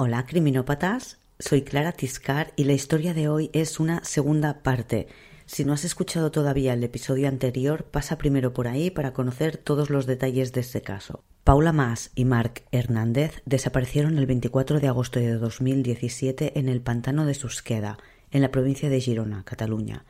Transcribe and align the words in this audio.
Hola, 0.00 0.26
criminópatas. 0.26 1.18
Soy 1.40 1.62
Clara 1.62 1.90
Tiscar 1.90 2.52
y 2.54 2.62
la 2.62 2.72
historia 2.72 3.14
de 3.14 3.28
hoy 3.28 3.50
es 3.52 3.80
una 3.80 4.04
segunda 4.04 4.62
parte. 4.62 5.08
Si 5.44 5.64
no 5.64 5.72
has 5.72 5.84
escuchado 5.84 6.30
todavía 6.30 6.74
el 6.74 6.84
episodio 6.84 7.26
anterior, 7.26 7.82
pasa 7.82 8.16
primero 8.16 8.52
por 8.52 8.68
ahí 8.68 8.92
para 8.92 9.12
conocer 9.12 9.56
todos 9.56 9.90
los 9.90 10.06
detalles 10.06 10.52
de 10.52 10.60
este 10.60 10.82
caso. 10.82 11.24
Paula 11.42 11.72
Mas 11.72 12.12
y 12.14 12.26
Marc 12.26 12.62
Hernández 12.70 13.42
desaparecieron 13.44 14.18
el 14.18 14.26
24 14.26 14.78
de 14.78 14.86
agosto 14.86 15.18
de 15.18 15.32
2017 15.32 16.60
en 16.60 16.68
el 16.68 16.80
pantano 16.80 17.26
de 17.26 17.34
Susqueda, 17.34 17.98
en 18.30 18.42
la 18.42 18.52
provincia 18.52 18.88
de 18.88 19.00
Girona, 19.00 19.42
Cataluña. 19.42 20.04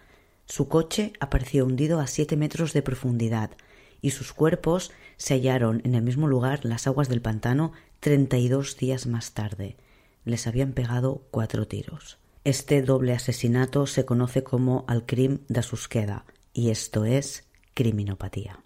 Su 0.45 0.69
coche 0.69 1.15
apareció 1.19 1.65
hundido 1.65 1.99
a 1.99 2.07
siete 2.09 2.37
metros 2.37 2.75
de 2.75 2.83
profundidad 2.83 3.53
y 4.01 4.11
sus 4.11 4.33
cuerpos 4.33 4.93
se 5.17 5.35
hallaron 5.35 5.81
en 5.85 5.95
el 5.95 6.03
mismo 6.03 6.29
lugar, 6.29 6.65
las 6.65 6.87
aguas 6.87 7.09
del 7.09 7.23
pantano, 7.23 7.73
32 8.01 8.77
días 8.77 9.07
más 9.07 9.33
tarde. 9.33 9.77
Les 10.25 10.47
habían 10.47 10.73
pegado 10.73 11.23
cuatro 11.31 11.67
tiros. 11.67 12.19
Este 12.45 12.83
doble 12.83 13.13
asesinato 13.13 13.87
se 13.87 14.05
conoce 14.05 14.43
como 14.45 14.85
al 14.89 15.05
crim 15.05 15.41
da 15.49 15.63
Susqueda 15.63 16.25
y 16.53 16.71
esto 16.71 17.05
es 17.05 17.49
criminopatía. 17.75 18.61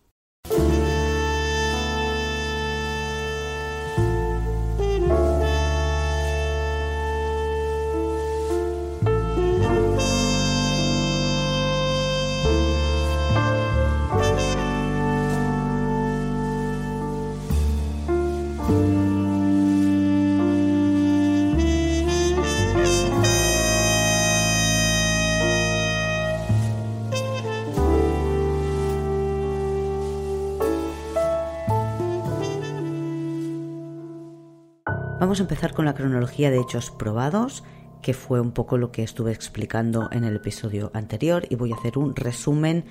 Vamos 35.33 35.41
a 35.41 35.45
empezar 35.45 35.73
con 35.73 35.87
la 35.87 35.95
cronología 35.95 36.51
de 36.51 36.61
hechos 36.61 36.91
probados, 36.91 37.65
que 38.03 38.13
fue 38.13 38.39
un 38.39 38.53
poco 38.53 38.77
lo 38.77 38.93
que 38.93 39.03
estuve 39.03 39.33
explicando 39.33 40.11
en 40.13 40.25
el 40.25 40.37
episodio 40.37 40.91
anterior, 40.93 41.47
y 41.49 41.55
voy 41.55 41.73
a 41.73 41.77
hacer 41.77 41.97
un 41.97 42.15
resumen 42.15 42.85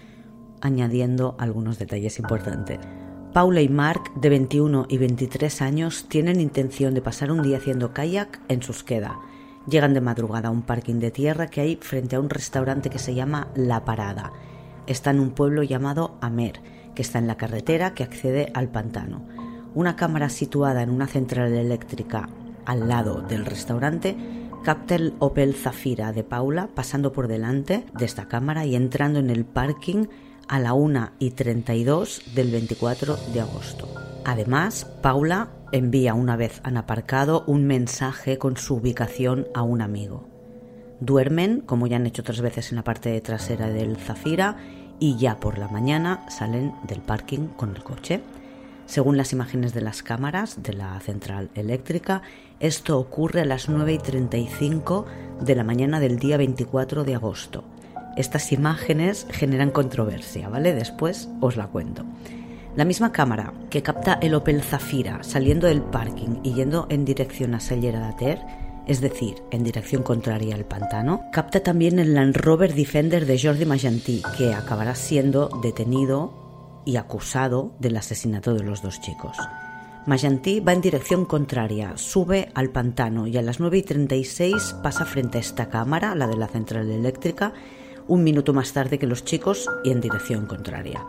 añadiendo 0.60 1.36
algunos 1.38 1.78
detalles 1.78 2.18
importantes. 2.18 2.80
Paula 3.32 3.62
y 3.62 3.70
Mark, 3.70 4.12
de 4.16 4.30
21 4.30 4.88
y 4.90 4.98
23 4.98 5.62
años, 5.62 6.08
tienen 6.10 6.42
intención 6.42 6.96
de 6.96 7.04
pasar 7.04 7.32
un 7.32 7.44
día 7.44 7.58
haciendo 7.58 7.94
kayak 7.94 8.42
en 8.48 8.64
Susqueda. 8.64 9.20
Llegan 9.70 9.94
de 9.94 10.02
madrugada 10.02 10.48
a 10.48 10.52
un 10.52 10.64
parking 10.64 10.96
de 10.96 11.12
tierra 11.12 11.46
que 11.46 11.62
hay 11.62 11.76
frente 11.76 12.16
a 12.16 12.20
un 12.20 12.32
restaurante 12.32 12.90
que 12.90 12.98
se 12.98 13.14
llama 13.14 13.50
La 13.54 13.86
Parada. 13.86 14.34
Está 14.88 15.12
en 15.12 15.20
un 15.20 15.30
pueblo 15.30 15.62
llamado 15.62 16.18
Amer, 16.22 16.60
que 16.96 17.04
está 17.04 17.20
en 17.20 17.28
la 17.28 17.38
carretera 17.38 17.94
que 17.94 18.02
accede 18.02 18.52
al 18.56 18.70
pantano. 18.70 19.28
Una 19.74 19.96
cámara 19.96 20.30
situada 20.30 20.84
en 20.84 20.90
una 20.90 21.08
central 21.08 21.54
eléctrica 21.54 22.30
al 22.66 22.90
lado 22.90 23.22
del 23.22 23.46
restaurante 23.46 24.18
capta 24.64 24.96
el 24.96 25.14
Opel 25.20 25.56
Zafira 25.56 26.12
de 26.12 26.24
Paula 26.24 26.70
pasando 26.74 27.12
por 27.12 27.28
delante 27.28 27.86
de 27.98 28.06
esta 28.06 28.28
cámara 28.28 28.66
y 28.66 28.76
entrando 28.76 29.20
en 29.20 29.30
el 29.30 29.46
parking 29.46 30.08
a 30.48 30.60
la 30.60 30.74
1 30.74 31.12
y 31.20 31.32
32 31.32 32.22
del 32.36 32.52
24 32.52 33.18
de 33.34 33.42
agosto. 33.42 33.88
Además, 34.26 34.86
Paula 35.02 35.50
envía 35.72 36.14
una 36.14 36.36
vez 36.36 36.60
han 36.64 36.78
aparcado 36.78 37.44
un 37.48 37.66
mensaje 37.66 38.38
con 38.38 38.58
su 38.58 38.76
ubicación 38.76 39.48
a 39.54 39.64
un 39.64 39.82
amigo. 39.82 40.28
Duermen, 41.00 41.62
como 41.62 41.88
ya 41.88 41.96
han 41.96 42.06
hecho 42.06 42.22
otras 42.22 42.42
veces 42.42 42.72
en 42.72 42.76
la 42.76 42.84
parte 42.84 43.20
trasera 43.22 43.70
del 43.70 43.98
Zafira, 43.98 44.58
y 45.00 45.18
ya 45.18 45.40
por 45.40 45.58
la 45.58 45.68
mañana 45.68 46.30
salen 46.30 46.74
del 46.84 47.02
parking 47.02 47.48
con 47.48 47.76
el 47.76 47.84
coche. 47.84 48.22
Según 48.92 49.16
las 49.16 49.32
imágenes 49.32 49.74
de 49.74 49.80
las 49.80 50.04
cámaras 50.04 50.64
de 50.64 50.74
la 50.74 51.00
central 51.00 51.50
eléctrica, 51.56 52.24
esto 52.60 53.00
ocurre 53.00 53.40
a 53.40 53.46
las 53.46 53.70
9 53.70 53.94
y 53.94 53.98
35 53.98 55.06
de 55.40 55.56
la 55.56 55.64
mañana 55.64 56.02
del 56.02 56.20
día 56.20 56.36
24 56.36 57.06
de 57.06 57.16
agosto. 57.16 57.64
Estas 58.18 58.52
imágenes 58.52 59.28
generan 59.30 59.72
controversia, 59.72 60.50
¿vale? 60.50 60.74
Después 60.74 61.30
os 61.40 61.56
la 61.56 61.68
cuento. 61.68 62.04
La 62.76 62.84
misma 62.84 63.14
cámara 63.14 63.54
que 63.70 63.82
capta 63.82 64.16
el 64.22 64.34
Opel 64.34 64.62
Zafira 64.62 65.24
saliendo 65.24 65.68
del 65.68 65.84
parking 65.84 66.42
y 66.44 66.54
yendo 66.54 66.88
en 66.90 67.06
dirección 67.06 67.56
a 67.56 67.62
Sellera 67.62 68.06
de 68.06 68.14
Ter, 68.16 68.40
es 68.88 69.00
decir, 69.00 69.36
en 69.52 69.64
dirección 69.64 70.04
contraria 70.04 70.56
al 70.56 70.66
pantano, 70.66 71.22
capta 71.32 71.64
también 71.64 71.98
el 71.98 72.14
Land 72.14 72.36
Rover 72.36 72.76
Defender 72.76 73.26
de 73.26 73.40
Jordi 73.42 73.64
Magentí, 73.64 74.22
que 74.38 74.54
acabará 74.54 74.96
siendo 74.96 75.48
detenido 75.64 76.41
y 76.86 76.98
acusado 76.98 77.74
del 77.80 77.98
asesinato 77.98 78.54
de 78.54 78.64
los 78.64 78.82
dos 78.82 79.02
chicos. 79.02 79.38
Magentí 80.06 80.60
va 80.60 80.74
en 80.74 80.82
dirección 80.82 81.26
contraria, 81.26 81.96
sube 81.96 82.52
al 82.56 82.72
pantano 82.72 83.28
y 83.28 83.38
a 83.38 83.44
las 83.44 83.60
9 83.60 83.78
y 83.78 83.84
36 83.84 84.78
pasa 84.82 85.06
frente 85.06 85.38
a 85.38 85.42
esta 85.42 85.70
cámara, 85.70 86.16
la 86.16 86.26
de 86.28 86.38
la 86.38 86.48
central 86.48 86.90
eléctrica, 86.90 87.54
un 88.08 88.24
minuto 88.24 88.52
más 88.52 88.74
tarde 88.74 88.98
que 88.98 89.06
los 89.06 89.24
chicos 89.24 89.70
y 89.84 89.92
en 89.92 90.02
dirección 90.02 90.48
contraria. 90.48 91.06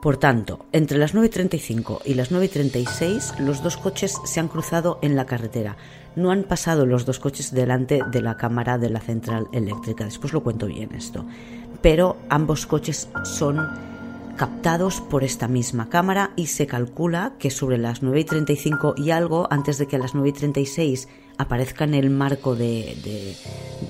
Por 0.00 0.18
tanto, 0.18 0.66
entre 0.70 0.98
las 0.98 1.14
9 1.14 1.26
y 1.26 1.30
35 1.30 2.02
y 2.04 2.14
las 2.14 2.30
9 2.30 2.46
y 2.46 2.48
36 2.48 3.34
los 3.40 3.62
dos 3.64 3.76
coches 3.76 4.16
se 4.24 4.38
han 4.38 4.46
cruzado 4.46 5.00
en 5.02 5.16
la 5.16 5.26
carretera. 5.26 5.76
No 6.14 6.30
han 6.30 6.44
pasado 6.44 6.86
los 6.86 7.06
dos 7.06 7.18
coches 7.18 7.52
delante 7.52 8.02
de 8.12 8.22
la 8.22 8.36
cámara 8.36 8.78
de 8.78 8.88
la 8.88 9.00
central 9.00 9.48
eléctrica. 9.52 10.04
Después 10.04 10.32
lo 10.32 10.44
cuento 10.44 10.66
bien 10.66 10.94
esto. 10.94 11.24
Pero 11.82 12.18
ambos 12.28 12.66
coches 12.66 13.08
son 13.24 13.95
captados 14.36 15.00
por 15.00 15.24
esta 15.24 15.48
misma 15.48 15.88
cámara 15.88 16.32
y 16.36 16.46
se 16.46 16.66
calcula 16.66 17.34
que 17.38 17.50
sobre 17.50 17.78
las 17.78 18.02
9 18.02 18.20
y 18.20 18.24
35 18.24 18.94
y 18.96 19.10
algo, 19.10 19.48
antes 19.50 19.78
de 19.78 19.86
que 19.86 19.96
a 19.96 19.98
las 19.98 20.14
9 20.14 20.28
y 20.28 20.32
36 20.32 21.08
aparezca 21.38 21.84
en 21.84 21.94
el 21.94 22.10
marco 22.10 22.54
de, 22.54 23.36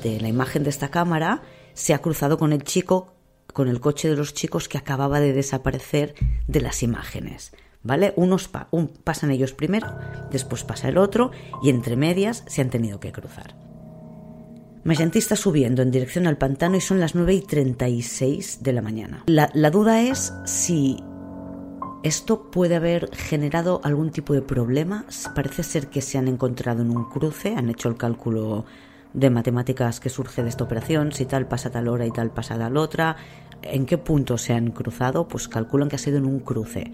de, 0.02 0.20
la 0.20 0.28
imagen 0.28 0.62
de 0.62 0.70
esta 0.70 0.88
cámara, 0.88 1.42
se 1.74 1.94
ha 1.94 1.98
cruzado 1.98 2.38
con 2.38 2.52
el 2.52 2.62
chico, 2.62 3.12
con 3.52 3.68
el 3.68 3.80
coche 3.80 4.08
de 4.08 4.16
los 4.16 4.34
chicos 4.34 4.68
que 4.68 4.78
acababa 4.78 5.20
de 5.20 5.32
desaparecer 5.32 6.14
de 6.46 6.60
las 6.60 6.82
imágenes. 6.82 7.52
¿Vale? 7.82 8.12
Unos 8.16 8.50
un, 8.70 8.88
pasan 8.88 9.30
ellos 9.30 9.52
primero, 9.52 9.94
después 10.30 10.64
pasa 10.64 10.88
el 10.88 10.98
otro 10.98 11.30
y 11.62 11.70
entre 11.70 11.96
medias 11.96 12.42
se 12.48 12.62
han 12.62 12.70
tenido 12.70 12.98
que 12.98 13.12
cruzar. 13.12 13.65
Magentí 14.86 15.18
está 15.18 15.34
subiendo 15.34 15.82
en 15.82 15.90
dirección 15.90 16.28
al 16.28 16.38
pantano 16.38 16.76
y 16.76 16.80
son 16.80 17.00
las 17.00 17.16
9 17.16 17.34
y 17.34 17.40
36 17.40 18.62
de 18.62 18.72
la 18.72 18.82
mañana. 18.82 19.24
La, 19.26 19.50
la 19.52 19.72
duda 19.72 20.00
es 20.00 20.32
si 20.44 21.02
esto 22.04 22.52
puede 22.52 22.76
haber 22.76 23.12
generado 23.12 23.80
algún 23.82 24.12
tipo 24.12 24.32
de 24.32 24.42
problema. 24.42 25.04
Parece 25.34 25.64
ser 25.64 25.88
que 25.88 26.00
se 26.00 26.18
han 26.18 26.28
encontrado 26.28 26.82
en 26.82 26.96
un 26.96 27.10
cruce, 27.10 27.56
han 27.56 27.68
hecho 27.68 27.88
el 27.88 27.96
cálculo 27.96 28.64
de 29.12 29.28
matemáticas 29.28 29.98
que 29.98 30.08
surge 30.08 30.44
de 30.44 30.50
esta 30.50 30.62
operación, 30.62 31.10
si 31.10 31.24
tal 31.24 31.48
pasa 31.48 31.68
tal 31.70 31.88
hora 31.88 32.06
y 32.06 32.12
tal 32.12 32.30
pasa 32.30 32.56
tal 32.56 32.76
otra, 32.76 33.16
en 33.62 33.86
qué 33.86 33.98
punto 33.98 34.38
se 34.38 34.52
han 34.52 34.70
cruzado, 34.70 35.26
pues 35.26 35.48
calculan 35.48 35.88
que 35.88 35.96
ha 35.96 35.98
sido 35.98 36.18
en 36.18 36.26
un 36.26 36.38
cruce. 36.38 36.92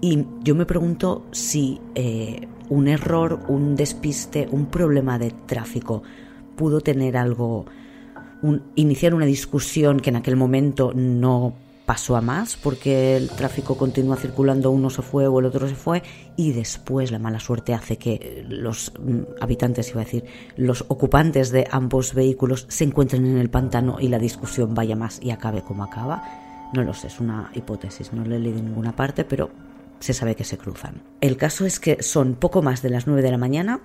Y 0.00 0.24
yo 0.42 0.54
me 0.54 0.64
pregunto 0.64 1.26
si 1.32 1.82
eh, 1.94 2.48
un 2.70 2.88
error, 2.88 3.40
un 3.48 3.76
despiste, 3.76 4.48
un 4.50 4.70
problema 4.70 5.18
de 5.18 5.32
tráfico 5.32 6.02
pudo 6.60 6.82
tener 6.82 7.16
algo, 7.16 7.64
iniciar 8.74 9.14
una 9.14 9.24
discusión 9.24 9.98
que 9.98 10.10
en 10.10 10.16
aquel 10.16 10.36
momento 10.36 10.92
no 10.94 11.54
pasó 11.86 12.16
a 12.16 12.20
más 12.20 12.58
porque 12.58 13.16
el 13.16 13.30
tráfico 13.30 13.78
continúa 13.78 14.16
circulando, 14.16 14.70
uno 14.70 14.90
se 14.90 15.00
fue 15.00 15.26
o 15.26 15.40
el 15.40 15.46
otro 15.46 15.66
se 15.66 15.74
fue 15.74 16.02
y 16.36 16.52
después 16.52 17.12
la 17.12 17.18
mala 17.18 17.40
suerte 17.40 17.72
hace 17.72 17.96
que 17.96 18.44
los 18.46 18.92
mm, 19.00 19.40
habitantes, 19.40 19.88
iba 19.88 20.02
a 20.02 20.04
decir, 20.04 20.26
los 20.58 20.84
ocupantes 20.88 21.50
de 21.50 21.66
ambos 21.70 22.12
vehículos 22.12 22.66
se 22.68 22.84
encuentren 22.84 23.24
en 23.24 23.38
el 23.38 23.48
pantano 23.48 23.96
y 23.98 24.08
la 24.08 24.18
discusión 24.18 24.74
vaya 24.74 24.96
más 24.96 25.18
y 25.22 25.30
acabe 25.30 25.62
como 25.62 25.82
acaba. 25.82 26.22
No 26.74 26.84
lo 26.84 26.92
sé, 26.92 27.06
es 27.06 27.20
una 27.20 27.50
hipótesis, 27.54 28.12
no 28.12 28.22
le 28.22 28.36
he 28.36 28.38
leído 28.38 28.58
en 28.58 28.66
ninguna 28.66 28.94
parte, 28.94 29.24
pero 29.24 29.48
se 29.98 30.12
sabe 30.12 30.34
que 30.34 30.44
se 30.44 30.58
cruzan. 30.58 31.00
El 31.22 31.38
caso 31.38 31.64
es 31.64 31.80
que 31.80 32.02
son 32.02 32.34
poco 32.34 32.60
más 32.60 32.82
de 32.82 32.90
las 32.90 33.06
9 33.06 33.22
de 33.22 33.30
la 33.30 33.38
mañana 33.38 33.80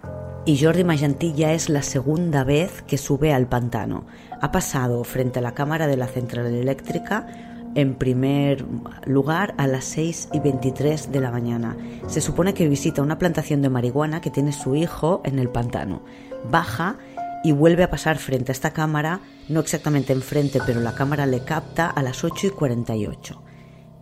y 0.45 0.63
Jordi 0.63 0.83
Magentí 0.83 1.33
ya 1.33 1.53
es 1.53 1.69
la 1.69 1.81
segunda 1.81 2.43
vez 2.43 2.83
que 2.83 2.99
sube 2.99 3.33
al 3.33 3.47
pantano. 3.47 4.05
Ha 4.41 4.51
pasado 4.51 5.03
frente 5.03 5.39
a 5.39 5.41
la 5.41 5.55
cámara 5.55 5.87
de 5.87 5.97
la 5.97 6.07
central 6.07 6.45
eléctrica 6.45 7.25
en 7.73 7.95
primer 7.95 8.63
lugar 9.05 9.55
a 9.57 9.65
las 9.65 9.85
6 9.85 10.29
y 10.33 10.39
23 10.39 11.11
de 11.11 11.19
la 11.19 11.31
mañana. 11.31 11.75
Se 12.07 12.21
supone 12.21 12.53
que 12.53 12.69
visita 12.69 13.01
una 13.01 13.17
plantación 13.17 13.63
de 13.63 13.69
marihuana 13.69 14.21
que 14.21 14.29
tiene 14.29 14.53
su 14.53 14.75
hijo 14.75 15.21
en 15.25 15.39
el 15.39 15.49
pantano. 15.49 16.03
Baja 16.49 16.97
y 17.43 17.51
vuelve 17.51 17.83
a 17.83 17.89
pasar 17.89 18.17
frente 18.19 18.51
a 18.51 18.53
esta 18.53 18.71
cámara, 18.71 19.21
no 19.49 19.59
exactamente 19.59 20.13
enfrente, 20.13 20.59
pero 20.65 20.79
la 20.79 20.93
cámara 20.93 21.25
le 21.25 21.43
capta 21.43 21.89
a 21.89 22.03
las 22.03 22.23
8 22.23 22.47
y 22.47 22.49
48. 22.51 23.41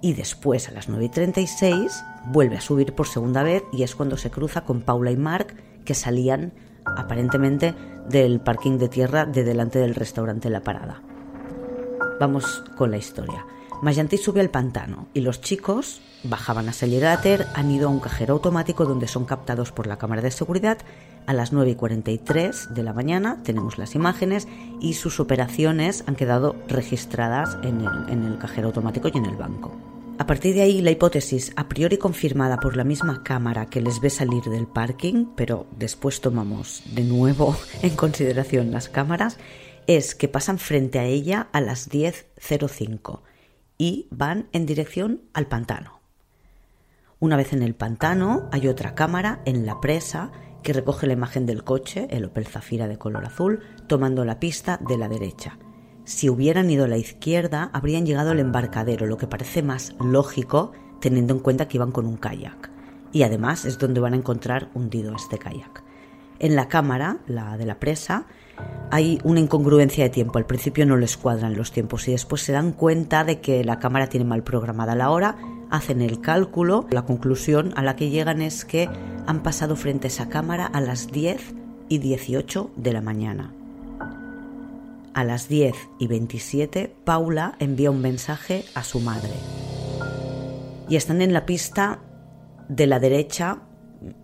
Y 0.01 0.13
después, 0.13 0.67
a 0.67 0.73
las 0.73 0.89
9 0.89 1.05
y 1.05 1.09
36, 1.09 2.03
vuelve 2.27 2.57
a 2.57 2.61
subir 2.61 2.93
por 2.93 3.07
segunda 3.07 3.43
vez 3.43 3.63
y 3.71 3.83
es 3.83 3.95
cuando 3.95 4.17
se 4.17 4.29
cruza 4.29 4.65
con 4.65 4.81
Paula 4.81 5.11
y 5.11 5.17
Mark 5.17 5.55
que 5.83 5.93
salían 5.93 6.53
aparentemente 6.85 7.73
del 8.09 8.39
parking 8.39 8.77
de 8.77 8.89
tierra 8.89 9.25
de 9.25 9.43
delante 9.43 9.79
del 9.79 9.95
restaurante 9.95 10.49
La 10.49 10.61
Parada. 10.61 11.01
Vamos 12.19 12.63
con 12.77 12.91
la 12.91 12.97
historia. 12.97 13.45
Mayantí 13.81 14.17
sube 14.17 14.39
al 14.39 14.49
pantano 14.49 15.07
y 15.13 15.21
los 15.21 15.41
chicos 15.41 16.01
bajaban 16.23 16.69
a 16.69 16.73
Sellerater, 16.73 17.47
han 17.53 17.69
ido 17.69 17.89
a 17.89 17.91
un 17.91 17.99
cajero 17.99 18.35
automático 18.35 18.85
donde 18.85 19.07
son 19.07 19.25
captados 19.25 19.73
por 19.73 19.87
la 19.87 19.97
cámara 19.97 20.21
de 20.21 20.31
seguridad 20.31 20.77
a 21.25 21.33
las 21.33 21.51
9 21.51 21.71
y 21.71 21.75
43 21.75 22.73
de 22.73 22.83
la 22.83 22.93
mañana. 22.93 23.41
Tenemos 23.43 23.77
las 23.77 23.95
imágenes 23.95 24.47
y 24.79 24.93
sus 24.93 25.19
operaciones 25.19 26.05
han 26.07 26.15
quedado 26.15 26.55
registradas 26.67 27.57
en 27.63 27.81
el 28.23 28.37
cajero 28.37 28.67
automático 28.67 29.09
y 29.13 29.17
en 29.17 29.25
el 29.25 29.35
banco. 29.35 29.92
A 30.23 30.25
partir 30.25 30.55
de 30.55 30.61
ahí, 30.61 30.81
la 30.81 30.91
hipótesis, 30.91 31.51
a 31.57 31.67
priori 31.67 31.97
confirmada 31.97 32.55
por 32.55 32.77
la 32.77 32.85
misma 32.85 33.23
cámara 33.23 33.65
que 33.65 33.81
les 33.81 33.99
ve 33.99 34.09
salir 34.09 34.41
del 34.45 34.67
parking, 34.67 35.25
pero 35.35 35.67
después 35.75 36.21
tomamos 36.21 36.81
de 36.95 37.03
nuevo 37.03 37.57
en 37.81 37.93
consideración 37.97 38.71
las 38.71 38.87
cámaras, 38.87 39.37
es 39.85 40.15
que 40.15 40.29
pasan 40.29 40.59
frente 40.59 40.99
a 40.99 41.03
ella 41.03 41.49
a 41.51 41.59
las 41.59 41.89
10.05 41.89 43.19
y 43.77 44.07
van 44.11 44.47
en 44.53 44.65
dirección 44.65 45.23
al 45.33 45.47
pantano. 45.47 45.99
Una 47.19 47.35
vez 47.35 47.51
en 47.51 47.61
el 47.61 47.75
pantano 47.75 48.47
hay 48.53 48.69
otra 48.69 48.95
cámara 48.95 49.41
en 49.43 49.65
la 49.65 49.81
presa 49.81 50.31
que 50.63 50.71
recoge 50.71 51.05
la 51.05 51.13
imagen 51.13 51.45
del 51.45 51.65
coche, 51.65 52.07
el 52.11 52.23
Opel 52.23 52.47
Zafira 52.47 52.87
de 52.87 52.97
color 52.97 53.25
azul, 53.25 53.59
tomando 53.87 54.23
la 54.23 54.39
pista 54.39 54.79
de 54.87 54.97
la 54.97 55.09
derecha. 55.09 55.59
Si 56.05 56.29
hubieran 56.29 56.69
ido 56.69 56.85
a 56.85 56.89
la 56.89 56.97
izquierda, 56.97 57.69
habrían 57.73 58.05
llegado 58.05 58.31
al 58.31 58.39
embarcadero, 58.39 59.05
lo 59.05 59.17
que 59.17 59.27
parece 59.27 59.63
más 59.63 59.95
lógico 59.99 60.73
teniendo 60.99 61.33
en 61.33 61.39
cuenta 61.39 61.67
que 61.67 61.77
iban 61.77 61.91
con 61.91 62.05
un 62.05 62.17
kayak. 62.17 62.71
Y 63.11 63.23
además 63.23 63.65
es 63.65 63.77
donde 63.77 64.01
van 64.01 64.13
a 64.13 64.17
encontrar 64.17 64.69
hundido 64.73 65.15
este 65.15 65.37
kayak. 65.37 65.83
En 66.39 66.55
la 66.55 66.67
cámara, 66.67 67.19
la 67.27 67.57
de 67.57 67.65
la 67.65 67.79
presa, 67.79 68.25
hay 68.91 69.19
una 69.23 69.39
incongruencia 69.39 70.03
de 70.03 70.09
tiempo. 70.09 70.37
Al 70.37 70.45
principio 70.45 70.85
no 70.85 70.97
les 70.97 71.15
cuadran 71.15 71.55
los 71.55 71.71
tiempos 71.71 72.07
y 72.07 72.11
después 72.11 72.41
se 72.41 72.51
dan 72.51 72.73
cuenta 72.73 73.23
de 73.23 73.39
que 73.39 73.63
la 73.63 73.79
cámara 73.79 74.07
tiene 74.07 74.25
mal 74.25 74.43
programada 74.43 74.95
la 74.95 75.09
hora, 75.09 75.37
hacen 75.69 76.01
el 76.01 76.19
cálculo, 76.19 76.85
la 76.89 77.03
conclusión 77.03 77.73
a 77.75 77.81
la 77.81 77.95
que 77.95 78.09
llegan 78.09 78.41
es 78.41 78.65
que 78.65 78.89
han 79.25 79.41
pasado 79.41 79.75
frente 79.75 80.07
a 80.07 80.09
esa 80.09 80.29
cámara 80.29 80.65
a 80.65 80.81
las 80.81 81.11
10 81.11 81.55
y 81.87 81.99
18 81.99 82.71
de 82.75 82.93
la 82.93 83.01
mañana. 83.01 83.53
A 85.13 85.23
las 85.23 85.47
10 85.47 85.75
y 85.99 86.07
27, 86.07 86.95
Paula 87.03 87.55
envía 87.59 87.91
un 87.91 88.01
mensaje 88.01 88.65
a 88.73 88.83
su 88.83 88.99
madre. 88.99 89.33
Y 90.89 90.95
están 90.95 91.21
en 91.21 91.33
la 91.33 91.45
pista 91.45 91.99
de 92.67 92.87
la 92.87 92.99
derecha 92.99 93.61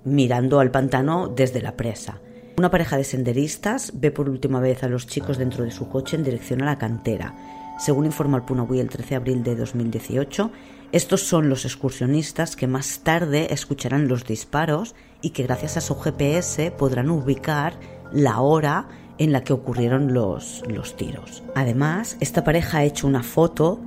mirando 0.03 0.59
al 0.59 0.71
pantano 0.71 1.27
desde 1.27 1.61
la 1.61 1.77
presa. 1.77 2.19
Una 2.57 2.71
pareja 2.71 2.97
de 2.97 3.03
senderistas 3.03 3.93
ve 3.95 4.11
por 4.11 4.29
última 4.29 4.59
vez 4.59 4.83
a 4.83 4.89
los 4.89 5.05
chicos 5.05 5.37
dentro 5.37 5.63
de 5.63 5.71
su 5.71 5.87
coche 5.89 6.17
en 6.17 6.23
dirección 6.23 6.63
a 6.63 6.65
la 6.65 6.79
cantera. 6.79 7.35
Según 7.79 8.05
informa 8.05 8.37
el 8.37 8.43
Punahui 8.43 8.79
el 8.79 8.89
13 8.89 9.09
de 9.11 9.15
abril 9.15 9.43
de 9.43 9.55
2018, 9.55 10.51
estos 10.91 11.21
son 11.21 11.49
los 11.49 11.65
excursionistas 11.65 12.55
que 12.55 12.67
más 12.67 13.01
tarde 13.03 13.53
escucharán 13.53 14.07
los 14.07 14.25
disparos 14.25 14.95
y 15.21 15.29
que 15.29 15.43
gracias 15.43 15.77
a 15.77 15.81
su 15.81 15.95
GPS 15.95 16.71
podrán 16.71 17.11
ubicar 17.11 17.79
la 18.11 18.41
hora 18.41 18.87
en 19.19 19.31
la 19.31 19.43
que 19.43 19.53
ocurrieron 19.53 20.13
los, 20.13 20.63
los 20.67 20.95
tiros. 20.95 21.43
Además, 21.55 22.17
esta 22.19 22.43
pareja 22.43 22.79
ha 22.79 22.83
hecho 22.85 23.05
una 23.05 23.21
foto 23.21 23.79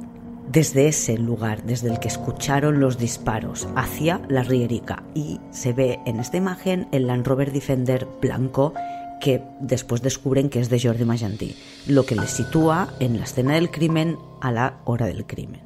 desde 0.50 0.88
ese 0.88 1.16
lugar, 1.18 1.62
desde 1.62 1.90
el 1.90 1.98
que 1.98 2.08
escucharon 2.08 2.78
los 2.78 2.98
disparos, 2.98 3.66
hacia 3.74 4.20
la 4.28 4.42
Rierica. 4.42 5.02
Y 5.14 5.40
se 5.50 5.72
ve 5.72 5.98
en 6.06 6.20
esta 6.20 6.36
imagen 6.36 6.86
el 6.92 7.06
Land 7.06 7.26
Rover 7.26 7.52
Defender 7.52 8.06
blanco 8.20 8.74
que 9.20 9.42
después 9.60 10.02
descubren 10.02 10.50
que 10.50 10.60
es 10.60 10.68
de 10.68 10.80
Jordi 10.80 11.04
Magentí, 11.04 11.56
lo 11.86 12.04
que 12.04 12.16
le 12.16 12.26
sitúa 12.26 12.88
en 12.98 13.18
la 13.18 13.24
escena 13.24 13.54
del 13.54 13.70
crimen 13.70 14.18
a 14.40 14.50
la 14.50 14.80
hora 14.84 15.06
del 15.06 15.24
crimen. 15.26 15.60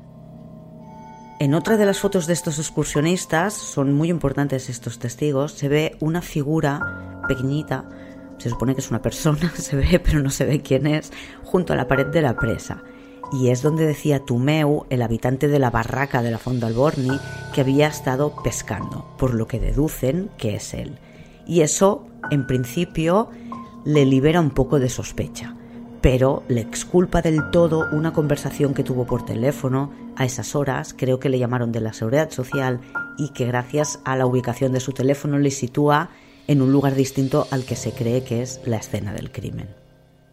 En 1.39 1.55
otra 1.55 1.77
de 1.77 1.87
las 1.87 1.99
fotos 1.99 2.27
de 2.27 2.35
estos 2.35 2.59
excursionistas, 2.59 3.55
son 3.55 3.93
muy 3.93 4.11
importantes 4.11 4.69
estos 4.69 4.99
testigos, 4.99 5.53
se 5.53 5.69
ve 5.69 5.97
una 6.01 6.23
figura 6.23 7.23
pequeñita, 7.29 7.89
se 8.39 8.51
supone 8.51 8.75
que 8.75 8.81
es 8.81 8.91
una 8.91 9.03
persona, 9.03 9.51
se 9.55 9.77
ve, 9.77 10.01
pero 10.03 10.21
no 10.21 10.31
se 10.31 10.45
ve 10.45 10.61
quién 10.61 10.87
es, 10.87 11.13
junto 11.45 11.73
a 11.73 11.77
la 11.77 11.89
pared 11.89 12.07
de 12.07 12.23
la 12.23 12.37
presa 12.37 12.83
y 13.33 13.49
es 13.49 13.63
donde 13.63 13.87
decía 13.87 14.21
Tumeu, 14.21 14.87
el 14.91 15.03
habitante 15.03 15.49
de 15.49 15.59
la 15.59 15.71
barraca 15.71 16.23
de 16.23 16.31
la 16.31 16.39
Fonda 16.39 16.67
Alborni, 16.67 17.19
que 17.53 17.61
había 17.61 17.89
estado 17.89 18.35
pescando, 18.43 19.07
por 19.19 19.35
lo 19.35 19.47
que 19.47 19.61
deducen 19.61 20.31
que 20.39 20.57
es 20.57 20.75
él. 20.75 20.99
Y 21.47 21.61
eso, 21.61 22.07
en 22.31 22.47
principio, 22.47 23.29
le 23.85 24.05
libera 24.05 24.41
un 24.41 24.51
poco 24.51 24.79
de 24.79 24.89
sospecha, 24.89 25.55
pero 26.01 26.45
le 26.49 26.61
exculpa 26.61 27.23
del 27.23 27.51
todo 27.51 27.89
una 27.93 28.13
conversación 28.13 28.75
que 28.75 28.85
tuvo 28.85 29.07
por 29.07 29.25
teléfono 29.25 29.93
a 30.17 30.25
esas 30.25 30.55
horas, 30.55 30.95
creo 30.97 31.19
que 31.19 31.29
le 31.29 31.39
llamaron 31.39 31.73
de 31.73 31.81
la 31.81 31.93
Seguridad 31.93 32.31
Social, 32.31 32.81
y 33.19 33.31
que 33.31 33.47
gracias 33.47 34.01
a 34.05 34.17
la 34.17 34.27
ubicación 34.27 34.73
de 34.73 34.81
su 34.81 34.93
teléfono 34.93 35.39
le 35.39 35.51
sitúa 35.51 36.11
en 36.47 36.63
un 36.63 36.73
lugar 36.73 36.95
distinto 36.95 37.47
al 37.51 37.65
que 37.65 37.77
se 37.77 37.93
cree 37.93 38.25
que 38.25 38.43
es 38.43 38.61
la 38.65 38.77
escena 38.77 39.13
del 39.13 39.33
crimen. 39.33 39.69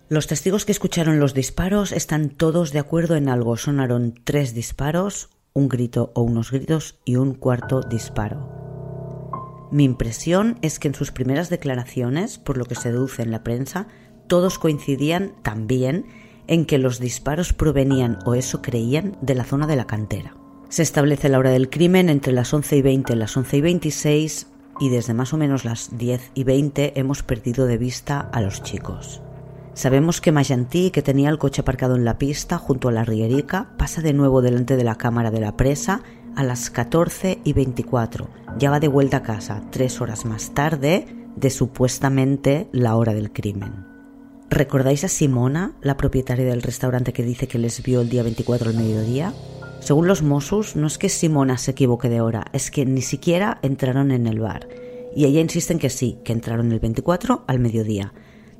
Los 0.09 0.27
testigos 0.27 0.65
que 0.65 0.71
escucharon 0.71 1.19
los 1.19 1.33
disparos 1.33 1.91
están 1.91 2.29
todos 2.29 2.71
de 2.71 2.79
acuerdo 2.79 3.15
en 3.15 3.29
algo. 3.29 3.57
Sonaron 3.57 4.13
tres 4.23 4.53
disparos, 4.53 5.29
un 5.53 5.69
grito 5.69 6.11
o 6.13 6.21
unos 6.21 6.51
gritos 6.51 6.99
y 7.05 7.15
un 7.15 7.33
cuarto 7.33 7.81
disparo. 7.81 8.63
Mi 9.71 9.85
impresión 9.85 10.59
es 10.61 10.77
que 10.77 10.89
en 10.89 10.93
sus 10.93 11.11
primeras 11.11 11.49
declaraciones, 11.49 12.37
por 12.37 12.57
lo 12.57 12.65
que 12.65 12.75
se 12.75 12.91
deduce 12.91 13.23
en 13.23 13.31
la 13.31 13.43
prensa, 13.43 13.87
todos 14.27 14.59
coincidían 14.59 15.33
también 15.41 16.05
en 16.45 16.65
que 16.65 16.77
los 16.77 16.99
disparos 16.99 17.53
provenían, 17.53 18.19
o 18.25 18.35
eso 18.35 18.61
creían, 18.61 19.17
de 19.21 19.33
la 19.33 19.45
zona 19.45 19.65
de 19.65 19.77
la 19.77 19.87
cantera. 19.87 20.35
Se 20.69 20.83
establece 20.83 21.29
la 21.29 21.39
hora 21.39 21.49
del 21.49 21.69
crimen 21.69 22.09
entre 22.09 22.33
las 22.33 22.53
11 22.53 22.77
y 22.77 22.81
20 22.81 23.13
y 23.13 23.15
las 23.15 23.35
11 23.35 23.57
y 23.57 23.61
26 23.61 24.47
y 24.79 24.89
desde 24.89 25.13
más 25.13 25.33
o 25.33 25.37
menos 25.37 25.65
las 25.65 25.97
10 25.97 26.31
y 26.33 26.43
20 26.43 26.99
hemos 26.99 27.23
perdido 27.23 27.65
de 27.65 27.77
vista 27.77 28.19
a 28.19 28.41
los 28.41 28.63
chicos. 28.63 29.21
Sabemos 29.73 30.21
que 30.21 30.31
Mayantí, 30.31 30.91
que 30.91 31.01
tenía 31.01 31.29
el 31.29 31.39
coche 31.39 31.61
aparcado 31.61 31.95
en 31.95 32.05
la 32.05 32.19
pista 32.19 32.57
junto 32.57 32.89
a 32.89 32.91
la 32.91 33.05
Rierica, 33.05 33.69
pasa 33.77 34.01
de 34.01 34.13
nuevo 34.13 34.41
delante 34.41 34.75
de 34.75 34.83
la 34.83 34.95
cámara 34.95 35.31
de 35.31 35.39
la 35.39 35.57
presa 35.57 36.03
a 36.35 36.43
las 36.43 36.69
14 36.69 37.39
y 37.43 37.53
24. 37.53 38.29
Ya 38.59 38.69
va 38.69 38.79
de 38.79 38.87
vuelta 38.87 39.17
a 39.17 39.23
casa, 39.23 39.63
tres 39.71 39.99
horas 39.99 40.25
más 40.25 40.53
tarde 40.53 41.07
de 41.35 41.49
supuestamente 41.49 42.67
la 42.71 42.95
hora 42.95 43.13
del 43.13 43.31
crimen. 43.31 43.85
¿Recordáis 44.49 45.03
a 45.03 45.07
Simona, 45.07 45.73
la 45.81 45.97
propietaria 45.97 46.45
del 46.45 46.61
restaurante 46.61 47.11
que 47.11 47.23
dice 47.23 47.47
que 47.47 47.57
les 47.57 47.81
vio 47.81 48.01
el 48.01 48.09
día 48.09 48.21
24 48.21 48.69
al 48.69 48.75
mediodía? 48.75 49.33
Según 49.83 50.07
los 50.07 50.23
Mossos, 50.23 50.77
no 50.77 50.87
es 50.87 50.97
que 50.97 51.09
Simona 51.09 51.57
se 51.57 51.71
equivoque 51.71 52.07
de 52.07 52.21
hora, 52.21 52.45
es 52.53 52.71
que 52.71 52.85
ni 52.85 53.01
siquiera 53.01 53.59
entraron 53.63 54.11
en 54.11 54.27
el 54.27 54.39
bar. 54.39 54.69
Y 55.13 55.25
ella 55.25 55.41
insiste 55.41 55.73
en 55.73 55.79
que 55.79 55.89
sí, 55.89 56.19
que 56.23 56.31
entraron 56.31 56.71
el 56.71 56.79
24 56.79 57.43
al 57.47 57.59
mediodía. 57.59 58.13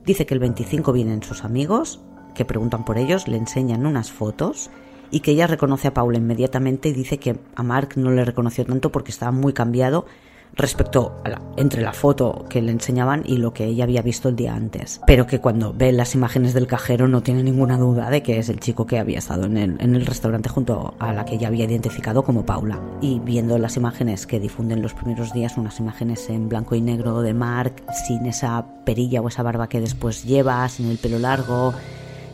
Dice 0.05 0.25
que 0.25 0.33
el 0.33 0.41
25 0.41 0.91
vienen 0.91 1.23
sus 1.23 1.45
amigos, 1.45 2.01
que 2.35 2.43
preguntan 2.43 2.83
por 2.83 2.97
ellos, 2.97 3.29
le 3.29 3.37
enseñan 3.37 3.85
unas 3.85 4.11
fotos 4.11 4.69
y 5.11 5.21
que 5.21 5.31
ella 5.31 5.47
reconoce 5.47 5.87
a 5.87 5.93
Paula 5.93 6.17
inmediatamente 6.17 6.89
y 6.89 6.93
dice 6.93 7.19
que 7.19 7.39
a 7.55 7.63
Mark 7.63 7.91
no 7.95 8.11
le 8.11 8.25
reconoció 8.25 8.65
tanto 8.65 8.91
porque 8.91 9.11
estaba 9.11 9.31
muy 9.31 9.53
cambiado 9.53 10.05
respecto 10.55 11.15
a 11.23 11.29
la, 11.29 11.41
entre 11.57 11.81
la 11.81 11.93
foto 11.93 12.45
que 12.49 12.61
le 12.61 12.71
enseñaban 12.71 13.23
y 13.25 13.37
lo 13.37 13.53
que 13.53 13.65
ella 13.65 13.83
había 13.83 14.01
visto 14.01 14.29
el 14.29 14.35
día 14.35 14.55
antes. 14.55 15.01
Pero 15.07 15.27
que 15.27 15.39
cuando 15.39 15.73
ve 15.73 15.91
las 15.91 16.15
imágenes 16.15 16.53
del 16.53 16.67
cajero 16.67 17.07
no 17.07 17.21
tiene 17.23 17.43
ninguna 17.43 17.77
duda 17.77 18.09
de 18.09 18.23
que 18.23 18.39
es 18.39 18.49
el 18.49 18.59
chico 18.59 18.85
que 18.85 18.99
había 18.99 19.19
estado 19.19 19.45
en 19.45 19.57
el, 19.57 19.75
en 19.79 19.95
el 19.95 20.05
restaurante 20.05 20.49
junto 20.49 20.93
a 20.99 21.13
la 21.13 21.25
que 21.25 21.35
ella 21.35 21.47
había 21.47 21.65
identificado 21.65 22.23
como 22.23 22.45
Paula. 22.45 22.79
Y 23.01 23.19
viendo 23.19 23.57
las 23.57 23.77
imágenes 23.77 24.27
que 24.27 24.39
difunden 24.39 24.81
los 24.81 24.93
primeros 24.93 25.33
días, 25.33 25.57
unas 25.57 25.79
imágenes 25.79 26.29
en 26.29 26.49
blanco 26.49 26.75
y 26.75 26.81
negro 26.81 27.21
de 27.21 27.33
Mark, 27.33 27.83
sin 28.05 28.25
esa 28.25 28.65
perilla 28.85 29.21
o 29.21 29.27
esa 29.27 29.43
barba 29.43 29.67
que 29.67 29.81
después 29.81 30.23
lleva, 30.23 30.67
sin 30.69 30.89
el 30.89 30.97
pelo 30.97 31.19
largo, 31.19 31.73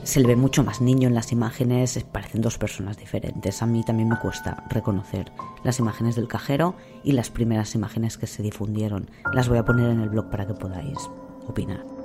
se 0.03 0.19
le 0.19 0.27
ve 0.27 0.35
mucho 0.35 0.63
más 0.63 0.81
niño 0.81 1.07
en 1.07 1.15
las 1.15 1.31
imágenes, 1.31 2.03
parecen 2.11 2.41
dos 2.41 2.57
personas 2.57 2.97
diferentes. 2.97 3.61
A 3.61 3.65
mí 3.65 3.83
también 3.83 4.09
me 4.09 4.19
cuesta 4.19 4.63
reconocer 4.69 5.31
las 5.63 5.79
imágenes 5.79 6.15
del 6.15 6.27
cajero 6.27 6.75
y 7.03 7.11
las 7.11 7.29
primeras 7.29 7.75
imágenes 7.75 8.17
que 8.17 8.27
se 8.27 8.43
difundieron. 8.43 9.09
Las 9.33 9.49
voy 9.49 9.57
a 9.57 9.65
poner 9.65 9.89
en 9.89 10.01
el 10.01 10.09
blog 10.09 10.29
para 10.29 10.47
que 10.47 10.53
podáis 10.53 10.97
opinar. 11.47 11.98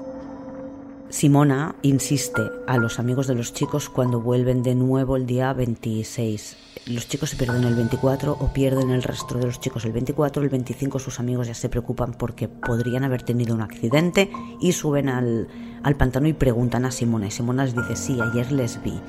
Simona 1.14 1.76
insiste 1.82 2.42
a 2.66 2.76
los 2.76 2.98
amigos 2.98 3.28
de 3.28 3.36
los 3.36 3.52
chicos 3.52 3.88
cuando 3.88 4.20
vuelven 4.20 4.64
de 4.64 4.74
nuevo 4.74 5.14
el 5.14 5.26
día 5.26 5.52
26. 5.52 6.56
Los 6.86 7.06
chicos 7.06 7.30
se 7.30 7.36
pierden 7.36 7.62
el 7.62 7.76
24 7.76 8.32
o 8.32 8.52
pierden 8.52 8.90
el 8.90 9.04
resto 9.04 9.38
de 9.38 9.46
los 9.46 9.60
chicos 9.60 9.84
el 9.84 9.92
24. 9.92 10.42
El 10.42 10.48
25 10.48 10.98
sus 10.98 11.20
amigos 11.20 11.46
ya 11.46 11.54
se 11.54 11.68
preocupan 11.68 12.14
porque 12.14 12.48
podrían 12.48 13.04
haber 13.04 13.22
tenido 13.22 13.54
un 13.54 13.62
accidente 13.62 14.28
y 14.60 14.72
suben 14.72 15.08
al, 15.08 15.46
al 15.84 15.94
pantano 15.94 16.26
y 16.26 16.32
preguntan 16.32 16.84
a 16.84 16.90
Simona. 16.90 17.28
Y 17.28 17.30
Simona 17.30 17.64
les 17.64 17.76
dice, 17.76 17.94
sí, 17.94 18.18
ayer 18.20 18.50
les 18.50 18.82
vi. 18.82 19.00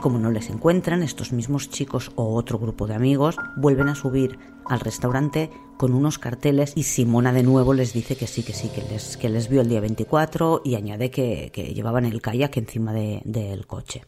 Como 0.00 0.18
no 0.18 0.30
les 0.30 0.48
encuentran, 0.48 1.02
estos 1.02 1.30
mismos 1.30 1.68
chicos 1.68 2.10
o 2.14 2.36
otro 2.36 2.58
grupo 2.58 2.86
de 2.86 2.94
amigos 2.94 3.36
vuelven 3.58 3.88
a 3.88 3.94
subir 3.94 4.38
al 4.64 4.80
restaurante 4.80 5.50
con 5.80 5.94
unos 5.94 6.18
carteles 6.18 6.74
y 6.76 6.82
Simona 6.82 7.32
de 7.32 7.42
nuevo 7.42 7.72
les 7.72 7.94
dice 7.94 8.14
que 8.14 8.26
sí, 8.26 8.42
que 8.42 8.52
sí, 8.52 8.68
que 8.68 8.82
les, 8.82 9.16
que 9.16 9.30
les 9.30 9.48
vio 9.48 9.62
el 9.62 9.70
día 9.70 9.80
24 9.80 10.60
y 10.62 10.74
añade 10.74 11.10
que, 11.10 11.72
llevaban 11.74 12.04
el 12.04 12.20
kayak 12.20 12.54
encima 12.58 12.92
del 12.92 13.66
coche. 13.66 14.04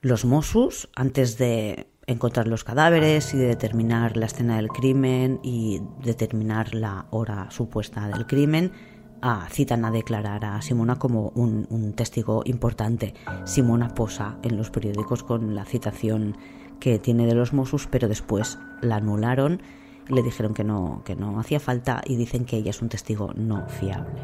Los 0.00 0.24
Mossos, 0.24 0.88
antes 0.94 1.36
de 1.36 1.88
encontrar 2.06 2.46
los 2.46 2.62
cadáveres 2.62 3.34
y 3.34 3.38
de 3.38 3.48
determinar 3.48 4.16
la 4.16 4.26
escena 4.26 4.54
del 4.58 4.68
crimen 4.68 5.40
y 5.42 5.80
determinar 6.04 6.76
la 6.76 7.06
hora 7.10 7.50
supuesta 7.50 8.06
del 8.06 8.24
crimen, 8.24 8.70
citan 9.50 9.84
a 9.84 9.90
declarar 9.90 10.44
a 10.44 10.62
Simona 10.62 11.00
como 11.00 11.30
un, 11.30 11.92
testigo 11.96 12.42
importante. 12.44 13.14
Simona 13.42 13.88
posa 13.96 14.38
en 14.44 14.56
los 14.58 14.70
periódicos 14.70 15.24
con 15.24 15.56
la 15.56 15.64
citación 15.64 16.36
que 16.78 17.00
tiene 17.00 17.26
de 17.26 17.34
los 17.34 17.52
Mossos, 17.52 17.88
pero 17.88 18.06
después 18.06 18.60
la 18.80 18.94
anularon, 18.94 19.60
le 20.08 20.22
dijeron 20.22 20.54
que 20.54 20.64
no, 20.64 21.02
que 21.04 21.16
no 21.16 21.38
hacía 21.38 21.60
falta 21.60 22.02
y 22.04 22.16
dicen 22.16 22.44
que 22.44 22.56
ella 22.56 22.70
es 22.70 22.82
un 22.82 22.88
testigo 22.88 23.32
no 23.34 23.68
fiable. 23.68 24.22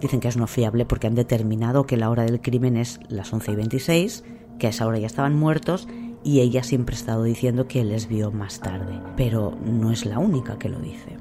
Dicen 0.00 0.20
que 0.20 0.28
es 0.28 0.36
no 0.36 0.46
fiable 0.46 0.84
porque 0.84 1.06
han 1.06 1.14
determinado 1.14 1.86
que 1.86 1.96
la 1.96 2.10
hora 2.10 2.24
del 2.24 2.40
crimen 2.40 2.76
es 2.76 3.00
las 3.08 3.32
11 3.32 3.52
y 3.52 3.56
26 3.56 4.24
que 4.58 4.66
a 4.66 4.70
esa 4.70 4.86
hora 4.86 4.98
ya 4.98 5.06
estaban 5.06 5.34
muertos 5.34 5.88
y 6.22 6.40
ella 6.40 6.62
siempre 6.62 6.94
ha 6.94 6.98
estado 6.98 7.22
diciendo 7.22 7.68
que 7.68 7.84
les 7.84 8.08
vio 8.08 8.30
más 8.30 8.60
tarde. 8.60 9.00
Pero 9.16 9.56
no 9.64 9.90
es 9.92 10.04
la 10.06 10.18
única 10.18 10.58
que 10.58 10.68
lo 10.68 10.78
dice. 10.80 11.16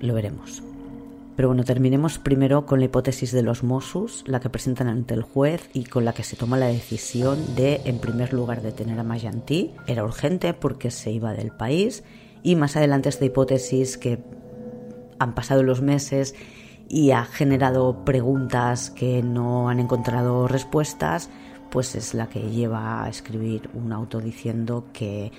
Lo 0.00 0.14
veremos. 0.14 0.62
Pero 1.36 1.48
bueno, 1.48 1.64
terminemos 1.64 2.18
primero 2.18 2.64
con 2.64 2.78
la 2.78 2.86
hipótesis 2.86 3.30
de 3.30 3.42
los 3.42 3.62
Mossos, 3.62 4.24
la 4.26 4.40
que 4.40 4.48
presentan 4.48 4.88
ante 4.88 5.12
el 5.12 5.22
juez 5.22 5.68
y 5.74 5.84
con 5.84 6.06
la 6.06 6.14
que 6.14 6.24
se 6.24 6.34
toma 6.34 6.56
la 6.56 6.66
decisión 6.66 7.54
de, 7.54 7.82
en 7.84 7.98
primer 7.98 8.32
lugar, 8.32 8.62
detener 8.62 8.98
a 8.98 9.02
Mayantí. 9.02 9.74
Era 9.86 10.02
urgente 10.02 10.54
porque 10.54 10.90
se 10.90 11.12
iba 11.12 11.34
del 11.34 11.50
país 11.50 12.04
y 12.42 12.56
más 12.56 12.76
adelante 12.76 13.10
esta 13.10 13.26
hipótesis 13.26 13.98
que 13.98 14.18
han 15.18 15.34
pasado 15.34 15.62
los 15.62 15.82
meses 15.82 16.34
y 16.88 17.10
ha 17.10 17.24
generado 17.24 18.04
preguntas 18.06 18.90
que 18.90 19.22
no 19.22 19.68
han 19.68 19.78
encontrado 19.78 20.48
respuestas, 20.48 21.28
pues 21.70 21.96
es 21.96 22.14
la 22.14 22.28
que 22.28 22.40
lleva 22.50 23.04
a 23.04 23.10
escribir 23.10 23.68
un 23.74 23.92
auto 23.92 24.20
diciendo 24.20 24.86
que 24.94 25.32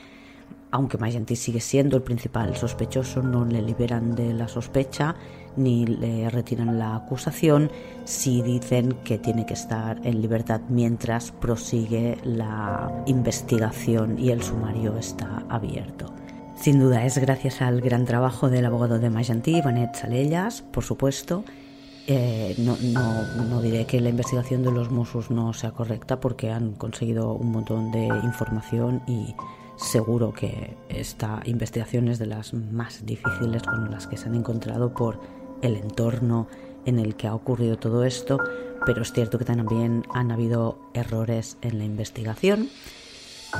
aunque 0.69 0.97
Mayanti 0.97 1.35
sigue 1.35 1.61
siendo 1.61 1.95
el 1.97 2.03
principal 2.03 2.55
sospechoso, 2.55 3.23
no 3.23 3.45
le 3.45 3.61
liberan 3.61 4.15
de 4.15 4.33
la 4.33 4.47
sospecha 4.47 5.15
ni 5.57 5.85
le 5.85 6.29
retiran 6.29 6.79
la 6.79 6.95
acusación 6.95 7.71
si 8.05 8.41
dicen 8.41 8.93
que 9.03 9.17
tiene 9.17 9.45
que 9.45 9.53
estar 9.53 9.99
en 10.05 10.21
libertad 10.21 10.61
mientras 10.69 11.31
prosigue 11.31 12.17
la 12.23 13.03
investigación 13.05 14.17
y 14.17 14.31
el 14.31 14.41
sumario 14.43 14.97
está 14.97 15.43
abierto. 15.49 16.13
Sin 16.55 16.79
duda 16.79 17.05
es 17.05 17.17
gracias 17.17 17.61
al 17.61 17.81
gran 17.81 18.05
trabajo 18.05 18.49
del 18.49 18.65
abogado 18.65 18.97
de 18.97 19.09
Mayanti, 19.09 19.61
Vanet 19.61 19.95
Salellas, 19.95 20.61
por 20.61 20.83
supuesto, 20.83 21.43
eh, 22.09 22.55
no, 22.57 22.77
no, 22.79 23.61
diré 23.61 23.85
que 23.85 23.99
la 23.99 24.07
investigación 24.07 24.63
de 24.63 24.71
los 24.71 24.89
Mossos 24.89 25.29
no 25.29 25.51
sea 25.51 25.71
correcta 25.71 26.21
porque 26.21 26.49
han 26.49 26.71
conseguido 26.71 27.33
un 27.33 27.51
montón 27.51 27.91
de 27.91 28.07
información 28.23 29.01
y 29.07 29.35
seguro 29.75 30.31
que 30.31 30.77
esta 30.87 31.41
investigación 31.43 32.07
es 32.07 32.17
de 32.17 32.27
las 32.27 32.53
más 32.53 33.05
difíciles 33.05 33.61
con 33.63 33.91
las 33.91 34.07
que 34.07 34.15
se 34.15 34.29
han 34.29 34.35
encontrado 34.35 34.93
por 34.93 35.19
el 35.61 35.75
entorno 35.75 36.47
en 36.85 36.99
el 36.99 37.15
que 37.15 37.27
ha 37.27 37.35
ocurrido 37.35 37.77
todo 37.77 38.03
esto, 38.03 38.39
pero 38.85 39.01
es 39.01 39.11
cierto 39.11 39.37
que 39.37 39.45
también 39.45 40.03
han 40.13 40.31
habido 40.31 40.79
errores 40.93 41.57
en 41.61 41.77
la 41.77 41.85
investigación 41.85 42.69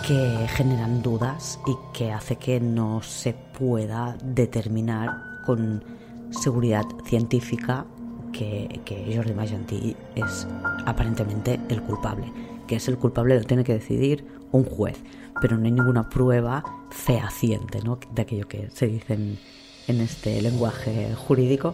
que 0.06 0.48
generan 0.50 1.02
dudas 1.02 1.60
y 1.66 1.76
que 1.94 2.12
hace 2.12 2.36
que 2.36 2.60
no 2.60 3.02
se 3.02 3.34
pueda 3.34 4.18
determinar 4.24 5.42
con 5.46 5.84
seguridad 6.32 6.86
científica 7.06 7.86
que, 8.32 9.14
Jordi 9.16 9.34
Majanti 9.34 9.96
es 10.16 10.48
aparentemente 10.86 11.60
el 11.70 11.82
culpable. 11.82 12.32
Que 12.68 12.76
es 12.76 12.88
el 12.88 12.98
culpable 12.98 13.40
lo 13.40 13.46
tiene 13.46 13.64
que 13.64 13.74
decidir 13.74 14.26
un 14.52 14.64
juez, 14.64 14.98
pero 15.42 15.58
no 15.58 15.66
hay 15.66 15.72
ninguna 15.72 16.10
prueba 16.10 16.64
fehaciente 16.90 17.82
¿no? 17.82 18.00
de 18.14 18.22
aquello 18.22 18.48
que 18.48 18.70
se 18.72 18.88
dice 18.88 19.18
este 19.88 20.42
lenguaje 20.42 21.14
jurídico. 21.16 21.74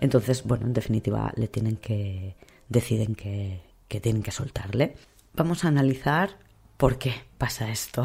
Entonces, 0.00 0.44
bueno, 0.44 0.66
en 0.66 0.72
definitiva, 0.72 1.32
le 1.36 1.48
tienen 1.48 1.76
que 1.76 2.36
deciden 2.68 3.14
que, 3.14 3.60
que 3.88 4.00
tienen 4.00 4.22
que 4.22 4.30
soltarle. 4.30 4.94
Vamos 5.34 5.64
a 5.64 5.68
analizar 5.68 6.38
por 6.76 6.98
qué 6.98 7.14
pasa 7.38 7.70
esto. 7.70 8.04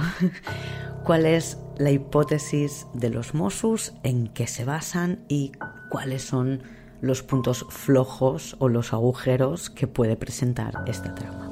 ¿Cuál 1.04 1.26
es 1.26 1.58
la 1.78 1.92
hipótesis 1.92 2.88
de 2.94 3.10
los 3.10 3.34
Mossos? 3.34 3.94
¿En 4.04 4.28
qué 4.28 4.48
se 4.48 4.66
basan? 4.66 5.26
¿Y 5.30 5.52
cuáles 5.90 6.24
son 6.24 6.64
los 7.02 7.24
puntos 7.24 7.66
flojos 7.70 8.56
o 8.60 8.70
los 8.70 8.94
agujeros 8.94 9.70
que 9.70 9.88
puede 9.88 10.16
presentar 10.16 10.84
esta 10.88 11.14
trama. 11.14 11.52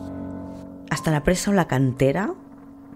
Hasta 0.90 1.12
la 1.12 1.24
presa 1.24 1.52
o 1.52 1.54
la 1.54 1.68
cantera, 1.68 2.34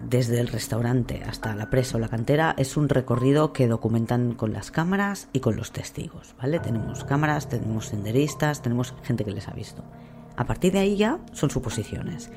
desde 0.02 0.40
el 0.40 0.48
restaurante 0.48 1.22
hasta 1.26 1.54
la 1.54 1.70
presa 1.70 1.96
o 1.96 2.00
la 2.00 2.08
cantera, 2.08 2.54
es 2.58 2.76
un 2.76 2.88
recorrido 2.88 3.52
que 3.52 3.68
documentan 3.68 4.32
con 4.34 4.52
las 4.52 4.70
cámaras 4.70 5.28
y 5.32 5.40
con 5.40 5.56
los 5.56 5.72
testigos, 5.72 6.34
¿vale? 6.38 6.60
Tenemos 6.60 7.04
cámaras, 7.04 7.48
tenemos 7.48 7.86
senderistas, 7.86 8.62
tenemos 8.62 8.94
gente 9.02 9.24
que 9.24 9.32
les 9.32 9.48
ha 9.48 9.52
visto. 9.52 9.84
A 10.36 10.44
partir 10.46 10.72
de 10.72 10.78
ahí 10.78 10.96
ya 10.96 11.18
son 11.32 11.50
suposiciones. 11.50 12.30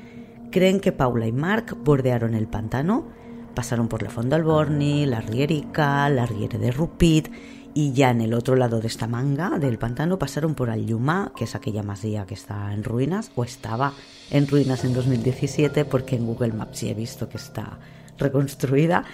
Creen 0.50 0.80
que 0.80 0.92
Paula 0.92 1.26
y 1.26 1.32
Mark 1.32 1.76
bordearon 1.82 2.34
el 2.34 2.48
pantano, 2.48 3.06
pasaron 3.54 3.88
por 3.88 4.02
la 4.02 4.10
Fonda 4.10 4.36
Alborni, 4.36 5.06
la 5.06 5.20
Rierica, 5.20 6.08
la 6.08 6.26
Riere 6.26 6.58
de 6.58 6.70
Rupit 6.72 7.28
y 7.74 7.92
ya 7.92 8.10
en 8.10 8.20
el 8.20 8.34
otro 8.34 8.56
lado 8.56 8.80
de 8.80 8.86
esta 8.86 9.06
manga 9.06 9.58
del 9.58 9.78
pantano 9.78 10.18
pasaron 10.18 10.54
por 10.54 10.70
Al-Yuma, 10.70 11.32
que 11.36 11.44
es 11.44 11.54
aquella 11.54 11.82
masía 11.82 12.26
que 12.26 12.34
está 12.34 12.72
en 12.74 12.84
ruinas, 12.84 13.30
o 13.34 13.44
estaba 13.44 13.92
en 14.30 14.46
ruinas 14.46 14.84
en 14.84 14.94
2017, 14.94 15.84
porque 15.84 16.16
en 16.16 16.26
Google 16.26 16.52
Maps 16.52 16.78
sí 16.78 16.88
he 16.88 16.94
visto 16.94 17.28
que 17.28 17.38
está 17.38 17.78
reconstruida, 18.18 19.04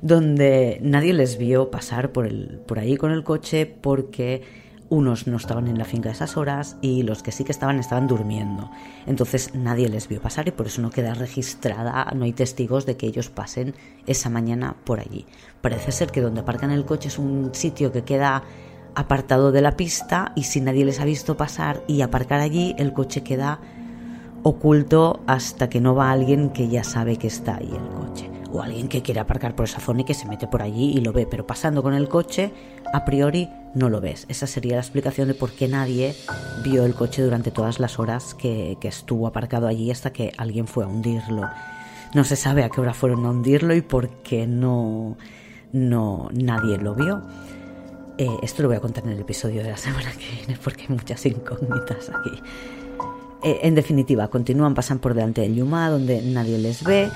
donde 0.00 0.78
nadie 0.82 1.12
les 1.12 1.38
vio 1.38 1.70
pasar 1.70 2.12
por, 2.12 2.26
el, 2.26 2.60
por 2.66 2.78
ahí 2.78 2.96
con 2.96 3.10
el 3.10 3.24
coche 3.24 3.66
porque 3.66 4.67
unos 4.90 5.26
no 5.26 5.36
estaban 5.36 5.68
en 5.68 5.78
la 5.78 5.84
finca 5.84 6.08
a 6.08 6.12
esas 6.12 6.36
horas 6.36 6.76
y 6.80 7.02
los 7.02 7.22
que 7.22 7.32
sí 7.32 7.44
que 7.44 7.52
estaban 7.52 7.78
estaban 7.78 8.06
durmiendo. 8.06 8.70
Entonces 9.06 9.54
nadie 9.54 9.88
les 9.88 10.08
vio 10.08 10.20
pasar 10.20 10.48
y 10.48 10.52
por 10.52 10.66
eso 10.66 10.82
no 10.82 10.90
queda 10.90 11.14
registrada, 11.14 12.10
no 12.14 12.24
hay 12.24 12.32
testigos 12.32 12.86
de 12.86 12.96
que 12.96 13.06
ellos 13.06 13.28
pasen 13.28 13.74
esa 14.06 14.30
mañana 14.30 14.76
por 14.84 15.00
allí. 15.00 15.26
Parece 15.60 15.92
ser 15.92 16.10
que 16.10 16.20
donde 16.20 16.40
aparcan 16.40 16.70
el 16.70 16.84
coche 16.84 17.08
es 17.08 17.18
un 17.18 17.50
sitio 17.52 17.92
que 17.92 18.04
queda 18.04 18.42
apartado 18.94 19.52
de 19.52 19.60
la 19.60 19.76
pista 19.76 20.32
y 20.34 20.44
si 20.44 20.60
nadie 20.60 20.84
les 20.84 21.00
ha 21.00 21.04
visto 21.04 21.36
pasar 21.36 21.82
y 21.86 22.00
aparcar 22.00 22.40
allí, 22.40 22.74
el 22.78 22.92
coche 22.92 23.22
queda 23.22 23.60
oculto 24.42 25.22
hasta 25.26 25.68
que 25.68 25.80
no 25.80 25.94
va 25.94 26.10
alguien 26.10 26.50
que 26.50 26.68
ya 26.68 26.84
sabe 26.84 27.16
que 27.16 27.26
está 27.26 27.56
ahí 27.56 27.70
el 27.70 27.88
coche 27.88 28.37
o 28.52 28.62
alguien 28.62 28.88
que 28.88 29.02
quiere 29.02 29.20
aparcar 29.20 29.54
por 29.54 29.66
esa 29.66 29.80
zona 29.80 30.00
y 30.00 30.04
que 30.04 30.14
se 30.14 30.26
mete 30.26 30.46
por 30.46 30.62
allí 30.62 30.92
y 30.96 31.00
lo 31.00 31.12
ve, 31.12 31.26
pero 31.26 31.46
pasando 31.46 31.82
con 31.82 31.94
el 31.94 32.08
coche, 32.08 32.52
a 32.92 33.04
priori 33.04 33.48
no 33.74 33.90
lo 33.90 34.00
ves. 34.00 34.26
Esa 34.28 34.46
sería 34.46 34.74
la 34.74 34.80
explicación 34.80 35.28
de 35.28 35.34
por 35.34 35.52
qué 35.52 35.68
nadie 35.68 36.14
vio 36.64 36.84
el 36.84 36.94
coche 36.94 37.22
durante 37.22 37.50
todas 37.50 37.80
las 37.80 37.98
horas 37.98 38.34
que, 38.34 38.76
estuvo 38.82 39.26
aparcado 39.26 39.66
allí 39.66 39.90
hasta 39.90 40.12
que 40.14 40.32
alguien 40.38 40.66
fue 40.66 40.84
a 40.84 40.86
hundirlo. 40.86 41.42
No 42.14 42.24
se 42.24 42.36
sabe 42.36 42.64
a 42.64 42.70
qué 42.70 42.80
hora 42.80 42.94
fueron 42.94 43.26
a 43.26 43.30
hundirlo 43.30 43.74
y 43.74 43.82
por 43.82 44.08
qué 44.22 44.46
no, 44.46 45.18
no 45.72 46.30
nadie 46.32 46.78
lo 46.78 46.94
vio. 46.94 47.22
Eh, 48.16 48.28
esto 48.42 48.62
lo 48.62 48.68
voy 48.68 48.78
a 48.78 48.80
contar 48.80 49.04
en 49.04 49.10
el 49.10 49.20
episodio 49.20 49.62
de 49.62 49.70
la 49.70 49.76
semana 49.76 50.10
que 50.12 50.36
viene 50.36 50.58
porque 50.62 50.82
hay 50.88 50.96
muchas 50.96 51.24
incógnitas 51.26 52.08
aquí. 52.08 52.42
Eh, 53.44 53.60
en 53.62 53.74
definitiva, 53.74 54.28
continúan, 54.28 54.74
pasan 54.74 54.98
por 54.98 55.12
delante 55.14 55.42
del 55.42 55.54
Yuma 55.54 55.90
donde 55.90 56.22
nadie 56.22 56.58
les 56.58 56.82
ve 56.82 57.10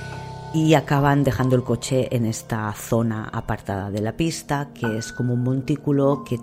y 0.55 0.75
acaban 0.75 1.25
dejando 1.25 1.57
el 1.57 1.63
coche 1.63 2.15
en 2.15 2.27
esta 2.27 2.71
zona 2.75 3.25
apartada 3.33 3.91
de 3.91 4.03
la 4.03 4.17
pista, 4.17 4.69
que 4.75 4.99
es 4.99 5.13
como 5.13 5.33
un 5.33 5.43
montículo 5.43 6.25
que, 6.25 6.39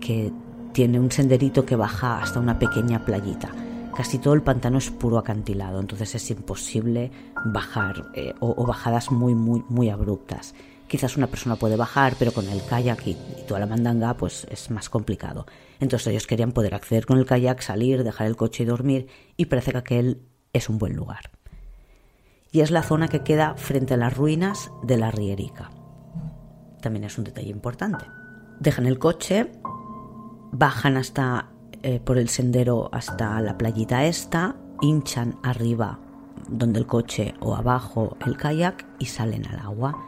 que, 0.00 0.32
tiene 0.72 1.00
un 1.00 1.10
senderito 1.10 1.64
que 1.64 1.74
baja 1.74 2.20
hasta 2.20 2.38
una 2.38 2.58
pequeña 2.58 3.02
playita. 3.02 3.50
Casi 3.96 4.18
todo 4.18 4.34
el 4.34 4.42
pantano 4.42 4.76
es 4.76 4.90
puro 4.90 5.16
acantilado, 5.16 5.80
entonces 5.80 6.14
es 6.14 6.30
imposible 6.30 7.10
bajar 7.46 8.08
eh, 8.12 8.34
o, 8.40 8.66
bajadas 8.66 9.10
muy, 9.10 9.34
muy, 9.34 9.64
muy 9.70 9.88
abruptas. 9.88 10.54
Quizás 10.86 11.16
una 11.16 11.28
persona 11.28 11.56
puede 11.56 11.76
bajar, 11.76 12.14
pero 12.18 12.32
con 12.32 12.46
el 12.46 12.62
kayak 12.62 13.06
y, 13.06 13.12
y, 13.12 13.44
toda 13.48 13.60
la 13.60 13.66
mandanga, 13.66 14.18
pues 14.18 14.46
es 14.50 14.70
más 14.70 14.90
complicado. 14.90 15.46
Entonces 15.80 16.08
ellos 16.08 16.26
querían 16.26 16.52
poder 16.52 16.74
acceder 16.74 17.06
con 17.06 17.16
el 17.16 17.24
kayak, 17.24 17.62
salir, 17.62 18.04
dejar 18.04 18.26
el 18.26 18.36
coche 18.36 18.64
y 18.64 18.66
dormir, 18.66 19.08
y 19.38 19.46
parece 19.46 19.72
que 19.72 19.78
aquel 19.78 20.20
es 20.52 20.68
un 20.68 20.76
buen 20.76 20.94
lugar 20.94 21.30
y 22.50 22.60
es 22.60 22.70
la 22.70 22.82
zona 22.82 23.08
que 23.08 23.22
queda 23.22 23.54
frente 23.56 23.94
a 23.94 23.96
las 23.96 24.16
ruinas 24.16 24.70
de 24.82 24.96
la 24.96 25.10
Rierica. 25.10 25.70
También 26.80 27.04
es 27.04 27.18
un 27.18 27.24
detalle 27.24 27.50
importante. 27.50 28.06
Dejan 28.60 28.86
el 28.86 28.98
coche, 28.98 29.52
bajan 30.52 30.96
hasta 30.96 31.50
eh, 31.82 32.00
por 32.00 32.18
el 32.18 32.28
sendero 32.28 32.88
hasta 32.92 33.40
la 33.40 33.58
playita 33.58 34.06
esta, 34.06 34.56
hinchan 34.80 35.38
arriba 35.42 35.98
donde 36.48 36.78
el 36.78 36.86
coche 36.86 37.34
o 37.40 37.54
abajo 37.54 38.16
el 38.24 38.36
kayak 38.36 38.86
y 38.98 39.06
salen 39.06 39.46
al 39.46 39.58
agua. 39.58 39.98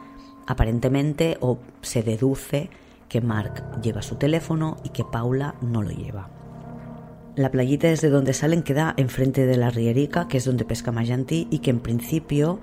Aparentemente 0.47 1.37
o 1.41 1.59
se 1.81 2.03
deduce 2.03 2.69
que 3.07 3.21
Mark 3.21 3.81
lleva 3.81 4.01
su 4.01 4.15
teléfono 4.15 4.77
y 4.83 4.89
que 4.89 5.03
Paula 5.03 5.55
no 5.61 5.81
lo 5.81 5.89
lleva. 5.89 6.38
La 7.39 7.51
playita 7.51 7.87
desde 7.87 8.09
donde 8.09 8.33
salen 8.33 8.63
queda 8.63 8.93
enfrente 8.97 9.45
de 9.45 9.55
la 9.55 9.69
Rierica, 9.69 10.27
que 10.27 10.39
es 10.39 10.43
donde 10.43 10.65
pesca 10.65 10.91
Mayanti 10.91 11.47
y 11.49 11.59
que 11.59 11.69
en 11.69 11.79
principio 11.79 12.59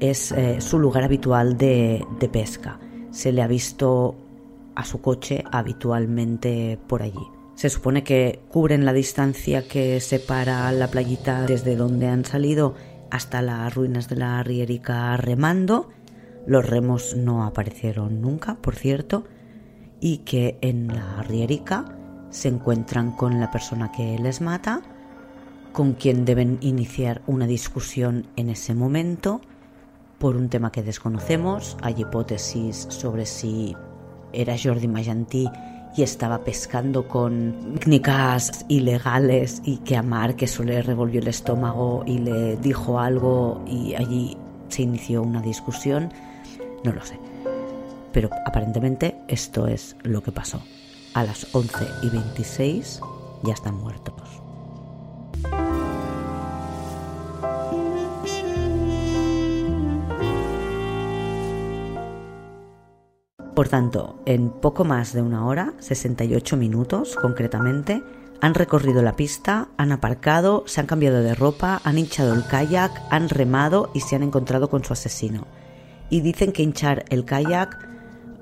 es 0.00 0.32
eh, 0.32 0.60
su 0.60 0.78
lugar 0.78 1.02
habitual 1.02 1.56
de, 1.56 2.04
de 2.20 2.28
pesca. 2.28 2.78
Se 3.10 3.32
le 3.32 3.40
ha 3.40 3.46
visto 3.46 4.14
a 4.74 4.84
su 4.84 5.00
coche 5.00 5.42
habitualmente 5.50 6.78
por 6.88 7.00
allí. 7.02 7.26
Se 7.54 7.70
supone 7.70 8.04
que 8.04 8.40
cubren 8.50 8.84
la 8.84 8.92
distancia 8.92 9.66
que 9.66 9.98
separa 10.00 10.70
la 10.72 10.88
playita 10.88 11.46
desde 11.46 11.74
donde 11.74 12.08
han 12.08 12.26
salido 12.26 12.74
hasta 13.10 13.40
las 13.40 13.74
ruinas 13.74 14.10
de 14.10 14.16
la 14.16 14.42
Rierica 14.42 15.16
remando. 15.16 15.88
Los 16.46 16.68
remos 16.68 17.16
no 17.16 17.44
aparecieron 17.44 18.20
nunca, 18.20 18.56
por 18.56 18.74
cierto, 18.74 19.24
y 20.00 20.18
que 20.18 20.58
en 20.60 20.88
la 20.88 21.22
Rierica 21.22 21.96
se 22.32 22.48
encuentran 22.48 23.12
con 23.12 23.38
la 23.38 23.52
persona 23.52 23.92
que 23.92 24.18
les 24.18 24.40
mata, 24.40 24.82
con 25.72 25.92
quien 25.92 26.24
deben 26.24 26.58
iniciar 26.60 27.22
una 27.26 27.46
discusión 27.46 28.26
en 28.36 28.50
ese 28.50 28.74
momento 28.74 29.40
por 30.18 30.36
un 30.36 30.48
tema 30.48 30.72
que 30.72 30.82
desconocemos. 30.82 31.76
Hay 31.82 31.94
hipótesis 31.98 32.86
sobre 32.90 33.26
si 33.26 33.76
era 34.32 34.56
Jordi 34.62 34.88
Magantí 34.88 35.48
y 35.94 36.02
estaba 36.02 36.42
pescando 36.42 37.06
con 37.06 37.74
técnicas 37.78 38.64
ilegales 38.68 39.60
y 39.64 39.78
que 39.78 39.96
a 39.96 40.02
Mark 40.02 40.36
eso 40.40 40.64
le 40.64 40.80
revolvió 40.82 41.20
el 41.20 41.28
estómago 41.28 42.02
y 42.06 42.18
le 42.18 42.56
dijo 42.56 42.98
algo 42.98 43.62
y 43.66 43.94
allí 43.94 44.36
se 44.68 44.82
inició 44.82 45.22
una 45.22 45.42
discusión. 45.42 46.10
No 46.82 46.92
lo 46.92 47.04
sé. 47.04 47.18
Pero 48.12 48.30
aparentemente 48.46 49.18
esto 49.28 49.66
es 49.66 49.96
lo 50.02 50.22
que 50.22 50.32
pasó. 50.32 50.62
A 51.14 51.24
las 51.24 51.54
11 51.54 51.86
y 52.02 52.08
26 52.08 53.00
ya 53.42 53.52
están 53.52 53.74
muertos. 53.74 54.14
Por 63.54 63.68
tanto, 63.68 64.22
en 64.24 64.48
poco 64.48 64.84
más 64.84 65.12
de 65.12 65.20
una 65.20 65.46
hora, 65.46 65.74
68 65.78 66.56
minutos 66.56 67.16
concretamente, 67.20 68.02
han 68.40 68.54
recorrido 68.54 69.02
la 69.02 69.14
pista, 69.14 69.68
han 69.76 69.92
aparcado, 69.92 70.64
se 70.66 70.80
han 70.80 70.86
cambiado 70.86 71.22
de 71.22 71.34
ropa, 71.34 71.80
han 71.84 71.98
hinchado 71.98 72.32
el 72.32 72.46
kayak, 72.46 72.90
han 73.10 73.28
remado 73.28 73.90
y 73.92 74.00
se 74.00 74.16
han 74.16 74.22
encontrado 74.22 74.70
con 74.70 74.82
su 74.82 74.94
asesino. 74.94 75.46
Y 76.08 76.22
dicen 76.22 76.52
que 76.52 76.62
hinchar 76.62 77.04
el 77.10 77.26
kayak, 77.26 77.91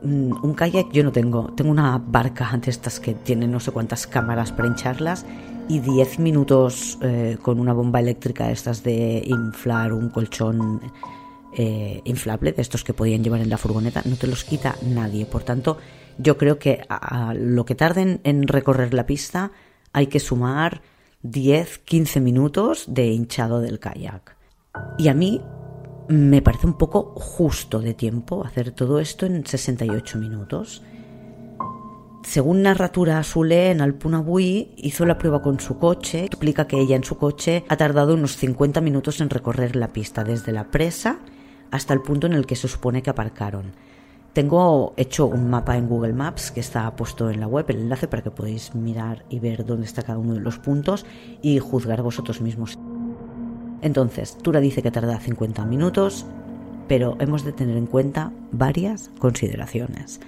un 0.03 0.55
kayak 0.55 0.93
yo 0.93 1.05
no 1.05 1.13
tengo, 1.13 1.53
tengo 1.55 1.71
una 1.71 1.99
barca 1.99 2.49
ante 2.49 2.71
estas 2.71 3.01
que 3.01 3.15
tienen 3.15 3.53
no 3.53 3.61
sé 3.61 3.71
cuántas 3.71 4.07
cámaras 4.07 4.53
para 4.53 4.69
hincharlas 4.69 5.27
y 5.71 5.79
10 5.79 6.19
minutos 6.19 6.99
eh, 7.01 7.39
con 7.41 7.61
una 7.61 7.73
bomba 7.73 8.01
eléctrica 8.01 8.51
estas 8.51 8.83
de 8.83 9.23
inflar 9.25 9.93
un 9.93 10.09
colchón 10.09 10.81
eh, 11.57 12.01
inflable, 12.05 12.53
de 12.53 12.63
estos 12.63 12.83
que 12.83 12.93
podían 12.93 13.23
llevar 13.23 13.41
en 13.41 13.51
la 13.51 13.57
furgoneta, 13.57 14.03
no 14.05 14.17
te 14.17 14.27
los 14.27 14.43
quita 14.45 14.75
nadie. 14.83 15.27
Por 15.27 15.45
tanto, 15.45 15.79
yo 16.19 16.37
creo 16.37 16.59
que 16.59 16.85
a, 16.89 17.35
lo 17.35 17.65
que 17.65 17.77
tarden 17.77 18.21
en 18.25 18.49
recorrer 18.49 18.95
la 18.95 19.07
pista 19.07 19.53
hay 19.93 20.09
que 20.09 20.19
sumar 20.19 20.83
10, 21.23 21.79
15 21.79 22.21
minutos 22.21 22.85
de 22.89 23.07
hinchado 23.07 23.61
del 23.61 23.79
kayak. 23.79 24.37
Y 24.99 25.09
a 25.09 25.15
mí 25.15 25.41
me 26.11 26.43
parece 26.43 26.67
un 26.67 26.75
poco 26.75 27.13
justo 27.15 27.79
de 27.79 27.95
tiempo 27.95 28.45
hacer 28.45 28.73
todo 28.73 28.99
esto 28.99 29.27
en 29.27 29.47
68 29.47 30.19
minutos. 30.19 30.83
Según 32.25 32.63
narratura 32.63 33.23
Sule 33.23 33.71
en 33.71 33.81
Alpunabui, 33.81 34.75
hizo 34.77 35.07
la 35.07 35.19
prueba 35.19 35.41
con 35.41 35.61
su 35.61 35.79
coche. 35.79 36.25
Explica 36.25 36.67
que 36.67 36.81
ella 36.81 36.97
en 36.97 37.05
su 37.05 37.17
coche 37.17 37.65
ha 37.69 37.77
tardado 37.77 38.15
unos 38.15 38.37
50 38.37 38.81
minutos 38.81 39.21
en 39.21 39.31
recorrer 39.31 39.77
la 39.77 39.93
pista 39.93 40.25
desde 40.25 40.53
la 40.53 40.71
presa 40.71 41.21
hasta 41.71 41.95
el 41.95 42.03
punto 42.03 42.27
en 42.27 42.33
el 42.33 42.45
que 42.45 42.57
se 42.57 42.67
supone 42.67 43.03
que 43.03 43.11
aparcaron. 43.11 43.73
Tengo 44.33 44.95
hecho 44.97 45.27
un 45.27 45.49
mapa 45.49 45.77
en 45.77 45.89
Google 45.89 46.13
Maps 46.13 46.51
que 46.51 46.61
está 46.61 46.95
puesto 46.97 47.31
en 47.31 47.39
la 47.39 47.47
web, 47.47 47.67
el 47.69 47.79
enlace 47.79 48.09
para 48.09 48.23
que 48.23 48.31
podáis 48.33 48.75
mirar 48.75 49.25
y 49.29 49.39
ver 49.39 49.65
dónde 49.65 49.87
está 49.87 50.03
cada 50.03 50.19
uno 50.19 50.35
de 50.35 50.41
los 50.41 50.59
puntos 50.59 51.07
y 51.41 51.61
juzgar 51.61 52.03
vosotros 52.03 52.41
mismos. 52.41 52.77
Entonces, 53.83 54.37
Tura 54.39 54.61
dice 54.61 54.83
que 54.83 54.91
tarda 54.91 55.19
50 55.19 55.65
minutos, 55.65 56.27
pero 56.89 57.17
hemos 57.21 57.45
de 57.45 57.53
tener 57.53 57.77
en 57.77 57.87
cuenta 57.87 58.33
varias 58.53 59.11
consideraciones. 59.19 60.21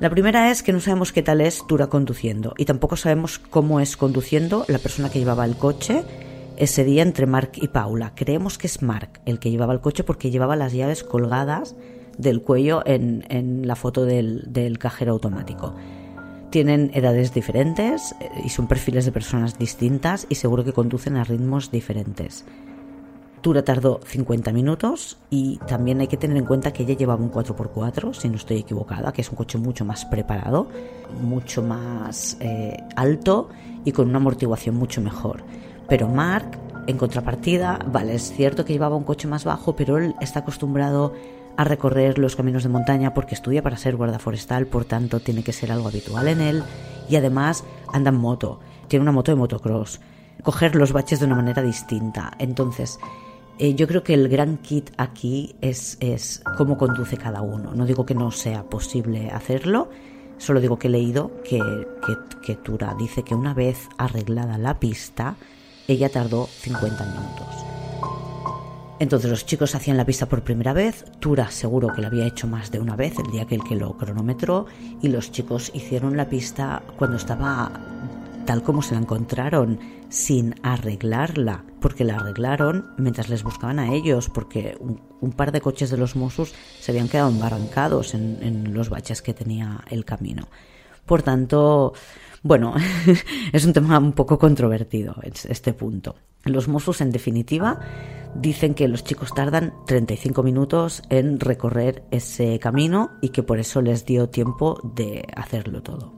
La 0.00 0.10
primera 0.10 0.50
es 0.50 0.62
que 0.62 0.72
no 0.72 0.80
sabemos 0.80 1.12
qué 1.12 1.22
tal 1.22 1.40
es 1.40 1.64
Tura 1.66 1.86
conduciendo 1.86 2.54
y 2.58 2.64
tampoco 2.64 2.96
sabemos 2.96 3.38
cómo 3.38 3.78
es 3.78 3.96
conduciendo 3.96 4.64
la 4.66 4.78
persona 4.78 5.08
que 5.08 5.20
llevaba 5.20 5.44
el 5.44 5.56
coche 5.56 6.02
ese 6.56 6.84
día 6.84 7.02
entre 7.02 7.26
Mark 7.26 7.52
y 7.54 7.68
Paula. 7.68 8.12
Creemos 8.14 8.58
que 8.58 8.66
es 8.66 8.82
Mark 8.82 9.20
el 9.24 9.38
que 9.38 9.50
llevaba 9.50 9.72
el 9.72 9.80
coche 9.80 10.02
porque 10.02 10.30
llevaba 10.30 10.56
las 10.56 10.72
llaves 10.72 11.04
colgadas 11.04 11.76
del 12.18 12.42
cuello 12.42 12.82
en, 12.86 13.66
la 13.66 13.76
foto 13.76 14.04
del, 14.04 14.76
cajero 14.78 15.12
automático. 15.12 15.74
Tienen 16.50 16.90
edades 16.94 17.32
diferentes 17.32 18.14
eh, 18.20 18.30
y 18.44 18.48
son 18.48 18.68
perfiles 18.68 19.04
de 19.04 19.12
personas 19.12 19.58
distintas 19.58 20.26
y 20.28 20.36
seguro 20.36 20.64
que 20.64 20.72
conducen 20.72 21.16
a 21.16 21.24
ritmos 21.24 21.70
diferentes. 21.70 22.44
Tura 23.44 23.62
tardó 23.62 24.00
50 24.06 24.54
minutos 24.54 25.18
y 25.28 25.58
también 25.66 26.00
hay 26.00 26.06
que 26.06 26.16
tener 26.16 26.38
en 26.38 26.46
cuenta 26.46 26.72
que 26.72 26.84
ella 26.84 26.94
llevaba 26.94 27.22
un 27.22 27.30
4x4, 27.30 28.14
si 28.14 28.30
no 28.30 28.36
estoy 28.36 28.56
equivocada, 28.56 29.12
que 29.12 29.20
es 29.20 29.28
un 29.28 29.36
coche 29.36 29.58
mucho 29.58 29.84
más 29.84 30.06
preparado, 30.06 30.66
mucho 31.20 31.62
más 31.62 32.38
eh, 32.40 32.78
alto 32.96 33.50
y 33.84 33.92
con 33.92 34.08
una 34.08 34.16
amortiguación 34.16 34.76
mucho 34.76 35.02
mejor. 35.02 35.44
Pero 35.90 36.08
Mark, 36.08 36.58
en 36.86 36.96
contrapartida, 36.96 37.80
vale, 37.86 38.14
es 38.14 38.32
cierto 38.32 38.64
que 38.64 38.72
llevaba 38.72 38.96
un 38.96 39.04
coche 39.04 39.28
más 39.28 39.44
bajo, 39.44 39.76
pero 39.76 39.98
él 39.98 40.14
está 40.22 40.38
acostumbrado 40.38 41.12
a 41.58 41.64
recorrer 41.64 42.18
los 42.18 42.36
caminos 42.36 42.62
de 42.62 42.70
montaña 42.70 43.12
porque 43.12 43.34
estudia 43.34 43.62
para 43.62 43.76
ser 43.76 43.96
guarda 43.96 44.18
forestal, 44.18 44.64
por 44.68 44.86
tanto 44.86 45.20
tiene 45.20 45.42
que 45.42 45.52
ser 45.52 45.70
algo 45.70 45.88
habitual 45.88 46.28
en 46.28 46.40
él 46.40 46.62
y 47.10 47.16
además 47.16 47.62
anda 47.92 48.08
en 48.08 48.16
moto, 48.16 48.60
tiene 48.88 49.02
una 49.02 49.12
moto 49.12 49.32
de 49.32 49.36
motocross, 49.36 50.00
coger 50.42 50.76
los 50.76 50.94
baches 50.94 51.20
de 51.20 51.26
una 51.26 51.36
manera 51.36 51.60
distinta. 51.60 52.32
Entonces, 52.38 52.98
eh, 53.58 53.74
yo 53.74 53.86
creo 53.86 54.02
que 54.02 54.14
el 54.14 54.28
gran 54.28 54.58
kit 54.58 54.90
aquí 54.96 55.54
es, 55.60 55.96
es 56.00 56.42
cómo 56.56 56.76
conduce 56.76 57.16
cada 57.16 57.42
uno. 57.42 57.74
No 57.74 57.86
digo 57.86 58.04
que 58.04 58.14
no 58.14 58.30
sea 58.30 58.64
posible 58.64 59.30
hacerlo, 59.30 59.90
solo 60.38 60.60
digo 60.60 60.78
que 60.78 60.88
he 60.88 60.90
leído 60.90 61.30
que, 61.44 61.58
que, 61.58 62.16
que 62.44 62.56
Tura 62.56 62.94
dice 62.98 63.22
que 63.22 63.34
una 63.34 63.54
vez 63.54 63.88
arreglada 63.96 64.58
la 64.58 64.80
pista, 64.80 65.36
ella 65.86 66.08
tardó 66.08 66.46
50 66.46 67.04
minutos. 67.04 67.46
Entonces 69.00 69.28
los 69.28 69.44
chicos 69.44 69.74
hacían 69.74 69.96
la 69.96 70.06
pista 70.06 70.26
por 70.26 70.42
primera 70.42 70.72
vez, 70.72 71.04
Tura 71.20 71.50
seguro 71.50 71.88
que 71.94 72.00
la 72.00 72.06
había 72.08 72.26
hecho 72.26 72.46
más 72.46 72.70
de 72.70 72.80
una 72.80 72.96
vez 72.96 73.18
el 73.18 73.30
día 73.30 73.44
que 73.44 73.56
el 73.56 73.64
que 73.64 73.74
lo 73.74 73.96
cronometró 73.96 74.66
y 75.02 75.08
los 75.08 75.32
chicos 75.32 75.70
hicieron 75.74 76.16
la 76.16 76.28
pista 76.28 76.82
cuando 76.96 77.16
estaba 77.16 77.72
tal 78.46 78.62
como 78.62 78.82
se 78.82 78.94
la 78.94 79.00
encontraron, 79.00 79.78
sin 80.08 80.54
arreglarla, 80.62 81.64
porque 81.84 82.02
la 82.02 82.16
arreglaron 82.16 82.94
mientras 82.96 83.28
les 83.28 83.42
buscaban 83.42 83.78
a 83.78 83.92
ellos, 83.92 84.30
porque 84.30 84.74
un, 84.80 85.32
par 85.32 85.52
de 85.52 85.60
coches 85.60 85.90
de 85.90 85.98
los 85.98 86.16
Mossos 86.16 86.54
se 86.80 86.90
habían 86.90 87.08
quedado 87.08 87.28
embarrancados 87.28 88.14
en, 88.14 88.72
los 88.72 88.88
baches 88.88 89.20
que 89.20 89.34
tenía 89.34 89.84
el 89.90 90.06
camino. 90.06 90.48
Por 91.04 91.20
tanto, 91.20 91.92
bueno, 92.42 92.74
es 93.52 93.66
un 93.66 93.74
tema 93.74 93.98
un 93.98 94.12
poco 94.12 94.38
controvertido 94.38 95.16
este 95.22 95.74
punto. 95.74 96.16
Los 96.44 96.68
Mossos, 96.68 97.02
en 97.02 97.10
definitiva, 97.10 97.78
dicen 98.34 98.72
que 98.72 98.88
los 98.88 99.04
chicos 99.04 99.34
tardan 99.34 99.74
35 99.86 100.42
minutos 100.42 101.02
en 101.10 101.38
recorrer 101.38 102.04
ese 102.10 102.58
camino 102.60 103.10
y 103.20 103.28
que 103.28 103.42
por 103.42 103.58
eso 103.58 103.82
les 103.82 104.06
dio 104.06 104.30
tiempo 104.30 104.80
de 104.82 105.26
hacerlo 105.36 105.82
todo. 105.82 106.14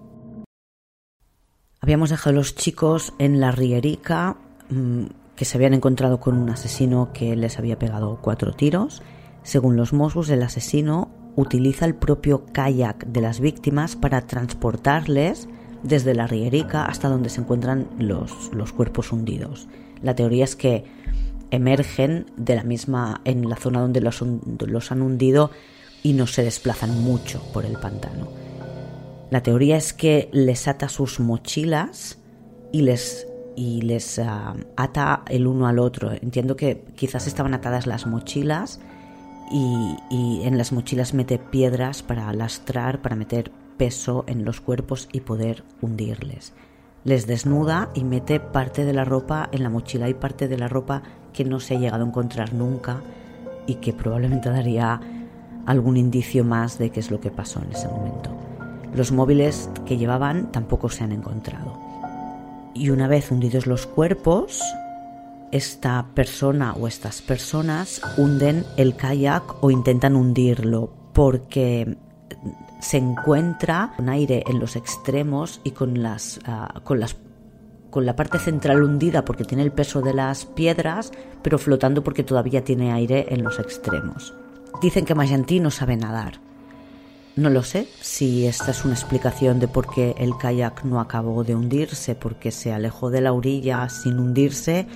Habíamos 1.80 2.10
dejado 2.10 2.30
a 2.30 2.38
los 2.38 2.54
chicos 2.54 3.14
en 3.18 3.40
la 3.40 3.50
Rierica, 3.50 4.36
mm, 4.70 5.25
que 5.36 5.44
se 5.44 5.56
habían 5.58 5.74
encontrado 5.74 6.18
con 6.18 6.36
un 6.36 6.50
asesino 6.50 7.10
que 7.12 7.36
les 7.36 7.58
había 7.58 7.78
pegado 7.78 8.18
cuatro 8.20 8.52
tiros. 8.52 9.02
Según 9.42 9.76
los 9.76 9.92
Mossos, 9.92 10.30
el 10.30 10.42
asesino 10.42 11.10
utiliza 11.36 11.84
el 11.84 11.94
propio 11.94 12.46
kayak 12.52 13.06
de 13.06 13.20
las 13.20 13.40
víctimas 13.40 13.94
para 13.94 14.22
transportarles 14.22 15.48
desde 15.82 16.14
la 16.14 16.26
Rierica 16.26 16.86
hasta 16.86 17.08
donde 17.08 17.28
se 17.28 17.42
encuentran 17.42 17.86
los, 17.98 18.50
los 18.52 18.72
cuerpos 18.72 19.12
hundidos. 19.12 19.68
La 20.02 20.14
teoría 20.14 20.44
es 20.44 20.56
que 20.56 20.84
emergen 21.50 22.26
de 22.36 22.56
la 22.56 22.64
misma 22.64 23.20
en 23.24 23.48
la 23.48 23.56
zona 23.56 23.80
donde 23.80 24.00
los, 24.00 24.22
los 24.22 24.92
han 24.92 25.02
hundido 25.02 25.50
y 26.02 26.14
no 26.14 26.26
se 26.26 26.42
desplazan 26.42 27.02
mucho 27.02 27.42
por 27.52 27.64
el 27.64 27.78
pantano. 27.78 28.28
La 29.30 29.42
teoría 29.42 29.76
es 29.76 29.92
que 29.92 30.28
les 30.32 30.68
ata 30.68 30.88
sus 30.88 31.20
mochilas 31.20 32.18
y 32.72 32.82
les 32.82 33.26
y 33.56 33.80
les 33.82 34.18
ah, 34.18 34.54
ata 34.76 35.22
el 35.28 35.46
uno 35.46 35.66
al 35.66 35.78
otro. 35.78 36.12
Entiendo 36.12 36.56
que 36.56 36.84
quizás 36.94 37.26
estaban 37.26 37.54
atadas 37.54 37.86
las 37.86 38.06
mochilas 38.06 38.80
y, 39.50 39.96
y 40.10 40.42
en 40.44 40.58
las 40.58 40.72
mochilas 40.72 41.14
mete 41.14 41.38
piedras 41.38 42.02
para 42.02 42.32
lastrar, 42.32 43.02
para 43.02 43.16
meter 43.16 43.50
peso 43.76 44.24
en 44.26 44.44
los 44.44 44.60
cuerpos 44.60 45.08
y 45.12 45.20
poder 45.20 45.64
hundirles. 45.80 46.52
Les 47.04 47.26
desnuda 47.26 47.90
y 47.94 48.04
mete 48.04 48.40
parte 48.40 48.84
de 48.84 48.92
la 48.92 49.04
ropa 49.04 49.48
en 49.52 49.62
la 49.62 49.70
mochila 49.70 50.08
y 50.08 50.14
parte 50.14 50.48
de 50.48 50.58
la 50.58 50.68
ropa 50.68 51.02
que 51.32 51.44
no 51.44 51.60
se 51.60 51.76
ha 51.76 51.78
llegado 51.78 52.04
a 52.04 52.08
encontrar 52.08 52.52
nunca 52.52 53.00
y 53.66 53.76
que 53.76 53.92
probablemente 53.92 54.50
daría 54.50 55.00
algún 55.66 55.96
indicio 55.96 56.44
más 56.44 56.78
de 56.78 56.90
qué 56.90 57.00
es 57.00 57.10
lo 57.10 57.20
que 57.20 57.30
pasó 57.30 57.60
en 57.62 57.72
ese 57.72 57.88
momento. 57.88 58.30
Los 58.94 59.12
móviles 59.12 59.70
que 59.84 59.98
llevaban 59.98 60.50
tampoco 60.52 60.88
se 60.88 61.04
han 61.04 61.12
encontrado. 61.12 61.85
Y 62.78 62.90
una 62.90 63.08
vez 63.08 63.30
hundidos 63.30 63.66
los 63.66 63.86
cuerpos, 63.86 64.60
esta 65.50 66.06
persona 66.14 66.74
o 66.74 66.86
estas 66.86 67.22
personas 67.22 68.02
hunden 68.18 68.64
el 68.76 68.96
kayak 68.96 69.64
o 69.64 69.70
intentan 69.70 70.14
hundirlo 70.14 70.92
porque 71.14 71.96
se 72.80 72.98
encuentra 72.98 73.94
con 73.96 74.10
aire 74.10 74.44
en 74.46 74.60
los 74.60 74.76
extremos 74.76 75.62
y 75.64 75.70
con 75.70 76.02
las, 76.02 76.38
ah, 76.44 76.80
con 76.84 77.00
las 77.00 77.16
con 77.90 78.04
la 78.04 78.14
parte 78.14 78.38
central 78.38 78.82
hundida 78.82 79.24
porque 79.24 79.44
tiene 79.44 79.62
el 79.62 79.72
peso 79.72 80.02
de 80.02 80.12
las 80.12 80.44
piedras, 80.44 81.12
pero 81.42 81.58
flotando 81.58 82.04
porque 82.04 82.24
todavía 82.24 82.62
tiene 82.62 82.92
aire 82.92 83.24
en 83.30 83.42
los 83.42 83.58
extremos. 83.58 84.34
Dicen 84.82 85.06
que 85.06 85.14
Mayanti 85.14 85.60
no 85.60 85.70
sabe 85.70 85.96
nadar. 85.96 86.45
No 87.36 87.50
lo 87.50 87.62
sé 87.62 87.86
si 88.00 88.46
esta 88.46 88.70
es 88.70 88.86
una 88.86 88.94
explicación 88.94 89.60
de 89.60 89.68
por 89.68 89.92
qué 89.92 90.14
el 90.16 90.38
kayak 90.38 90.84
no 90.84 91.00
acabó 91.00 91.44
de 91.44 91.54
hundirse, 91.54 92.14
porque 92.14 92.50
se 92.50 92.72
alejó 92.72 93.10
de 93.10 93.20
la 93.20 93.34
orilla 93.34 93.86
sin 93.90 94.18
hundirse 94.18 94.86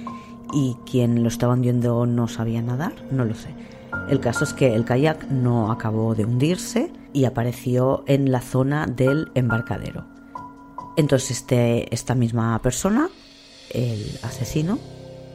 y 0.55 0.75
quien 0.91 1.23
lo 1.23 1.29
estaba 1.29 1.53
hundiendo 1.53 2.07
no 2.07 2.29
sabía 2.29 2.63
nadar, 2.63 2.95
no 3.11 3.27
lo 3.27 3.35
sé. 3.35 3.51
El 4.09 4.21
caso 4.21 4.45
es 4.45 4.55
que 4.55 4.75
el 4.75 4.87
kayak 4.87 5.31
no 5.31 5.71
acabó 5.71 6.15
de 6.15 6.25
hundirse 6.25 6.91
y 7.13 7.27
apareció 7.27 8.05
en 8.07 8.33
la 8.33 8.41
zona 8.41 8.87
del 8.87 9.31
embarcadero. 9.35 10.07
Entonces 10.97 11.33
este, 11.33 11.95
esta 11.95 12.15
misma 12.15 12.59
persona, 12.63 13.11
el 13.69 14.19
asesino, 14.23 14.79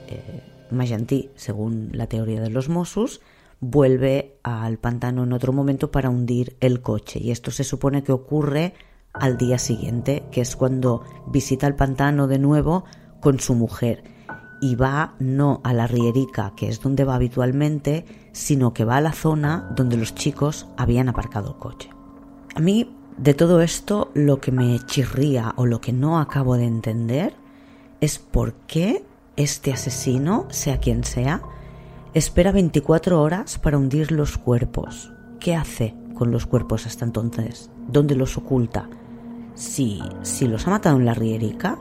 eh, 0.07 0.41
Mayanti, 0.71 1.29
según 1.35 1.89
la 1.93 2.07
teoría 2.07 2.41
de 2.41 2.49
los 2.49 2.67
Mossos, 2.67 3.21
vuelve 3.59 4.39
al 4.43 4.77
pantano 4.77 5.23
en 5.23 5.33
otro 5.33 5.53
momento 5.53 5.91
para 5.91 6.09
hundir 6.09 6.57
el 6.59 6.81
coche. 6.81 7.19
Y 7.19 7.31
esto 7.31 7.51
se 7.51 7.63
supone 7.63 8.03
que 8.03 8.11
ocurre 8.11 8.73
al 9.13 9.37
día 9.37 9.57
siguiente, 9.57 10.23
que 10.31 10.41
es 10.41 10.55
cuando 10.55 11.03
visita 11.27 11.67
el 11.67 11.75
pantano 11.75 12.27
de 12.27 12.39
nuevo 12.39 12.85
con 13.21 13.39
su 13.39 13.55
mujer. 13.55 14.03
Y 14.61 14.75
va 14.75 15.15
no 15.19 15.61
a 15.63 15.73
la 15.73 15.87
Rierica, 15.87 16.53
que 16.55 16.67
es 16.67 16.81
donde 16.81 17.03
va 17.03 17.15
habitualmente, 17.15 18.05
sino 18.31 18.73
que 18.73 18.85
va 18.85 18.97
a 18.97 19.01
la 19.01 19.13
zona 19.13 19.71
donde 19.75 19.97
los 19.97 20.15
chicos 20.15 20.67
habían 20.77 21.09
aparcado 21.09 21.51
el 21.51 21.57
coche. 21.57 21.89
A 22.55 22.59
mí 22.59 22.95
de 23.17 23.33
todo 23.33 23.61
esto 23.61 24.11
lo 24.13 24.41
que 24.41 24.51
me 24.51 24.79
chirría 24.79 25.53
o 25.55 25.65
lo 25.65 25.79
que 25.79 25.93
no 25.93 26.19
acabo 26.19 26.57
de 26.57 26.65
entender 26.65 27.33
es 28.01 28.19
por 28.19 28.53
qué 28.67 29.05
este 29.35 29.71
asesino, 29.73 30.47
sea 30.49 30.79
quien 30.79 31.03
sea, 31.03 31.41
espera 32.15 32.51
24 32.51 33.21
horas 33.21 33.59
para 33.59 33.77
hundir 33.77 34.11
los 34.11 34.37
cuerpos. 34.37 35.11
¿Qué 35.39 35.53
hace 35.53 35.93
con 36.15 36.31
los 36.31 36.45
cuerpos 36.45 36.87
hasta 36.87 37.05
entonces? 37.05 37.69
¿Dónde 37.87 38.15
los 38.15 38.37
oculta? 38.37 38.89
Si, 39.53 40.01
si 40.23 40.47
los 40.47 40.65
ha 40.65 40.71
matado 40.71 40.97
en 40.97 41.05
la 41.05 41.13
Rierica, 41.13 41.77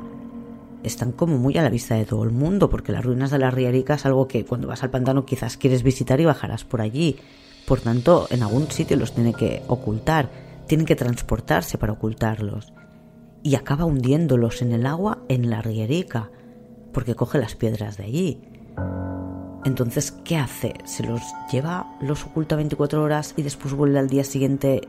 están 0.83 1.13
como 1.13 1.39
muy 1.39 1.57
a 1.57 1.63
la 1.63 1.71
vista 1.71 1.95
de 1.95 2.05
todo 2.05 2.25
el 2.25 2.33
mundo, 2.33 2.69
porque 2.69 2.91
las 2.91 3.05
ruinas 3.05 3.31
de 3.31 3.39
la 3.39 3.53
Rierica 3.53 3.95
es 3.95 4.05
algo 4.07 4.29
que 4.29 4.45
cuando 4.45 4.69
vas 4.69 4.83
al 4.83 4.91
pantano 4.91 5.25
quizás 5.25 5.57
quieres 5.57 5.85
visitar 5.85 6.21
y 6.21 6.25
bajarás 6.25 6.65
por 6.65 6.81
allí. 6.81 7.17
Por 7.65 7.81
tanto, 7.81 8.27
en 8.31 8.43
algún 8.43 8.69
sitio 8.71 8.97
los 8.97 9.15
tiene 9.15 9.33
que 9.35 9.63
ocultar 9.69 10.29
tienen 10.67 10.87
que 10.87 10.97
transportarse 10.97 11.79
para 11.79 11.93
ocultarlos 11.93 12.73
y 13.43 13.55
acaba 13.55 13.85
hundiéndolos 13.85 14.63
en 14.63 14.73
el 14.73 14.87
agua 14.87 15.19
en 15.29 15.51
la 15.51 15.61
rierica, 15.61 16.31
porque 16.93 17.15
coge 17.15 17.39
las 17.39 17.55
piedras 17.55 17.99
de 17.99 18.05
allí. 18.05 18.41
Entonces, 19.65 20.13
¿qué 20.25 20.37
hace? 20.37 20.75
¿Se 20.85 21.03
los 21.03 21.23
lleva, 21.51 21.87
los 22.01 22.25
oculta 22.25 22.55
24 22.55 23.03
horas 23.03 23.33
y 23.37 23.43
después 23.43 23.73
vuelve 23.73 23.99
al 23.99 24.09
día 24.09 24.23
siguiente? 24.23 24.89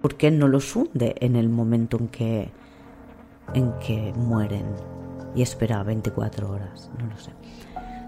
¿Por 0.00 0.14
qué 0.14 0.30
no 0.30 0.46
los 0.46 0.76
hunde 0.76 1.16
en 1.20 1.34
el 1.34 1.48
momento 1.48 1.98
en 1.98 2.08
que, 2.08 2.50
en 3.54 3.72
que 3.80 4.12
mueren 4.16 4.66
y 5.34 5.42
espera 5.42 5.82
24 5.82 6.50
horas? 6.50 6.88
No 7.00 7.06
lo 7.06 7.18
sé. 7.18 7.32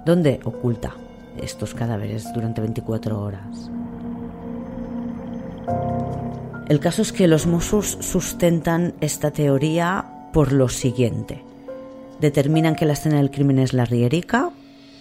¿Dónde 0.06 0.40
oculta 0.44 0.94
estos 1.36 1.74
cadáveres 1.74 2.32
durante 2.32 2.60
24 2.60 3.20
horas? 3.20 3.70
El 6.68 6.78
caso 6.80 7.02
es 7.02 7.12
que 7.12 7.26
los 7.26 7.46
Mossos 7.46 7.98
sustentan 8.00 8.94
esta 9.00 9.32
teoría 9.32 10.30
por 10.32 10.52
lo 10.52 10.68
siguiente. 10.68 11.42
Determinan 12.20 12.76
que 12.76 12.86
la 12.86 12.92
escena 12.92 13.16
del 13.16 13.30
crimen 13.30 13.58
es 13.58 13.72
la 13.72 13.84
Rierica, 13.84 14.50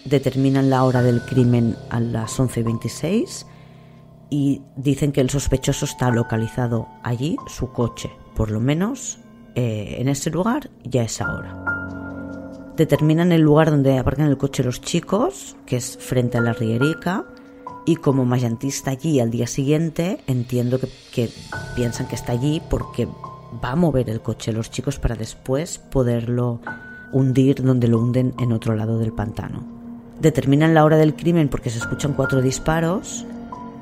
determinan 0.08 0.70
la 0.70 0.84
hora 0.84 1.02
del 1.02 1.22
crimen 1.22 1.76
a 1.90 2.00
las 2.00 2.40
11.26 2.40 3.46
y 4.30 4.62
dicen 4.76 5.12
que 5.12 5.22
el 5.22 5.30
sospechoso 5.30 5.86
está 5.86 6.12
localizado 6.12 6.88
allí, 7.04 7.38
su 7.48 7.72
coche, 7.72 8.12
por 8.36 8.52
lo 8.52 8.60
menos 8.60 9.20
eh, 9.56 9.98
en 10.00 10.10
ese 10.10 10.30
lugar 10.30 10.70
y 10.84 10.98
a 10.98 11.04
esa 11.04 11.34
hora. 11.34 12.74
Determinan 12.76 13.32
el 13.32 13.42
lugar 13.42 13.72
donde 13.72 13.98
aparcan 13.98 14.28
el 14.28 14.38
coche 14.38 14.64
los 14.64 14.82
chicos, 14.82 15.56
que 15.66 15.78
es 15.78 15.98
frente 15.98 16.38
a 16.38 16.42
la 16.42 16.54
Rierica, 16.54 17.26
y 17.86 17.96
como 17.96 18.26
Mayanti 18.26 18.68
está 18.68 18.92
allí 18.92 19.20
al 19.20 19.32
día 19.32 19.48
siguiente, 19.48 20.20
entiendo 20.28 20.78
que, 20.80 21.30
piensan 21.76 22.08
que 22.08 22.16
está 22.16 22.34
allí 22.34 22.62
porque 22.70 23.08
va 23.64 23.72
a 23.72 23.76
mover 23.76 24.10
el 24.10 24.22
coche 24.22 24.52
los 24.52 24.70
chicos 24.70 25.00
para 25.00 25.16
después 25.16 25.78
poderlo 25.78 26.60
hundir 27.14 27.64
donde 27.64 27.88
lo 27.88 28.00
hunden 28.00 28.34
en 28.40 28.52
otro 28.52 28.76
lado 28.76 29.00
del 29.00 29.14
pantano. 29.14 29.77
Determinan 30.20 30.74
la 30.74 30.84
hora 30.84 30.98
del 30.98 31.16
crimen 31.16 31.50
porque 31.50 31.70
se 31.70 31.80
escuchan 31.80 32.14
cuatro 32.14 32.42
disparos. 32.42 33.26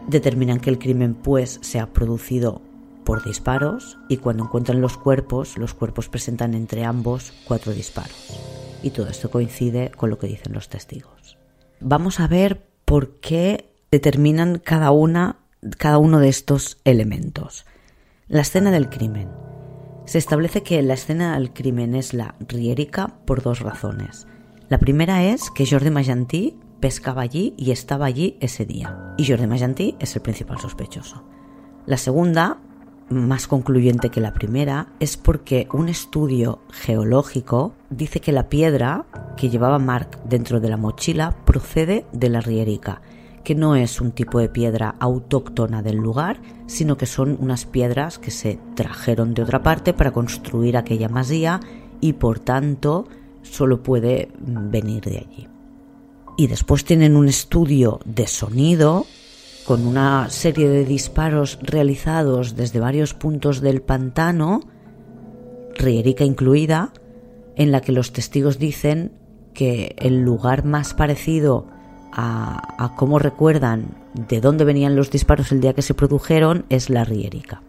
Determinan 0.08 0.60
que 0.60 0.70
el 0.70 0.80
crimen 0.80 1.16
pues 1.16 1.60
se 1.62 1.80
ha 1.80 1.88
producido 1.88 2.62
por 3.04 3.24
disparos 3.24 3.98
y 4.10 4.18
cuando 4.18 4.44
encuentran 4.44 4.82
los 4.82 4.98
cuerpos, 4.98 5.58
los 5.58 5.74
cuerpos 5.74 6.10
presentan 6.10 6.54
entre 6.54 6.84
ambos 6.84 7.34
cuatro 7.46 7.72
disparos. 7.72 8.40
Y 8.84 8.90
todo 8.92 9.08
esto 9.08 9.32
coincide 9.32 9.92
con 9.96 10.10
lo 10.10 10.20
que 10.20 10.28
dicen 10.28 10.54
los 10.54 10.70
testigos. 10.70 11.38
Vamos 11.80 12.20
a 12.20 12.28
ver 12.28 12.68
por 12.84 13.20
qué 13.20 13.72
determinan 13.92 14.60
cada 14.60 14.92
una 14.92 15.38
cada 15.78 15.98
uno 15.98 16.20
de 16.20 16.30
estos 16.30 16.78
elementos. 16.84 17.66
La 18.28 18.42
escena 18.42 18.72
del 18.72 18.90
crimen. 18.90 19.30
Se 20.06 20.18
establece 20.18 20.62
que 20.62 20.82
la 20.82 20.94
escena 20.94 21.34
del 21.34 21.52
crimen 21.52 21.96
es 21.96 22.14
la 22.14 22.36
riérica 22.40 23.20
por 23.26 23.42
dos 23.42 23.60
razones. 23.62 24.28
La 24.68 24.80
primera 24.80 25.24
es 25.24 25.52
que 25.52 25.68
Jordi 25.68 25.92
Magentí 25.92 26.58
pescaba 26.80 27.22
allí 27.22 27.54
y 27.56 27.70
estaba 27.70 28.08
allí 28.08 28.36
ese 28.40 28.66
día. 28.66 29.14
Y 29.16 29.28
Jordi 29.28 29.46
Magentí 29.46 29.96
es 30.00 30.16
el 30.16 30.24
principal 30.24 30.60
sospechoso. 30.60 31.24
La 31.86 31.98
segunda, 31.98 32.58
más 33.10 33.46
concluyente 33.46 34.10
que 34.10 34.22
la 34.22 34.34
primera, 34.34 34.88
es 35.00 35.18
porque 35.18 35.68
un 35.72 35.88
estudio 35.88 36.64
geológico 36.72 37.74
dice 37.92 38.20
que 38.22 38.32
la 38.32 38.50
piedra 38.50 39.06
que 39.38 39.50
llevaba 39.50 39.78
Mark 39.78 40.20
dentro 40.26 40.60
de 40.60 40.70
la 40.70 40.78
mochila 40.78 41.36
procede 41.46 42.08
de 42.12 42.30
la 42.30 42.42
riérica 42.42 43.02
que 43.44 43.54
no 43.54 43.76
es 43.76 44.02
un 44.02 44.12
tipo 44.12 44.40
de 44.40 44.50
piedra 44.50 44.96
autóctona 45.00 45.84
del 45.84 45.98
lugar, 45.98 46.42
sino 46.66 46.98
que 46.98 47.06
son 47.06 47.38
unas 47.40 47.66
piedras 47.68 48.18
que 48.18 48.32
se 48.32 48.60
trajeron 48.76 49.36
de 49.36 49.44
otra 49.44 49.62
parte 49.62 49.94
para 49.94 50.12
construir 50.12 50.76
aquella 50.76 51.10
masía 51.10 51.60
y 52.02 52.14
por 52.14 52.40
tanto 52.40 53.08
solo 53.50 53.82
puede 53.84 54.30
venir 54.38 55.04
de 55.06 55.18
allí. 55.18 55.48
Y 56.38 56.48
después 56.48 56.84
tienen 56.84 57.16
un 57.16 57.28
estudio 57.28 58.00
de 58.06 58.28
sonido 58.28 59.06
con 59.66 59.88
una 59.88 60.30
serie 60.30 60.70
de 60.70 60.86
disparos 60.86 61.58
realizados 61.62 62.56
desde 62.56 62.80
varios 62.80 63.14
puntos 63.14 63.62
del 63.62 63.82
pantano, 63.82 64.62
Rierica 65.76 66.24
incluida, 66.24 66.94
en 67.56 67.72
la 67.72 67.82
que 67.82 67.92
los 67.92 68.14
testigos 68.14 68.60
dicen 68.60 69.14
que 69.54 69.96
el 69.98 70.22
lugar 70.22 70.66
más 70.66 70.94
parecido 70.94 71.68
a, 72.12 72.94
cómo 72.96 73.20
recuerdan 73.20 73.88
de 74.14 74.40
dónde 74.40 74.64
venían 74.64 74.96
los 74.96 75.12
disparos 75.12 75.52
el 75.52 75.62
día 75.62 75.74
que 75.74 75.82
se 75.82 75.94
produjeron 75.94 76.66
es 76.70 76.90
la 76.90 77.04
riérica. 77.04 77.62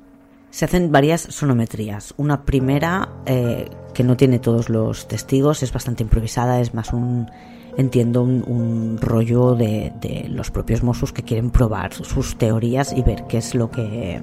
Se 0.56 0.64
hacen 0.64 0.90
varias 0.90 1.20
sonometrías. 1.20 2.14
Una 2.16 2.46
primera, 2.46 3.10
eh, 3.26 3.68
que 3.92 4.02
no 4.02 4.16
tiene 4.16 4.38
todos 4.38 4.70
los 4.70 5.06
testigos, 5.06 5.62
es 5.62 5.70
bastante 5.70 6.02
improvisada, 6.02 6.62
es 6.62 6.72
más 6.72 6.94
un, 6.94 7.30
entiendo, 7.76 8.22
un, 8.22 8.96
rollo 8.98 9.54
de, 9.54 9.92
los 10.30 10.50
propios 10.50 10.82
Mossos 10.82 11.12
que 11.12 11.24
quieren 11.24 11.50
probar 11.50 11.92
sus 11.92 12.38
teorías 12.38 12.94
y 12.94 13.02
ver 13.02 13.24
qué 13.28 13.36
es 13.36 13.54
lo 13.54 13.70
que. 13.70 14.22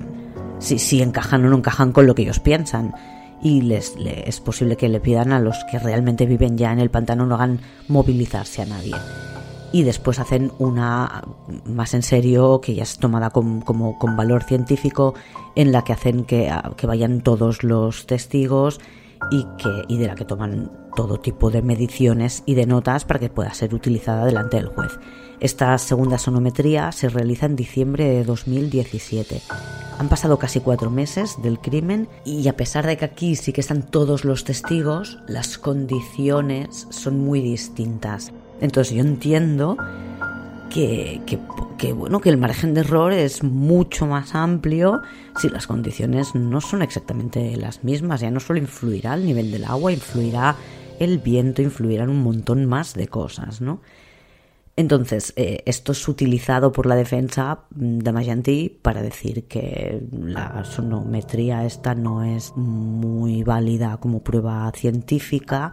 si, 0.57 0.79
si 0.79 1.03
encajan 1.03 1.45
o 1.45 1.49
no 1.49 1.57
encajan 1.57 1.91
con 1.91 2.07
lo 2.07 2.15
que 2.15 2.23
ellos 2.23 2.39
piensan. 2.39 2.95
Y 3.43 3.61
les, 3.61 3.93
es 4.03 4.39
posible 4.39 4.75
que 4.75 4.89
le 4.89 5.01
pidan 5.01 5.33
a 5.33 5.39
los 5.39 5.63
que 5.69 5.77
realmente 5.77 6.25
viven 6.25 6.57
ya 6.57 6.73
en 6.73 6.79
el 6.79 6.89
pantano 6.89 7.27
no 7.27 7.35
hagan 7.35 7.59
movilizarse 7.87 8.63
a 8.63 8.65
nadie. 8.65 8.95
Y 9.73 9.83
después 9.83 10.19
hacen 10.19 10.51
una 10.59 11.23
más 11.65 11.93
en 11.95 12.03
serio 12.03 12.61
que 12.61 12.75
ya 12.75 12.83
es 12.83 12.99
tomada 12.99 13.31
con, 13.31 13.63
valor 14.15 14.43
científico 14.43 15.15
en 15.55 15.73
la 15.73 15.83
que 15.83 15.93
hacen 15.93 16.23
que, 16.23 16.53
que 16.77 16.87
vayan 16.87 17.21
todos 17.21 17.63
los 17.63 18.05
testigos 18.05 18.79
y, 19.31 19.45
y 19.87 19.97
de 19.97 20.07
la 20.07 20.15
que 20.15 20.25
toman 20.25 20.71
todo 20.95 21.19
tipo 21.19 21.49
de 21.49 21.63
mediciones 21.63 22.43
y 22.45 22.53
de 22.53 22.67
notas 22.67 23.03
para 23.03 23.19
que 23.19 23.29
pueda 23.29 23.51
ser 23.55 23.73
utilizada 23.73 24.25
delante 24.25 24.57
del 24.57 24.67
juez. 24.67 24.91
Esta 25.39 25.75
segunda 25.79 26.19
sonometría 26.19 26.91
se 26.91 27.09
realiza 27.09 27.47
en 27.47 27.55
diciembre 27.55 28.05
de 28.05 28.23
2017. 28.23 29.41
Han 29.97 30.07
pasado 30.07 30.37
casi 30.37 30.59
cuatro 30.59 30.91
meses 30.91 31.41
del 31.41 31.59
crimen 31.59 32.07
y 32.25 32.47
a 32.47 32.55
pesar 32.55 32.85
de 32.85 32.97
que 32.97 33.05
aquí 33.05 33.35
sí 33.35 33.53
que 33.53 33.61
están 33.61 33.81
todos 33.81 34.23
los 34.23 34.43
testigos, 34.43 35.17
las 35.27 35.57
condiciones 35.57 36.87
son 36.91 37.19
muy 37.19 37.41
distintas. 37.41 38.31
Entonces 38.61 38.95
yo 38.95 39.01
entiendo 39.01 39.77
que, 40.73 41.93
bueno, 41.93 42.19
que 42.19 42.29
el 42.29 42.37
margen 42.37 42.73
de 42.73 42.81
error 42.81 43.13
es 43.13 43.43
mucho 43.43 44.07
más 44.07 44.33
amplio 44.33 45.01
si 45.39 45.49
las 45.49 45.67
condiciones 45.67 46.33
no 46.33 46.61
son 46.61 46.81
exactamente 46.81 47.55
las 47.57 47.83
mismas. 47.83 48.21
Ya 48.21 48.31
no 48.31 48.39
solo 48.39 48.59
influirá 48.59 49.13
el 49.13 49.25
nivel 49.25 49.51
del 49.51 49.65
agua, 49.65 49.91
influirá 49.91 50.55
el 50.99 51.19
viento, 51.19 51.61
influirán 51.61 52.09
un 52.09 52.23
montón 52.23 52.65
más 52.65 52.95
de 52.95 53.07
cosas, 53.07 53.61
¿no? 53.61 53.81
Entonces, 54.75 55.33
eh, 55.35 55.61
esto 55.67 55.91
es 55.91 56.07
utilizado 56.07 56.71
por 56.71 56.87
la 56.87 56.95
defensa 56.95 57.59
de 57.69 58.11
Magentí 58.11 58.69
para 58.69 59.03
decir 59.03 59.43
que 59.43 60.01
la 60.11 60.63
sonometría 60.65 61.63
esta 61.65 61.93
no 61.93 62.23
es 62.23 62.57
muy 62.57 63.43
válida 63.43 63.97
como 63.97 64.23
prueba 64.23 64.71
científica 64.71 65.71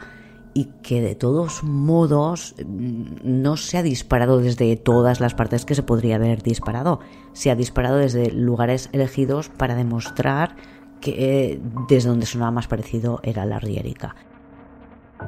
y 0.55 0.67
que 0.83 1.01
de 1.01 1.15
todos 1.15 1.63
modos 1.63 2.55
mm, 2.65 3.05
no 3.23 3.57
se 3.57 3.79
ha 3.79 3.83
disparado 3.83 4.39
desde 4.41 4.77
todas 4.77 5.21
las 5.21 5.35
partes 5.35 5.65
que 5.65 5.75
se 5.75 5.83
podría 5.83 6.17
haber 6.17 6.43
disparado. 6.43 7.01
Se 7.33 7.51
ha 7.51 7.57
disparado 7.57 7.97
desde 7.99 8.31
lugares 8.33 8.89
elegidos 8.93 9.49
para 9.49 9.75
demostrar 9.75 10.57
que 11.01 11.53
eh, 11.53 11.61
desde 11.89 12.09
donde 12.09 12.27
sonaba 12.27 12.51
más 12.51 12.69
parecido 12.69 13.21
era 13.23 13.47
la 13.47 13.59
riérica. 13.59 14.17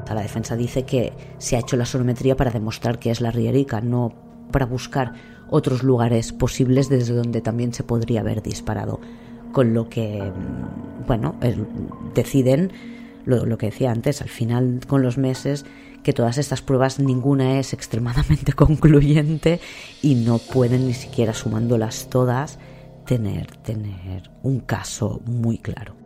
La 0.09 0.23
defensa 0.23 0.57
dice 0.57 0.85
que 0.85 1.13
se 1.39 1.57
ha 1.57 1.61
hecho 1.61 1.77
la 1.77 1.85
sonometría 1.85 2.37
para 2.37 2.51
demostrar 2.51 2.99
que 2.99 3.11
es 3.11 3.21
la 3.21 3.31
riérica, 3.31 3.81
no 3.81 4.13
para 4.51 4.67
buscar 4.67 5.13
otros 5.51 5.83
lugares 5.83 6.33
posibles 6.33 6.89
desde 6.89 7.15
donde 7.15 7.41
también 7.41 7.73
se 7.73 7.85
podría 7.85 8.21
haber 8.21 8.43
disparado. 8.43 9.01
Con 9.53 9.75
lo 9.75 9.89
que, 9.89 10.23
mm, 10.23 11.07
bueno, 11.07 11.35
deciden 12.15 12.73
lo, 13.25 13.59
que 13.59 13.67
decía 13.67 13.91
antes, 13.91 14.23
al 14.23 14.29
final 14.29 14.81
con 14.87 15.03
los 15.03 15.19
meses, 15.19 15.65
que 16.03 16.13
todas 16.13 16.39
estas 16.39 16.63
pruebas 16.63 16.99
ninguna 16.99 17.59
es 17.59 17.73
extremadamente 17.73 18.53
concluyente 18.55 19.61
y 20.03 20.15
no 20.15 20.39
pueden 20.39 20.87
ni 20.87 20.95
siquiera 20.95 21.33
sumándolas 21.33 22.09
todas 22.11 22.59
tener, 23.07 23.47
tener 23.59 24.31
un 24.43 24.61
caso 24.61 25.21
muy 25.25 25.59
claro. 25.59 26.02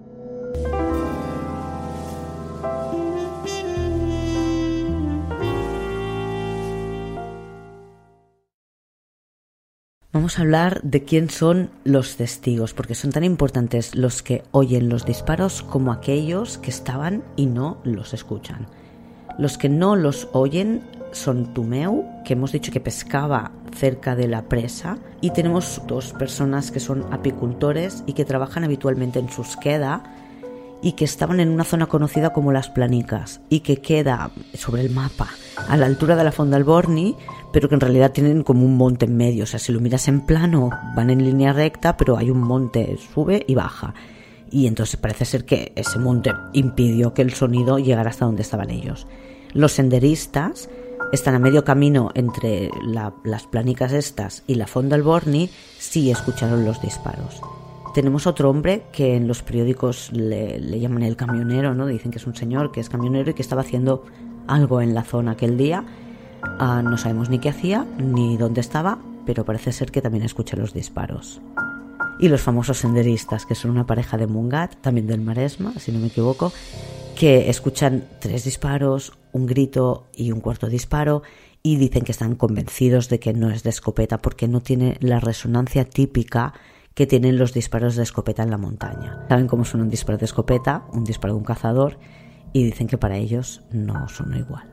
Vamos 10.17 10.39
a 10.39 10.43
hablar 10.43 10.81
de 10.83 11.05
quién 11.05 11.29
son 11.29 11.69
los 11.85 12.17
testigos, 12.17 12.73
porque 12.73 12.95
son 12.95 13.13
tan 13.13 13.23
importantes 13.23 13.95
los 13.95 14.23
que 14.23 14.45
oyen 14.51 14.89
los 14.89 15.05
disparos 15.05 15.63
como 15.63 15.93
aquellos 15.93 16.57
que 16.57 16.71
estaban 16.71 17.23
y 17.37 17.45
no 17.45 17.83
los 17.85 18.15
escuchan. 18.15 18.67
Los 19.39 19.59
que 19.59 19.69
no 19.69 19.95
los 19.95 20.31
oyen 20.33 20.83
son 21.13 21.53
Tumeu, 21.53 22.07
que 22.25 22.33
hemos 22.33 22.53
dicho 22.53 22.73
que 22.73 22.81
pescaba 22.81 23.53
cerca 23.77 24.17
de 24.17 24.27
la 24.27 24.49
presa, 24.49 24.97
y 25.21 25.33
tenemos 25.33 25.83
dos 25.87 26.15
personas 26.15 26.71
que 26.71 26.81
son 26.81 27.05
apicultores 27.13 28.03
y 28.07 28.15
que 28.15 28.25
trabajan 28.25 28.65
habitualmente 28.65 29.19
en 29.19 29.29
Susqueda 29.29 30.03
y 30.83 30.93
que 30.93 31.05
estaban 31.05 31.41
en 31.41 31.51
una 31.51 31.65
zona 31.65 31.87
conocida 31.87 32.33
como 32.33 32.53
Las 32.53 32.69
Planicas 32.69 33.41
y 33.49 33.61
que 33.61 33.79
queda 33.79 34.31
sobre 34.55 34.83
el 34.83 34.91
mapa 34.91 35.29
a 35.69 35.77
la 35.77 35.87
altura 35.87 36.17
de 36.17 36.25
la 36.25 36.33
Fonda 36.33 36.57
Alborni, 36.57 37.17
pero 37.53 37.69
que 37.69 37.75
en 37.75 37.81
realidad 37.81 38.13
tienen 38.13 38.43
como 38.43 38.65
un 38.65 38.77
monte 38.77 39.07
en 39.07 39.17
medio. 39.17 39.45
O 39.45 39.47
sea, 39.47 39.59
si 39.59 39.73
lo 39.73 39.81
miras 39.81 40.09
en 40.09 40.21
plano, 40.21 40.71
van 40.95 41.11
en 41.11 41.25
línea 41.25 41.53
recta, 41.53 41.97
pero 41.97 42.17
hay 42.17 42.31
un 42.31 42.41
monte, 42.41 42.99
sube 43.15 43.45
y 43.49 43.55
baja. 43.55 43.95
Y 44.51 44.67
entonces 44.67 45.01
parece 45.01 45.25
ser 45.25 45.45
que 45.45 45.73
ese 45.75 45.99
monte 45.99 46.33
impidió 46.53 47.15
que 47.15 47.23
el 47.23 47.33
sonido 47.33 47.79
llegara 47.79 48.11
hasta 48.11 48.27
donde 48.27 48.43
estaban 48.43 48.71
ellos. 48.71 49.07
Los 49.53 49.73
senderistas 49.73 50.69
están 51.13 51.35
a 51.35 51.39
medio 51.39 51.65
camino 51.65 52.11
entre 52.15 52.71
las 53.25 53.47
planicas 53.47 53.93
estas 53.93 54.43
y 54.47 54.55
la 54.57 54.67
Fonda 54.67 54.97
Alborni, 54.97 55.51
sí 55.79 56.11
escucharon 56.11 56.65
los 56.65 56.81
disparos. 56.83 57.41
Tenemos 57.97 58.27
otro 58.27 58.51
hombre 58.51 58.83
que 58.93 59.17
en 59.17 59.27
los 59.27 59.43
periódicos 59.43 60.13
le, 60.13 60.61
llaman 60.79 61.03
el 61.03 61.17
camionero, 61.17 61.75
¿no? 61.75 61.87
Dicen 61.87 62.11
que 62.11 62.19
es 62.19 62.27
un 62.27 62.37
señor 62.37 62.71
que 62.71 62.81
es 62.81 62.91
camionero 62.91 63.31
y 63.31 63.33
que 63.33 63.41
estaba 63.41 63.63
haciendo 63.63 64.05
algo 64.47 64.83
en 64.83 64.95
la 64.95 65.03
zona 65.03 65.31
aquel 65.31 65.57
día. 65.57 65.83
Ah, 66.43 66.83
no 66.85 66.99
sabemos 66.99 67.31
ni 67.31 67.39
qué 67.39 67.49
hacía 67.49 67.87
ni 67.97 68.37
dónde 68.37 68.61
estaba, 68.61 68.99
pero 69.25 69.47
parece 69.47 69.73
ser 69.73 69.91
que 69.91 70.03
también 70.03 70.25
escucha 70.25 70.59
los 70.59 70.75
disparos. 70.75 71.41
Y 72.21 72.29
los 72.29 72.43
famosos 72.43 72.77
senderistas, 72.77 73.47
que 73.47 73.55
son 73.55 73.71
una 73.71 73.87
pareja 73.87 74.19
de 74.19 74.27
Mungat, 74.27 74.77
también 74.83 75.07
del 75.07 75.23
Maresma, 75.23 75.73
si 75.79 75.91
no 75.91 75.99
me 75.99 76.09
equivoco, 76.09 76.53
que 77.19 77.49
escuchan 77.49 78.05
tres 78.21 78.45
disparos, 78.45 79.15
un 79.33 79.47
grito 79.47 80.09
y 80.15 80.33
un 80.33 80.41
cuarto 80.41 80.67
disparo 80.67 81.23
y 81.63 81.77
dicen 81.77 82.05
que 82.05 82.13
están 82.13 82.35
convencidos 82.35 83.09
de 83.09 83.21
que 83.21 83.33
no 83.33 83.49
es 83.49 83.63
de 83.63 83.71
escopeta 83.71 84.19
porque 84.19 84.49
no 84.49 84.61
tiene 84.61 84.99
la 85.01 85.19
resonancia 85.19 85.87
típica 85.87 86.53
que 86.97 87.07
tienen 87.07 87.37
los 87.37 87.53
disparos 87.53 87.95
de 87.95 88.03
escopeta 88.03 88.43
en 88.43 88.51
la 88.51 88.57
montaña. 88.57 89.27
Saben 89.29 89.47
cómo 89.47 89.67
son 89.67 89.83
un 89.83 89.91
disparo 89.91 90.17
de 90.17 90.25
escopeta, 90.25 90.87
un 90.95 91.05
disparo 91.05 91.35
de 91.35 91.39
un 91.39 91.45
cazador 91.45 91.99
y 92.55 92.65
dicen 92.65 92.87
que 92.87 92.97
para 92.97 93.19
ellos 93.19 93.63
no 93.71 94.09
son 94.09 94.35
igual. 94.35 94.65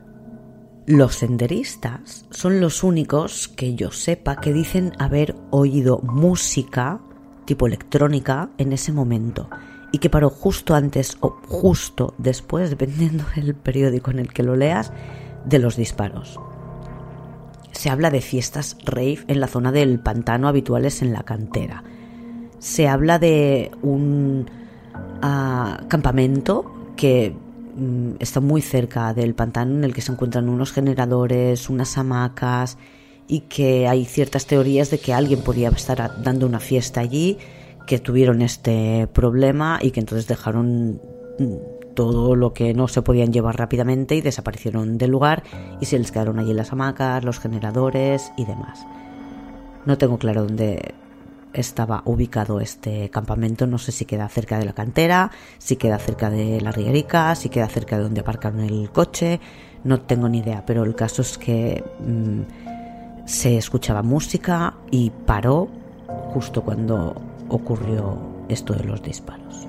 Los 0.86 1.16
senderistas 1.16 2.24
son 2.30 2.60
los 2.60 2.82
únicos 2.82 3.48
que 3.48 3.74
yo 3.74 3.90
sepa 3.90 4.36
que 4.36 4.54
dicen 4.54 4.92
haber 4.98 5.36
oído 5.50 5.98
música 5.98 7.02
tipo 7.44 7.66
electrónica 7.66 8.48
en 8.56 8.72
ese 8.72 8.90
momento 8.90 9.50
y 9.92 9.98
que 9.98 10.08
paró 10.08 10.30
justo 10.30 10.74
antes 10.74 11.18
o 11.20 11.36
justo 11.46 12.14
después, 12.16 12.70
dependiendo 12.70 13.24
del 13.36 13.54
periódico 13.54 14.10
en 14.10 14.18
el 14.18 14.32
que 14.32 14.42
lo 14.42 14.56
leas, 14.56 14.92
de 15.44 15.58
los 15.58 15.76
disparos. 15.76 16.40
Se 17.72 17.90
habla 17.90 18.10
de 18.10 18.22
fiestas 18.22 18.78
rave 18.82 19.18
en 19.28 19.40
la 19.40 19.46
zona 19.46 19.72
del 19.72 20.00
pantano 20.00 20.48
habituales 20.48 21.02
en 21.02 21.12
la 21.12 21.22
cantera. 21.24 21.84
Se 22.64 22.88
habla 22.88 23.18
de 23.18 23.70
un 23.82 24.46
ah, 25.22 25.80
campamento 25.88 26.92
que 26.96 27.34
Mm, 27.76 28.16
está 28.20 28.40
muy 28.40 28.62
cerca 28.62 29.12
del 29.14 29.34
pantano 29.34 29.74
en 29.74 29.84
el 29.84 29.94
que 29.94 30.00
se 30.00 30.12
encuentran 30.12 30.48
unos 30.48 30.72
generadores, 30.72 31.68
unas 31.68 31.98
hamacas 31.98 32.78
y 33.26 33.40
que 33.40 33.88
hay 33.88 34.04
ciertas 34.04 34.46
teorías 34.46 34.90
de 34.90 34.98
que 34.98 35.12
alguien 35.12 35.40
podía 35.40 35.70
estar 35.70 36.22
dando 36.22 36.46
una 36.46 36.60
fiesta 36.60 37.00
allí, 37.00 37.38
que 37.86 37.98
tuvieron 37.98 38.42
este 38.42 39.08
problema 39.08 39.78
y 39.82 39.90
que 39.90 40.00
entonces 40.00 40.28
dejaron 40.28 41.00
mm, 41.38 41.94
todo 41.94 42.36
lo 42.36 42.52
que 42.52 42.74
no 42.74 42.86
se 42.86 43.02
podían 43.02 43.32
llevar 43.32 43.58
rápidamente 43.58 44.14
y 44.14 44.20
desaparecieron 44.20 44.96
del 44.98 45.10
lugar 45.10 45.42
y 45.80 45.86
se 45.86 45.98
les 45.98 46.12
quedaron 46.12 46.38
allí 46.38 46.54
las 46.54 46.72
hamacas, 46.72 47.24
los 47.24 47.40
generadores 47.40 48.32
y 48.36 48.44
demás. 48.44 48.86
No 49.84 49.98
tengo 49.98 50.18
claro 50.18 50.44
dónde 50.44 50.94
estaba 51.54 52.02
ubicado 52.04 52.60
este 52.60 53.10
campamento. 53.10 53.66
No 53.66 53.78
sé 53.78 53.92
si 53.92 54.04
queda 54.04 54.28
cerca 54.28 54.58
de 54.58 54.64
la 54.64 54.72
cantera, 54.72 55.30
si 55.58 55.76
queda 55.76 55.98
cerca 55.98 56.30
de 56.30 56.60
la 56.60 56.72
Rierica, 56.72 57.34
si 57.34 57.48
queda 57.48 57.68
cerca 57.68 57.96
de 57.96 58.02
donde 58.02 58.20
aparcaron 58.20 58.60
el 58.60 58.90
coche. 58.90 59.40
No 59.84 60.00
tengo 60.00 60.28
ni 60.28 60.38
idea, 60.38 60.64
pero 60.66 60.84
el 60.84 60.94
caso 60.94 61.22
es 61.22 61.38
que 61.38 61.84
mm, 62.00 63.26
se 63.26 63.56
escuchaba 63.56 64.02
música 64.02 64.74
y 64.90 65.10
paró 65.10 65.68
justo 66.32 66.62
cuando 66.62 67.14
ocurrió 67.48 68.18
esto 68.48 68.74
de 68.74 68.84
los 68.84 69.02
disparos. 69.02 69.66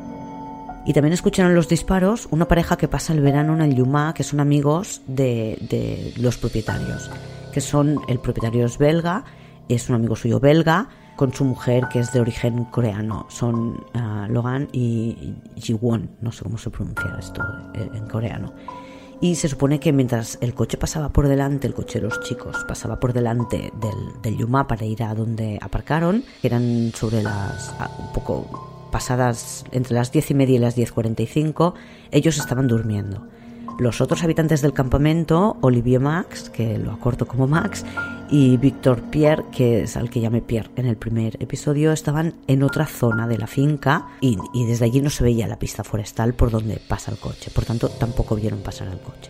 Y 0.85 0.93
también 0.93 1.13
escucharon 1.13 1.55
los 1.55 1.67
disparos 1.67 2.27
una 2.29 2.47
pareja 2.47 2.77
que 2.77 2.87
pasa 2.87 3.13
el 3.13 3.21
verano 3.21 3.55
en 3.55 3.61
el 3.61 3.75
Yuma, 3.75 4.13
que 4.13 4.23
son 4.23 4.39
amigos 4.39 5.01
de, 5.07 5.57
de 5.69 6.13
los 6.17 6.37
propietarios, 6.37 7.09
que 7.51 7.61
son 7.61 8.01
el 8.07 8.19
propietario 8.19 8.65
es 8.65 8.77
belga, 8.77 9.25
es 9.67 9.89
un 9.89 9.95
amigo 9.95 10.15
suyo 10.15 10.39
belga, 10.39 10.89
con 11.15 11.33
su 11.33 11.45
mujer 11.45 11.87
que 11.89 11.99
es 11.99 12.11
de 12.11 12.19
origen 12.19 12.65
coreano. 12.65 13.25
Son 13.29 13.83
ah, 13.93 14.27
Logan 14.29 14.67
y 14.71 15.35
Jiwon, 15.55 16.17
no 16.21 16.31
sé 16.31 16.43
cómo 16.43 16.57
se 16.57 16.69
pronuncia 16.69 17.15
esto 17.19 17.41
eh, 17.73 17.89
en 17.93 18.07
coreano. 18.07 18.53
Y 19.21 19.35
se 19.35 19.47
supone 19.47 19.79
que 19.79 19.93
mientras 19.93 20.37
el 20.41 20.53
coche 20.53 20.77
pasaba 20.77 21.09
por 21.09 21.27
delante, 21.27 21.67
el 21.67 21.73
coche 21.73 21.99
de 21.99 22.05
los 22.05 22.19
chicos 22.21 22.65
pasaba 22.67 22.99
por 22.99 23.13
delante 23.13 23.71
del, 23.79 24.21
del 24.21 24.37
Yuma 24.37 24.67
para 24.67 24.85
ir 24.85 25.03
a 25.03 25.15
donde 25.15 25.57
aparcaron, 25.61 26.23
que 26.41 26.47
eran 26.47 26.91
sobre 26.93 27.23
las 27.23 27.73
ah, 27.79 27.89
un 27.97 28.11
poco 28.13 28.89
pasadas 28.91 29.65
entre 29.71 29.93
las 29.93 30.11
10 30.11 30.31
y 30.31 30.33
media 30.35 30.55
y 30.55 30.59
las 30.59 30.77
10.45, 30.77 31.73
ellos 32.11 32.37
estaban 32.37 32.67
durmiendo. 32.67 33.27
Los 33.77 33.99
otros 33.99 34.23
habitantes 34.23 34.61
del 34.61 34.71
campamento, 34.71 35.57
Olivier 35.59 35.99
Max, 35.99 36.49
que 36.49 36.77
lo 36.77 36.93
acorto 36.93 37.27
como 37.27 37.45
Max, 37.45 37.85
y 38.31 38.55
Víctor 38.55 39.01
Pierre, 39.11 39.43
que 39.51 39.83
es 39.83 39.97
al 39.97 40.09
que 40.09 40.21
llamé 40.21 40.41
Pierre 40.41 40.69
en 40.77 40.85
el 40.85 40.95
primer 40.95 41.35
episodio, 41.43 41.91
estaban 41.91 42.35
en 42.47 42.63
otra 42.63 42.85
zona 42.85 43.27
de 43.27 43.37
la 43.37 43.47
finca 43.47 44.07
y, 44.21 44.37
desde 44.65 44.85
allí 44.85 45.01
no 45.01 45.09
se 45.09 45.25
veía 45.25 45.45
la 45.47 45.59
pista 45.59 45.83
forestal 45.83 46.33
por 46.33 46.51
donde 46.51 46.79
pasa 46.87 47.11
el 47.11 47.17
coche. 47.17 47.51
Por 47.53 47.65
tanto, 47.65 47.89
tampoco 47.89 48.37
vieron 48.37 48.59
pasar 48.59 48.87
el 48.87 48.99
coche. 48.99 49.29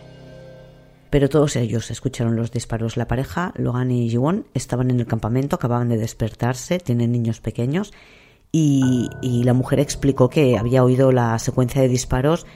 Pero 1.10 1.28
todos 1.28 1.56
ellos 1.56 1.90
escucharon 1.90 2.36
los 2.36 2.52
disparos. 2.52 2.96
La 2.96 3.08
pareja, 3.08 3.52
Logan 3.56 3.90
y 3.90 4.08
Jiwon, 4.08 4.46
estaban 4.54 4.92
en 4.92 5.00
el 5.00 5.06
campamento, 5.06 5.56
acababan 5.56 5.88
de 5.88 5.98
despertarse, 5.98 6.78
tienen 6.78 7.10
niños 7.10 7.40
pequeños, 7.40 7.92
y 8.52 9.10
la 9.44 9.52
mujer 9.52 9.80
explicó 9.80 10.30
que 10.30 10.56
había 10.56 10.82
oído 10.82 11.12
la 11.12 11.38
secuencia 11.40 11.82
de 11.82 11.88
disparos 11.88 12.46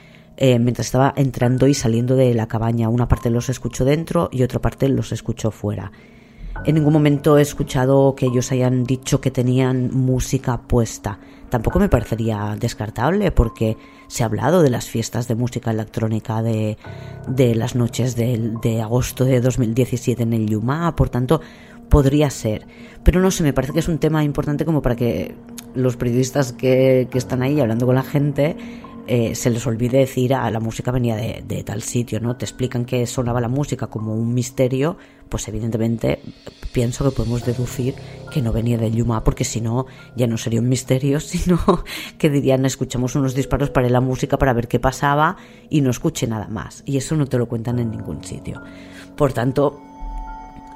eh, 0.43 0.57
mientras 0.57 0.87
estaba 0.87 1.13
entrando 1.15 1.67
y 1.67 1.75
saliendo 1.75 2.15
de 2.15 2.33
la 2.33 2.47
cabaña. 2.47 2.89
Una 2.89 3.07
parte 3.07 3.29
los 3.29 3.47
escuchó 3.49 3.85
dentro 3.85 4.27
y 4.31 4.41
otra 4.41 4.59
parte 4.59 4.89
los 4.89 5.11
escuchó 5.11 5.51
fuera. 5.51 5.91
En 6.65 6.73
ningún 6.73 6.93
momento 6.93 7.37
he 7.37 7.43
escuchado 7.43 8.15
que 8.15 8.25
ellos 8.25 8.51
hayan 8.51 8.83
dicho 8.83 9.21
que 9.21 9.29
tenían 9.29 9.91
música 9.93 10.63
puesta. 10.63 11.19
Tampoco 11.51 11.77
me 11.77 11.89
parecería 11.89 12.57
descartable 12.59 13.31
porque 13.31 13.77
se 14.07 14.23
ha 14.23 14.25
hablado 14.25 14.63
de 14.63 14.71
las 14.71 14.89
fiestas 14.89 15.27
de 15.27 15.35
música 15.35 15.69
electrónica 15.69 16.41
de, 16.41 16.75
de 17.27 17.53
las 17.53 17.75
noches 17.75 18.15
de, 18.15 18.51
de 18.63 18.81
agosto 18.81 19.25
de 19.25 19.41
2017 19.41 20.23
en 20.23 20.33
el 20.33 20.47
Yuma, 20.49 20.95
por 20.95 21.09
tanto 21.09 21.39
podría 21.87 22.31
ser. 22.31 22.65
Pero 23.03 23.21
no 23.21 23.29
sé, 23.29 23.43
me 23.43 23.53
parece 23.53 23.73
que 23.73 23.79
es 23.79 23.87
un 23.87 23.99
tema 23.99 24.23
importante 24.23 24.65
como 24.65 24.81
para 24.81 24.95
que 24.95 25.35
los 25.75 25.97
periodistas 25.97 26.51
que, 26.51 27.07
que 27.11 27.17
están 27.19 27.43
ahí 27.43 27.59
hablando 27.59 27.85
con 27.85 27.93
la 27.93 28.01
gente 28.01 28.57
eh, 29.13 29.35
se 29.35 29.49
les 29.49 29.67
olvide 29.67 29.97
decir, 29.97 30.33
ah, 30.33 30.49
la 30.49 30.61
música 30.61 30.89
venía 30.89 31.17
de, 31.17 31.63
tal 31.65 31.81
sitio, 31.81 32.21
¿no? 32.21 32.37
Te 32.37 32.45
explican 32.45 32.85
que 32.85 33.05
sonaba 33.05 33.41
la 33.41 33.49
música 33.49 33.87
como 33.87 34.15
un 34.15 34.33
misterio, 34.33 34.95
pues 35.27 35.49
evidentemente 35.49 36.21
pienso 36.71 37.03
que 37.03 37.13
podemos 37.13 37.45
deducir 37.45 37.93
que 38.31 38.41
no 38.41 38.53
venía 38.53 38.77
del 38.77 38.95
Yuma, 38.95 39.21
porque 39.25 39.43
si 39.43 39.59
no, 39.59 39.85
ya 40.15 40.27
no 40.27 40.37
sería 40.37 40.61
un 40.61 40.69
misterio, 40.69 41.19
sino 41.19 41.59
que 42.17 42.29
dirían, 42.29 42.63
escuchamos 42.65 43.13
unos 43.15 43.35
disparos 43.35 43.69
para 43.69 43.89
la 43.89 43.99
música 43.99 44.37
para 44.37 44.53
ver 44.53 44.69
qué 44.69 44.79
pasaba 44.79 45.35
y 45.69 45.81
no 45.81 45.89
escuché 45.89 46.25
nada 46.25 46.47
más. 46.47 46.81
Y 46.85 46.95
eso 46.95 47.17
no 47.17 47.25
te 47.25 47.37
lo 47.37 47.49
cuentan 47.49 47.79
en 47.79 47.91
ningún 47.91 48.23
sitio. 48.23 48.61
Por 49.17 49.33
tanto, 49.33 49.77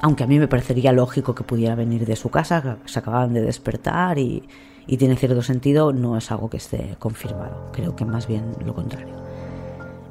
aunque 0.02 0.26
a 0.26 0.28
mí 0.28 0.40
me 0.40 0.50
parecería 0.50 0.92
lógico 0.92 1.34
que 1.34 1.46
pudiera 1.46 1.76
venir 1.76 2.06
de 2.06 2.18
su 2.18 2.30
casa, 2.30 2.80
se 2.84 3.00
acababan 3.00 3.32
de 3.32 3.44
despertar 3.44 4.20
y 4.20 4.44
y 4.88 4.98
tiene 4.98 5.16
cierto 5.16 5.42
sentido, 5.42 5.94
no 5.94 6.18
es 6.18 6.32
algo 6.32 6.50
que 6.50 6.58
esté 6.58 6.96
confirmado. 7.00 7.72
Creo 7.72 7.96
que 7.96 8.06
más 8.06 8.28
bien 8.28 8.44
lo 8.66 8.74
contrario. 8.74 9.16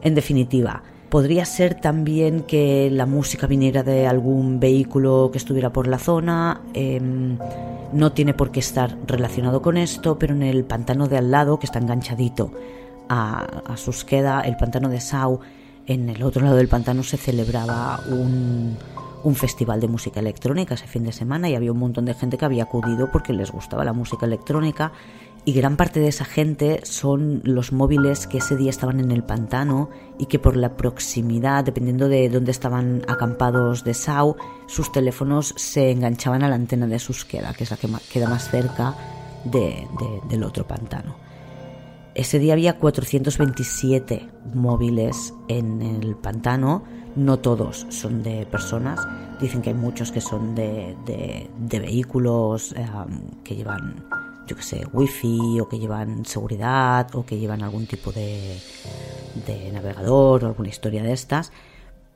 En 0.03 0.15
definitiva, 0.15 0.83
podría 1.09 1.45
ser 1.45 1.81
también 1.81 2.43
que 2.43 2.91
la 2.91 3.07
música 3.07 3.47
viniera 3.47 3.83
de 3.83 4.07
algún 4.07 4.61
vehículo 4.61 5.31
que 5.33 5.39
estuviera 5.39 5.73
por 5.73 5.87
la 5.87 5.99
zona. 5.99 6.61
Em, 6.75 7.39
no 7.93 8.13
tiene 8.13 8.35
por 8.35 8.51
qué 8.51 8.61
estar 8.61 8.97
relacionado 9.07 9.63
con 9.63 9.77
esto, 9.77 10.19
pero 10.19 10.35
en 10.35 10.43
el 10.43 10.65
pantano 10.65 11.07
de 11.07 11.19
al 11.19 11.31
lado, 11.31 11.59
que 11.59 11.67
está 11.67 11.79
enganchadito 11.79 12.51
a, 13.09 13.45
a 13.67 13.77
Susqueda, 13.77 14.41
el 14.41 14.57
pantano 14.57 14.89
de 14.89 15.01
Sau, 15.01 15.41
en 15.87 16.09
el 16.09 16.23
otro 16.23 16.43
lado 16.43 16.57
del 16.57 16.69
pantano 16.69 17.03
se 17.03 17.17
celebraba 17.17 18.01
un, 18.09 18.77
un 19.25 19.35
festival 19.35 19.81
de 19.81 19.89
música 19.89 20.21
electrónica 20.21 20.75
ese 20.75 20.87
fin 20.87 21.03
de 21.03 21.13
semana 21.13 21.49
y 21.49 21.57
había 21.57 21.73
un 21.73 21.79
montón 21.79 22.05
de 22.05 22.15
gente 22.15 22.39
que 22.39 22.45
había 22.45 22.65
acudido 22.65 23.11
porque 23.11 23.33
les 23.33 23.51
gustaba 23.51 23.85
la 23.85 23.93
música 23.93 24.27
electrónica 24.27 24.93
y 25.47 25.53
gran 25.53 25.77
parte 25.77 26.01
de 26.01 26.09
esa 26.09 26.25
gente 26.25 26.81
son 26.85 27.41
los 27.45 27.73
móviles 27.73 28.27
que 28.27 28.39
ese 28.39 28.57
día 28.57 28.71
estaban 28.71 29.01
en 29.01 29.11
el 29.11 29.25
pantano 29.25 29.91
y 30.19 30.27
que 30.27 30.39
por 30.39 30.57
la 30.57 30.77
proximidad, 30.77 31.65
dependiendo 31.65 32.09
de 32.09 32.29
dónde 32.29 32.51
estaban 32.51 33.03
acampados 33.09 33.85
de 33.85 33.93
Sau, 33.93 34.37
sus 34.67 34.93
teléfonos 34.93 35.55
se 35.57 35.91
enganchaban 35.91 36.43
a 36.43 36.49
la 36.49 36.55
antena 36.55 36.87
de 36.87 36.99
Susqueda, 36.99 37.53
que 37.53 37.65
es 37.65 37.71
la 37.71 37.77
que 37.77 37.89
queda 38.11 38.29
más 38.29 38.51
cerca 38.51 38.95
del 39.45 40.45
otro 40.45 40.67
pantano. 40.67 41.17
Ese 42.15 42.39
día 42.39 42.53
había 42.53 42.79
427 42.79 44.29
móviles 44.55 45.35
en 45.49 45.83
el 45.83 46.15
pantano, 46.15 46.85
no 47.17 47.39
todos 47.39 47.87
son 47.91 48.23
de 48.23 48.47
personas, 48.47 49.01
dicen 49.41 49.63
que 49.63 49.71
hay 49.71 49.75
muchos 49.77 50.13
que 50.13 50.21
son 50.21 50.55
de, 50.55 50.97
vehículos 51.59 52.73
eh, 52.73 52.87
que 53.43 53.57
llevan, 53.57 54.05
yo 54.47 54.57
que 54.57 54.63
sé, 54.63 54.87
wifi 54.93 55.61
o 55.61 55.69
que 55.69 55.79
llevan 55.79 56.25
seguridad 56.25 57.15
o 57.15 57.25
que 57.25 57.39
llevan 57.39 57.63
algún 57.63 57.87
tipo 57.87 58.13
de, 58.13 58.59
de 59.47 59.73
navegador 59.73 60.45
o 60.45 60.47
alguna 60.49 60.69
historia 60.69 61.03
de 61.03 61.13
estas, 61.13 61.53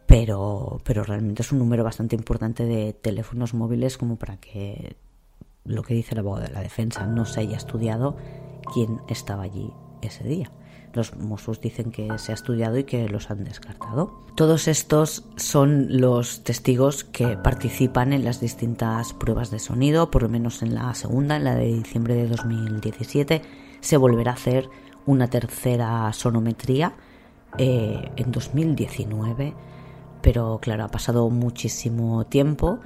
pero, 0.06 0.80
pero 0.84 1.04
realmente 1.04 1.42
es 1.42 1.52
un 1.52 1.58
número 1.58 1.84
bastante 1.84 2.16
importante 2.16 2.64
de 2.64 2.92
teléfonos 2.92 3.54
móviles 3.54 3.98
como 3.98 4.16
para 4.16 4.38
que 4.38 4.96
lo 5.64 5.82
que 5.82 5.94
dice 5.94 6.14
el 6.14 6.20
abogado 6.20 6.46
de 6.46 6.52
la 6.52 6.62
defensa 6.62 7.06
no 7.06 7.26
se 7.26 7.40
haya 7.40 7.56
estudiado 7.56 8.16
quién 8.72 9.00
estaba 9.08 9.42
allí 9.42 9.70
ese 10.00 10.24
día. 10.24 10.50
Los 10.98 11.16
Mossos 11.16 11.60
dicen 11.60 11.92
que 11.92 12.18
se 12.18 12.32
ha 12.32 12.34
estudiado 12.34 12.76
y 12.76 12.82
que 12.82 13.08
los 13.08 13.30
han 13.30 13.44
descartado. 13.44 14.18
Todos 14.34 14.66
estos 14.66 15.24
son 15.36 16.00
los 16.00 16.42
testigos 16.42 17.04
que 17.04 17.36
participan 17.36 18.12
en 18.12 18.24
las 18.24 18.40
distintas 18.40 19.12
pruebas 19.12 19.52
de 19.52 19.60
sonido, 19.60 20.10
por 20.10 20.24
lo 20.24 20.28
menos 20.28 20.60
en 20.62 20.74
la 20.74 20.92
segunda, 20.94 21.36
en 21.36 21.44
la 21.44 21.54
de 21.54 21.66
diciembre 21.66 22.14
de 22.14 22.26
2017. 22.26 23.42
Se 23.80 23.96
volverá 23.96 24.32
a 24.32 24.34
hacer 24.34 24.68
una 25.06 25.28
tercera 25.28 26.12
sonometría 26.12 26.94
eh, 27.58 28.10
en 28.16 28.32
2019, 28.32 29.54
pero 30.20 30.58
claro, 30.60 30.82
ha 30.82 30.88
pasado 30.88 31.30
muchísimo 31.30 32.26
tiempo. 32.26 32.80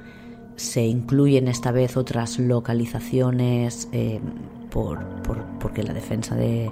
Se 0.55 0.85
incluyen 0.85 1.47
esta 1.47 1.71
vez 1.71 1.97
otras 1.97 2.37
localizaciones 2.37 3.89
eh, 3.91 4.21
por, 4.69 5.03
porque 5.59 5.81
la 5.81 5.93
defensa 5.93 6.35
de, 6.35 6.71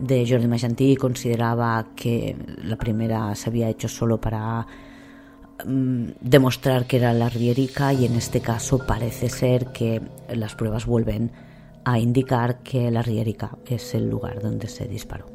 de 0.00 0.26
Jordi 0.28 0.46
Magentí 0.46 0.96
consideraba 0.96 1.86
que 1.94 2.36
la 2.62 2.76
primera 2.76 3.34
se 3.34 3.50
había 3.50 3.68
hecho 3.68 3.88
solo 3.88 4.20
para 4.20 4.66
mm, 5.64 6.08
demostrar 6.20 6.86
que 6.86 6.96
era 6.96 7.12
la 7.12 7.28
Rierica 7.28 7.92
y 7.92 8.06
en 8.06 8.16
este 8.16 8.40
caso 8.40 8.78
parece 8.86 9.28
ser 9.28 9.66
que 9.66 10.02
las 10.28 10.54
pruebas 10.54 10.86
vuelven 10.86 11.30
a 11.84 11.98
indicar 11.98 12.62
que 12.62 12.90
la 12.90 13.02
Rierica 13.02 13.56
es 13.66 13.94
el 13.94 14.08
lugar 14.08 14.40
donde 14.40 14.68
se 14.68 14.86
disparó. 14.86 15.26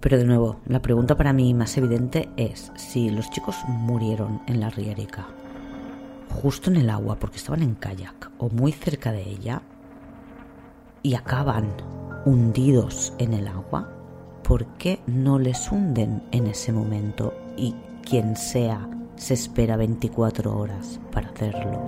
Pero 0.00 0.18
de 0.18 0.24
nuevo, 0.24 0.60
la 0.66 0.80
pregunta 0.82 1.16
para 1.16 1.32
mí 1.32 1.52
más 1.52 1.76
evidente 1.76 2.28
es 2.36 2.72
si 2.76 3.10
los 3.10 3.28
chicos 3.30 3.56
murieron 3.66 4.40
en 4.46 4.60
la 4.60 4.70
Rierica, 4.70 5.26
justo 6.42 6.70
en 6.70 6.76
el 6.76 6.90
agua 6.90 7.16
porque 7.18 7.38
estaban 7.38 7.62
en 7.62 7.74
kayak 7.74 8.30
o 8.38 8.48
muy 8.48 8.72
cerca 8.72 9.12
de 9.12 9.22
ella 9.22 9.62
y 11.02 11.14
acaban 11.14 11.72
hundidos 12.26 13.14
en 13.18 13.32
el 13.32 13.48
agua? 13.48 13.88
¿Por 14.42 14.66
qué 14.78 15.00
no 15.06 15.38
les 15.38 15.70
hunden 15.72 16.22
en 16.32 16.48
ese 16.48 16.72
momento 16.72 17.32
y 17.56 17.74
quien 18.02 18.36
sea 18.36 18.88
se 19.16 19.32
espera 19.32 19.76
24 19.76 20.58
horas 20.58 21.00
para 21.12 21.28
hacerlo? 21.28 21.80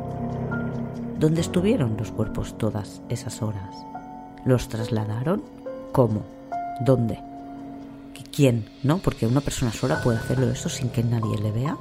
¿Dónde 1.18 1.40
estuvieron 1.40 1.96
los 1.98 2.12
cuerpos 2.12 2.56
todas 2.56 3.02
esas 3.08 3.42
horas? 3.42 3.74
¿Los 4.44 4.68
trasladaron? 4.68 5.42
¿Cómo? 5.92 6.22
¿Dónde? 6.80 7.18
¿Quién? 8.38 8.68
¿No? 8.84 8.98
Porque 8.98 9.26
una 9.26 9.40
persona 9.40 9.72
sola 9.72 10.00
puede 10.00 10.18
hacerlo 10.18 10.48
eso 10.48 10.68
sin 10.68 10.90
que 10.90 11.02
nadie 11.02 11.36
le 11.38 11.50
vea. 11.50 11.76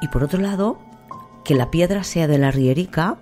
Y 0.00 0.08
por 0.08 0.24
otro 0.24 0.40
lado, 0.40 0.78
que 1.44 1.54
la 1.54 1.70
piedra 1.70 2.04
sea 2.04 2.26
de 2.26 2.38
la 2.38 2.50
rierica 2.50 3.18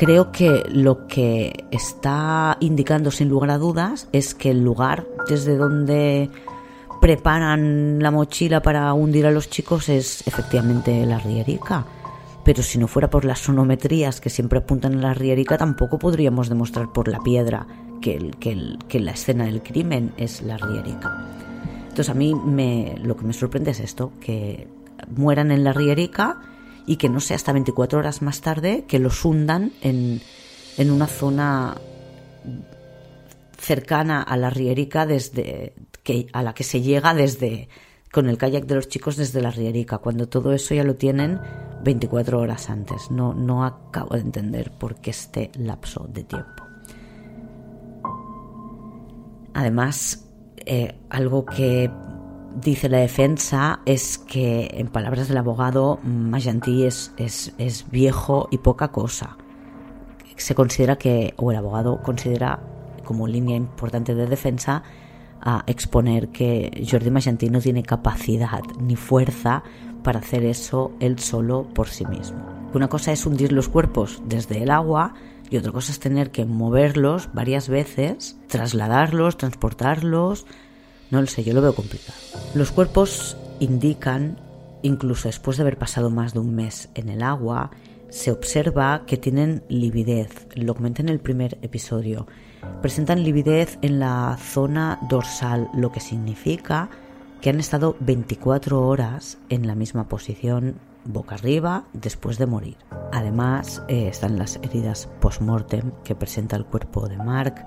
creo 0.00 0.32
que 0.32 0.62
lo 0.70 1.06
que 1.08 1.66
está 1.70 2.56
indicando 2.60 3.10
sin 3.10 3.28
lugar 3.28 3.50
a 3.50 3.58
dudas 3.58 4.08
es 4.12 4.34
que 4.34 4.50
el 4.50 4.64
lugar 4.64 5.06
desde 5.28 5.58
donde 5.58 6.30
preparan 7.02 7.98
la 7.98 8.10
mochila 8.10 8.62
para 8.62 8.94
hundir 8.94 9.26
a 9.26 9.30
los 9.30 9.50
chicos 9.50 9.90
es 9.90 10.26
efectivamente 10.26 11.04
la 11.04 11.18
rierica. 11.18 11.84
Pero 12.46 12.62
si 12.62 12.78
no 12.78 12.88
fuera 12.88 13.10
por 13.10 13.26
las 13.26 13.40
sonometrías 13.40 14.22
que 14.22 14.30
siempre 14.30 14.60
apuntan 14.60 14.94
a 14.94 15.02
la 15.02 15.12
rierica, 15.12 15.58
tampoco 15.58 15.98
podríamos 15.98 16.48
demostrar 16.48 16.94
por 16.94 17.06
la 17.06 17.18
piedra 17.18 17.66
que, 18.00 18.32
la 18.94 19.10
escena 19.10 19.44
del 19.44 19.62
crimen 19.62 20.14
es 20.16 20.40
la 20.40 20.56
rierica. 20.56 21.26
Entonces 21.82 22.08
a 22.08 22.14
mí 22.14 22.34
me, 22.34 22.94
lo 23.02 23.18
que 23.18 23.26
me 23.26 23.34
sorprende 23.34 23.72
es 23.72 23.80
esto, 23.80 24.12
que 24.18 24.66
mueran 25.14 25.50
en 25.50 25.62
la 25.62 25.74
rierica 25.74 26.40
y 26.86 26.96
que 26.96 27.08
no 27.08 27.20
sea 27.20 27.36
hasta 27.36 27.52
24 27.52 27.98
horas 27.98 28.22
más 28.22 28.40
tarde 28.40 28.84
que 28.86 28.98
los 28.98 29.24
hundan 29.24 29.72
en, 29.80 30.20
en 30.76 30.90
una 30.90 31.06
zona 31.06 31.76
cercana 33.58 34.22
a 34.22 34.36
la 34.36 34.50
Rierica 34.50 35.06
desde 35.06 35.74
que, 36.02 36.26
a 36.32 36.42
la 36.42 36.54
que 36.54 36.64
se 36.64 36.80
llega 36.80 37.14
desde 37.14 37.68
con 38.10 38.28
el 38.28 38.38
kayak 38.38 38.66
de 38.66 38.74
los 38.74 38.88
chicos 38.88 39.16
desde 39.16 39.40
la 39.40 39.50
Rierica, 39.50 39.98
cuando 39.98 40.28
todo 40.28 40.52
eso 40.52 40.74
ya 40.74 40.82
lo 40.82 40.96
tienen 40.96 41.40
24 41.84 42.40
horas 42.40 42.68
antes. 42.68 43.10
No, 43.10 43.34
no 43.34 43.64
acabo 43.64 44.14
de 44.14 44.22
entender 44.22 44.72
por 44.72 44.96
qué 44.96 45.10
este 45.10 45.50
lapso 45.54 46.08
de 46.12 46.24
tiempo. 46.24 46.64
Además, 49.54 50.28
eh, 50.66 50.98
algo 51.08 51.44
que 51.44 51.90
dice 52.54 52.88
la 52.88 52.98
defensa 52.98 53.80
es 53.86 54.18
que, 54.18 54.70
en 54.74 54.88
palabras 54.88 55.28
del 55.28 55.38
abogado, 55.38 55.98
Magentí 56.02 56.84
es, 56.84 57.12
es, 57.16 57.52
es 57.58 57.90
viejo 57.90 58.48
y 58.50 58.58
poca 58.58 58.88
cosa. 58.88 59.36
Se 60.36 60.54
considera 60.54 60.96
que, 60.96 61.34
o 61.36 61.50
el 61.50 61.58
abogado 61.58 62.00
considera 62.02 62.60
como 63.04 63.26
línea 63.26 63.56
importante 63.56 64.14
de 64.14 64.26
defensa, 64.26 64.82
a 65.40 65.64
exponer 65.66 66.28
que 66.28 66.86
Jordi 66.88 67.10
Magentí 67.10 67.48
no 67.48 67.60
tiene 67.60 67.82
capacidad 67.82 68.62
ni 68.78 68.96
fuerza 68.96 69.62
para 70.02 70.20
hacer 70.20 70.44
eso 70.44 70.92
él 71.00 71.18
solo 71.18 71.66
por 71.74 71.88
sí 71.88 72.06
mismo. 72.06 72.38
Una 72.72 72.88
cosa 72.88 73.12
es 73.12 73.26
hundir 73.26 73.52
los 73.52 73.68
cuerpos 73.68 74.22
desde 74.26 74.62
el 74.62 74.70
agua 74.70 75.14
y 75.50 75.56
otra 75.56 75.72
cosa 75.72 75.92
es 75.92 75.98
tener 75.98 76.30
que 76.30 76.44
moverlos 76.44 77.30
varias 77.34 77.68
veces, 77.68 78.38
trasladarlos, 78.46 79.36
transportarlos. 79.36 80.46
No 81.10 81.20
lo 81.20 81.26
sé, 81.26 81.44
yo 81.44 81.54
lo 81.54 81.62
veo 81.62 81.74
complicado. 81.74 82.18
Los 82.54 82.70
cuerpos 82.72 83.36
indican, 83.58 84.38
incluso 84.82 85.28
después 85.28 85.56
de 85.56 85.62
haber 85.62 85.78
pasado 85.78 86.10
más 86.10 86.32
de 86.32 86.40
un 86.40 86.54
mes 86.54 86.88
en 86.94 87.08
el 87.08 87.22
agua, 87.22 87.70
se 88.08 88.30
observa 88.30 89.04
que 89.06 89.16
tienen 89.16 89.62
lividez. 89.68 90.46
Lo 90.54 90.74
comenté 90.74 91.02
en 91.02 91.08
el 91.08 91.20
primer 91.20 91.58
episodio. 91.62 92.26
Presentan 92.82 93.22
lividez 93.22 93.78
en 93.82 94.00
la 94.00 94.36
zona 94.40 94.98
dorsal, 95.08 95.68
lo 95.74 95.92
que 95.92 96.00
significa 96.00 96.90
que 97.40 97.50
han 97.50 97.60
estado 97.60 97.96
24 98.00 98.86
horas 98.86 99.38
en 99.48 99.66
la 99.66 99.74
misma 99.74 100.08
posición 100.08 100.76
boca 101.04 101.36
arriba 101.36 101.84
después 101.92 102.36
de 102.38 102.46
morir. 102.46 102.76
Además, 103.12 103.82
eh, 103.88 104.08
están 104.08 104.38
las 104.38 104.56
heridas 104.56 105.08
post-mortem 105.20 105.92
que 106.04 106.14
presenta 106.14 106.56
el 106.56 106.66
cuerpo 106.66 107.08
de 107.08 107.16
Mark 107.16 107.64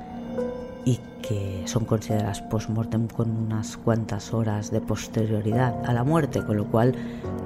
y 0.86 1.00
que 1.22 1.64
son 1.66 1.86
consideradas 1.86 2.42
post-mortem 2.42 3.08
con 3.08 3.32
unas 3.32 3.78
cuantas 3.78 4.34
horas 4.34 4.72
de 4.72 4.82
posterioridad 4.82 5.86
a 5.86 5.94
la 5.94 6.04
muerte, 6.04 6.44
con 6.46 6.58
lo 6.58 6.66
cual 6.66 6.94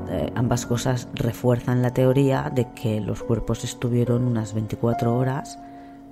eh, 0.10 0.32
ambas 0.36 0.66
cosas 0.66 1.08
refuerzan 1.14 1.82
la 1.82 1.94
teoría 1.94 2.52
de 2.54 2.72
que 2.74 3.00
los 3.00 3.24
cuerpos 3.24 3.64
estuvieron 3.64 4.24
unas 4.24 4.54
24 4.54 5.16
horas 5.16 5.60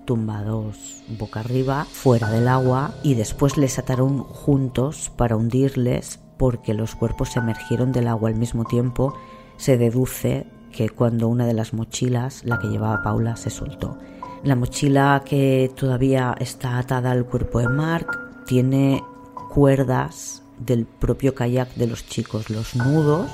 tumbados 0.06 1.04
boca 1.18 1.40
arriba, 1.42 1.86
fuera 1.86 2.30
del 2.30 2.48
agua, 2.48 2.92
y 3.04 3.16
después 3.16 3.58
les 3.58 3.80
ataron 3.80 4.20
juntos 4.20 5.12
para 5.16 5.36
hundirles 5.36 6.20
porque 6.38 6.74
los 6.74 6.96
cuerpos 6.96 7.36
emergieron 7.38 7.92
del 7.92 8.08
agua 8.08 8.30
al 8.30 8.36
mismo 8.36 8.66
tiempo. 8.66 9.16
Se 9.58 9.78
deduce 9.78 10.46
que 10.72 10.90
cuando 10.90 11.28
una 11.28 11.48
de 11.48 11.54
las 11.54 11.74
mochilas, 11.74 12.44
la 12.44 12.60
que 12.60 12.68
llevaba 12.68 13.02
Paula, 13.02 13.36
se 13.36 13.50
soltó. 13.50 13.98
La 14.46 14.56
mochila 14.56 15.24
que 15.26 15.72
todavía 15.76 16.36
está 16.40 16.78
atada 16.78 17.10
al 17.10 17.26
cuerpo 17.26 17.62
de 17.62 17.68
Mark 17.68 18.46
tiene 18.46 19.04
cuerdas 19.50 20.44
del 20.60 20.86
propio 20.86 21.34
kayak 21.34 21.74
de 21.74 21.88
los 21.88 22.06
chicos. 22.06 22.52
Los 22.52 22.76
nudos 22.76 23.28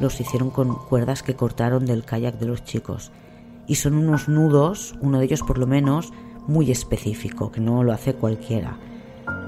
los 0.00 0.18
hicieron 0.18 0.48
con 0.48 0.74
cuerdas 0.74 1.22
que 1.22 1.36
cortaron 1.36 1.84
del 1.84 2.06
kayak 2.06 2.38
de 2.38 2.46
los 2.46 2.64
chicos 2.64 3.12
y 3.66 3.74
son 3.74 3.92
unos 3.92 4.26
nudos, 4.26 4.94
uno 5.02 5.18
de 5.18 5.26
ellos 5.26 5.42
por 5.42 5.58
lo 5.58 5.66
menos, 5.66 6.14
muy 6.46 6.70
específico, 6.70 7.52
que 7.52 7.60
no 7.60 7.84
lo 7.84 7.92
hace 7.92 8.14
cualquiera 8.14 8.78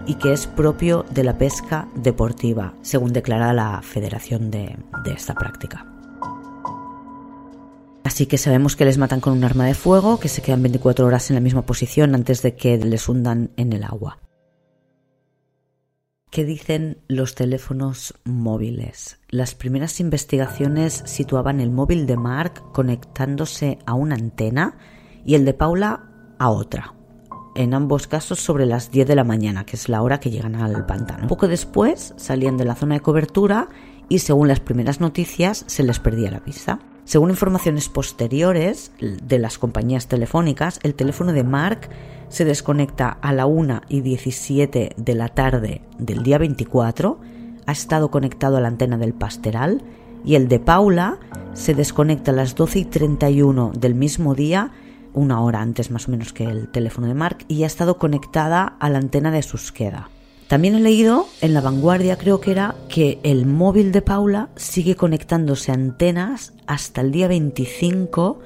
y 0.06 0.16
que 0.16 0.34
es 0.34 0.46
propio 0.46 1.06
de 1.10 1.24
la 1.24 1.38
pesca 1.38 1.88
deportiva, 1.94 2.74
según 2.82 3.14
declara 3.14 3.54
la 3.54 3.80
federación 3.80 4.50
de, 4.50 4.76
de 5.02 5.12
esta 5.12 5.34
práctica. 5.34 5.95
Así 8.06 8.26
que 8.26 8.38
sabemos 8.38 8.76
que 8.76 8.84
les 8.84 8.98
matan 8.98 9.18
con 9.18 9.32
un 9.32 9.42
arma 9.42 9.66
de 9.66 9.74
fuego, 9.74 10.20
que 10.20 10.28
se 10.28 10.40
quedan 10.40 10.62
24 10.62 11.04
horas 11.04 11.28
en 11.28 11.34
la 11.34 11.40
misma 11.40 11.62
posición 11.62 12.14
antes 12.14 12.40
de 12.40 12.54
que 12.54 12.78
les 12.78 13.08
hundan 13.08 13.50
en 13.56 13.72
el 13.72 13.82
agua. 13.82 14.20
¿Qué 16.30 16.44
dicen 16.44 16.98
los 17.08 17.34
teléfonos 17.34 18.14
móviles? 18.22 19.18
Las 19.28 19.56
primeras 19.56 19.98
investigaciones 19.98 21.02
situaban 21.04 21.58
el 21.58 21.72
móvil 21.72 22.06
de 22.06 22.16
Mark 22.16 22.62
conectándose 22.72 23.80
a 23.86 23.94
una 23.94 24.14
antena 24.14 24.78
y 25.24 25.34
el 25.34 25.44
de 25.44 25.54
Paula 25.54 26.08
a 26.38 26.50
otra. 26.50 26.94
En 27.56 27.74
ambos 27.74 28.06
casos 28.06 28.38
sobre 28.38 28.66
las 28.66 28.92
10 28.92 29.08
de 29.08 29.16
la 29.16 29.24
mañana, 29.24 29.66
que 29.66 29.74
es 29.74 29.88
la 29.88 30.00
hora 30.00 30.20
que 30.20 30.30
llegan 30.30 30.54
al 30.54 30.86
pantano. 30.86 31.26
Poco 31.26 31.48
después 31.48 32.14
salían 32.16 32.56
de 32.56 32.66
la 32.66 32.76
zona 32.76 32.94
de 32.94 33.00
cobertura 33.00 33.68
y 34.08 34.20
según 34.20 34.46
las 34.46 34.60
primeras 34.60 35.00
noticias 35.00 35.64
se 35.66 35.82
les 35.82 35.98
perdía 35.98 36.30
la 36.30 36.44
pista. 36.44 36.78
Según 37.06 37.30
informaciones 37.30 37.88
posteriores 37.88 38.90
de 38.98 39.38
las 39.38 39.58
compañías 39.58 40.08
telefónicas, 40.08 40.80
el 40.82 40.96
teléfono 40.96 41.32
de 41.32 41.44
Mark 41.44 41.88
se 42.28 42.44
desconecta 42.44 43.16
a 43.22 43.32
la 43.32 43.46
1 43.46 43.82
y 43.88 44.00
17 44.00 44.90
de 44.96 45.14
la 45.14 45.28
tarde 45.28 45.82
del 45.98 46.24
día 46.24 46.38
24, 46.38 47.20
ha 47.64 47.70
estado 47.70 48.10
conectado 48.10 48.56
a 48.56 48.60
la 48.60 48.66
antena 48.66 48.98
del 48.98 49.14
Pasteral 49.14 49.82
y 50.24 50.34
el 50.34 50.48
de 50.48 50.58
Paula 50.58 51.20
se 51.54 51.76
desconecta 51.76 52.32
a 52.32 52.34
las 52.34 52.56
12 52.56 52.80
y 52.80 52.84
31 52.86 53.70
del 53.78 53.94
mismo 53.94 54.34
día, 54.34 54.72
una 55.14 55.40
hora 55.42 55.60
antes 55.60 55.92
más 55.92 56.08
o 56.08 56.10
menos 56.10 56.32
que 56.32 56.42
el 56.42 56.68
teléfono 56.72 57.06
de 57.06 57.14
Mark, 57.14 57.44
y 57.46 57.62
ha 57.62 57.66
estado 57.68 57.98
conectada 57.98 58.64
a 58.80 58.90
la 58.90 58.98
antena 58.98 59.30
de 59.30 59.42
Susqueda. 59.42 60.10
También 60.48 60.76
he 60.76 60.80
leído 60.80 61.26
en 61.40 61.54
la 61.54 61.60
vanguardia, 61.60 62.16
creo 62.16 62.40
que 62.40 62.52
era, 62.52 62.76
que 62.88 63.18
el 63.24 63.46
móvil 63.46 63.90
de 63.90 64.02
Paula 64.02 64.48
sigue 64.54 64.94
conectándose 64.94 65.72
a 65.72 65.74
antenas 65.74 66.52
hasta 66.66 67.00
el 67.00 67.10
día 67.10 67.26
25 67.26 68.38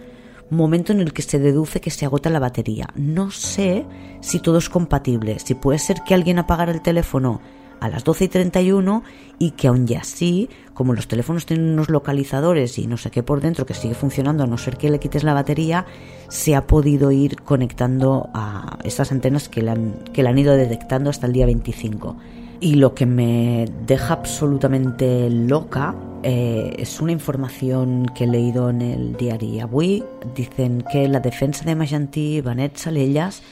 momento 0.51 0.93
en 0.93 1.01
el 1.01 1.13
que 1.13 1.23
se 1.23 1.39
deduce 1.39 1.81
que 1.81 1.91
se 1.91 2.05
agota 2.05 2.29
la 2.29 2.41
batería. 2.41 2.89
No 2.95 3.31
sé 3.31 3.87
si 4.21 4.41
todo 4.41 4.59
es 4.59 4.69
compatible, 4.69 5.39
si 5.39 5.55
puede 5.55 5.79
ser 5.79 6.03
que 6.03 6.15
alguien 6.15 6.39
apagara 6.39 6.73
el 6.73 6.83
teléfono 6.83 7.41
a 7.81 7.89
las 7.89 8.05
12 8.05 8.25
y 8.25 8.29
31 8.29 9.03
y 9.39 9.53
que 9.53 9.69
aún 9.69 9.87
ya 9.87 10.01
así, 10.01 10.49
como 10.75 10.93
los 10.93 11.09
teléfonos 11.09 11.47
tienen 11.47 11.71
unos 11.71 11.89
localizadores 11.89 12.79
y 12.79 12.87
no 12.87 12.97
sé 12.97 13.11
qué 13.11 13.23
por 13.23 13.41
dentro 13.41 13.67
que 13.67 13.75
sigue 13.75 13.95
funcionando 13.95 14.45
a 14.45 14.47
no 14.47 14.59
ser 14.59 14.77
que 14.77 14.91
le 14.91 15.01
quites 15.01 15.25
la 15.25 15.35
batería, 15.35 15.87
se 16.29 16.55
ha 16.55 16.67
podido 16.67 17.11
ir 17.11 17.37
conectando 17.43 18.29
a 18.35 18.79
estas 18.85 19.13
antenas 19.13 19.49
que 19.49 19.63
la 19.63 19.73
han, 19.73 20.05
que 20.13 20.27
han 20.27 20.39
ido 20.39 20.55
detectando 20.57 21.11
hasta 21.11 21.27
el 21.27 21.33
día 21.33 21.47
25. 21.47 22.17
Y 22.61 22.75
lo 22.75 22.95
que 22.95 23.07
me 23.07 23.67
deja 23.87 24.13
absolutamente 24.15 25.31
loca 25.31 25.95
eh, 26.23 26.75
es 26.79 27.01
una 27.01 27.13
información 27.13 28.05
que 28.15 28.25
he 28.25 28.27
leído 28.27 28.69
en 28.69 28.83
el 28.83 29.17
diario 29.17 29.65
Avui. 29.65 30.05
Dicen 30.35 30.85
que 30.93 31.09
la 31.09 31.21
defensa 31.21 31.65
de 31.65 31.75
Magentí, 31.75 32.43
Benet 32.43 32.77
Salellas, 32.77 33.43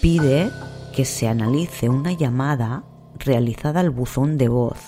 pide 0.00 0.50
que 0.92 1.04
se 1.04 1.28
analice 1.28 1.88
una 1.88 2.10
llamada 2.10 2.82
realizada 3.20 3.80
al 3.80 3.90
buzón 3.90 4.38
de 4.38 4.48
voz 4.48 4.78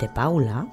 de 0.00 0.08
Paula 0.08 0.66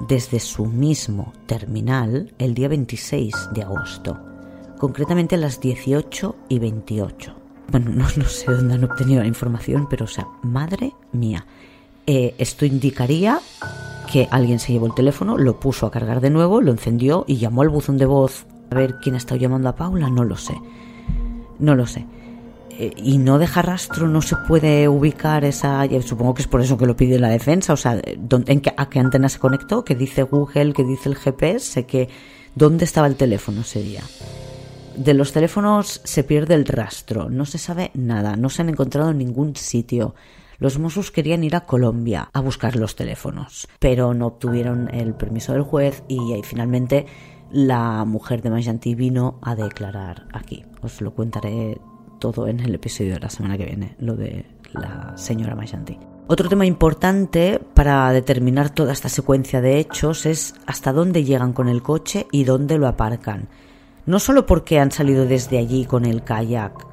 desde 0.00 0.40
su 0.40 0.66
mismo 0.66 1.32
terminal 1.46 2.32
el 2.38 2.54
día 2.54 2.68
26 2.68 3.50
de 3.52 3.62
agosto, 3.62 4.18
concretamente 4.78 5.34
a 5.34 5.38
las 5.38 5.60
18 5.60 6.36
y 6.48 6.58
28. 6.58 7.34
Bueno, 7.70 7.90
no, 7.90 8.24
sé 8.24 8.50
dónde 8.50 8.74
han 8.74 8.84
obtenido 8.84 9.20
la 9.20 9.28
información, 9.28 9.88
pero 9.88 10.04
o 10.04 10.08
sea, 10.08 10.26
madre 10.42 10.92
mía. 11.12 11.46
Eh, 12.06 12.34
esto 12.38 12.64
indicaría 12.64 13.40
que 14.10 14.28
alguien 14.30 14.60
se 14.60 14.72
llevó 14.72 14.86
el 14.86 14.94
teléfono, 14.94 15.36
lo 15.36 15.58
puso 15.58 15.86
a 15.86 15.90
cargar 15.90 16.20
de 16.20 16.30
nuevo, 16.30 16.60
lo 16.60 16.70
encendió 16.70 17.24
y 17.26 17.38
llamó 17.38 17.62
al 17.62 17.68
buzón 17.68 17.98
de 17.98 18.06
voz 18.06 18.46
a 18.70 18.74
ver 18.74 18.96
quién 19.00 19.14
ha 19.14 19.18
estado 19.18 19.40
llamando 19.40 19.68
a 19.68 19.76
Paula, 19.76 20.08
no 20.10 20.24
lo 20.24 20.36
sé. 20.36 20.54
No 21.58 21.74
lo 21.74 21.86
sé. 21.86 22.06
Eh, 22.78 22.92
y 22.96 23.18
no 23.18 23.38
deja 23.38 23.62
rastro, 23.62 24.08
no 24.08 24.22
se 24.22 24.36
puede 24.36 24.88
ubicar 24.88 25.44
esa. 25.44 25.86
Supongo 26.02 26.34
que 26.34 26.42
es 26.42 26.48
por 26.48 26.60
eso 26.60 26.76
que 26.76 26.86
lo 26.86 26.96
pide 26.96 27.18
la 27.18 27.28
defensa. 27.28 27.72
O 27.72 27.76
sea, 27.76 28.00
en 28.02 28.60
qué, 28.60 28.72
¿a 28.76 28.88
qué 28.88 28.98
antena 29.00 29.28
se 29.28 29.38
conectó? 29.38 29.84
¿Qué 29.84 29.94
dice 29.94 30.22
Google? 30.22 30.72
¿Qué 30.72 30.84
dice 30.84 31.08
el 31.08 31.16
GPS? 31.16 31.60
Sé 31.60 31.86
que. 31.86 32.08
¿Dónde 32.54 32.86
estaba 32.86 33.06
el 33.06 33.16
teléfono 33.16 33.60
ese 33.60 33.82
día? 33.82 34.02
De 34.96 35.12
los 35.12 35.32
teléfonos 35.32 36.00
se 36.04 36.24
pierde 36.24 36.54
el 36.54 36.64
rastro, 36.64 37.28
no 37.28 37.44
se 37.44 37.58
sabe 37.58 37.90
nada, 37.92 38.34
no 38.34 38.48
se 38.48 38.62
han 38.62 38.70
encontrado 38.70 39.10
en 39.10 39.18
ningún 39.18 39.54
sitio. 39.54 40.14
Los 40.58 40.78
Mossos 40.78 41.10
querían 41.10 41.44
ir 41.44 41.54
a 41.54 41.66
Colombia 41.66 42.30
a 42.32 42.40
buscar 42.40 42.76
los 42.76 42.96
teléfonos, 42.96 43.68
pero 43.78 44.14
no 44.14 44.28
obtuvieron 44.28 44.88
el 44.94 45.12
permiso 45.12 45.52
del 45.52 45.62
juez 45.62 46.02
y 46.08 46.40
finalmente 46.44 47.04
la 47.50 48.06
mujer 48.06 48.40
de 48.40 48.48
Majanti 48.48 48.94
vino 48.94 49.38
a 49.42 49.54
declarar 49.54 50.26
aquí. 50.32 50.64
Os 50.80 51.02
lo 51.02 51.14
contaré 51.14 51.78
todo 52.18 52.48
en 52.48 52.60
el 52.60 52.74
episodio 52.74 53.14
de 53.14 53.20
la 53.20 53.30
semana 53.30 53.56
que 53.56 53.66
viene, 53.66 53.96
lo 53.98 54.16
de 54.16 54.46
la 54.72 55.16
señora 55.16 55.54
Majanti. 55.54 55.98
Otro 56.28 56.48
tema 56.48 56.66
importante 56.66 57.60
para 57.74 58.10
determinar 58.12 58.70
toda 58.70 58.92
esta 58.92 59.08
secuencia 59.08 59.60
de 59.60 59.78
hechos 59.78 60.26
es 60.26 60.54
hasta 60.66 60.92
dónde 60.92 61.24
llegan 61.24 61.52
con 61.52 61.68
el 61.68 61.82
coche 61.82 62.26
y 62.32 62.44
dónde 62.44 62.78
lo 62.78 62.88
aparcan 62.88 63.48
no 64.06 64.20
solo 64.20 64.46
porque 64.46 64.78
han 64.78 64.92
salido 64.92 65.26
desde 65.26 65.58
allí 65.58 65.84
con 65.84 66.04
el 66.04 66.22
kayak 66.22 66.86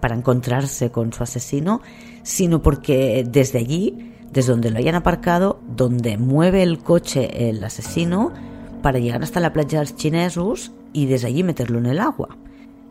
para 0.00 0.16
encontrarse 0.16 0.90
con 0.90 1.12
su 1.12 1.22
asesino, 1.22 1.80
sino 2.24 2.62
porque 2.62 3.24
desde 3.26 3.60
allí, 3.60 4.12
desde 4.32 4.50
donde 4.50 4.70
lo 4.70 4.78
hayan 4.78 4.96
aparcado, 4.96 5.60
donde 5.68 6.18
mueve 6.18 6.64
el 6.64 6.80
coche 6.80 7.48
el 7.48 7.62
asesino, 7.62 8.32
para 8.82 8.98
llegar 8.98 9.22
hasta 9.22 9.40
la 9.40 9.52
playa 9.52 9.78
de 9.78 9.84
los 9.84 9.96
chinesos 9.96 10.72
y 10.92 11.06
desde 11.06 11.28
allí 11.28 11.44
meterlo 11.44 11.78
en 11.78 11.86
el 11.86 12.00
agua. 12.00 12.36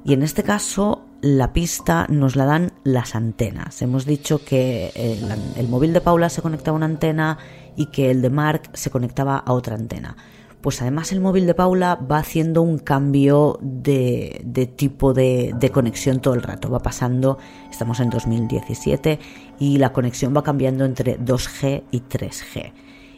Y 0.06 0.14
en 0.14 0.24
este 0.24 0.44
caso 0.44 1.06
la 1.22 1.54
pista 1.54 2.06
nos 2.10 2.36
la 2.36 2.46
dan 2.46 2.74
las 2.84 3.16
antenas. 3.16 3.82
Hemos 3.82 4.06
dicho 4.06 4.44
que 4.44 4.92
el, 4.96 5.68
móvil 5.68 5.94
de 5.94 6.02
Paula 6.02 6.30
se 6.30 6.42
conectaba 6.42 6.76
a 6.76 6.78
una 6.78 6.86
antena 6.86 7.38
y 7.76 7.88
que 7.88 8.12
el 8.12 8.22
de 8.22 8.30
Mark 8.30 8.70
se 8.74 8.90
conectaba 8.90 9.38
a 9.38 9.54
otra 9.54 9.76
antena. 9.76 10.16
Pues 10.62 10.82
además 10.82 11.12
el 11.12 11.22
móvil 11.22 11.46
de 11.46 11.54
Paula 11.54 11.96
va 11.96 12.18
haciendo 12.18 12.62
un 12.62 12.80
cambio 12.80 13.60
de, 13.62 14.42
de 14.44 14.66
tipo 14.66 15.14
de, 15.14 15.54
de, 15.58 15.70
conexión 15.70 16.20
todo 16.20 16.34
el 16.34 16.42
rato. 16.42 16.70
Va 16.70 16.80
pasando, 16.80 17.38
estamos 17.72 18.00
en 18.00 18.10
2017, 18.10 19.20
y 19.60 19.78
la 19.78 19.94
conexión 19.94 20.36
va 20.36 20.44
cambiando 20.44 20.84
entre 20.84 21.20
2G 21.20 21.84
y 21.92 22.02
3G. 22.02 22.74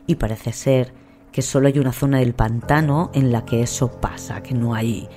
Y 0.05 0.15
parece 0.15 0.53
ser 0.53 0.93
que 1.31 1.41
solo 1.41 1.67
hay 1.67 1.79
una 1.79 1.93
zona 1.93 2.19
del 2.19 2.33
pantano 2.33 3.09
en 3.13 3.31
la 3.31 3.45
que 3.45 3.61
eso 3.61 3.99
pasa, 3.99 4.43
que 4.43 4.53
no 4.53 4.73
hay 4.75 5.07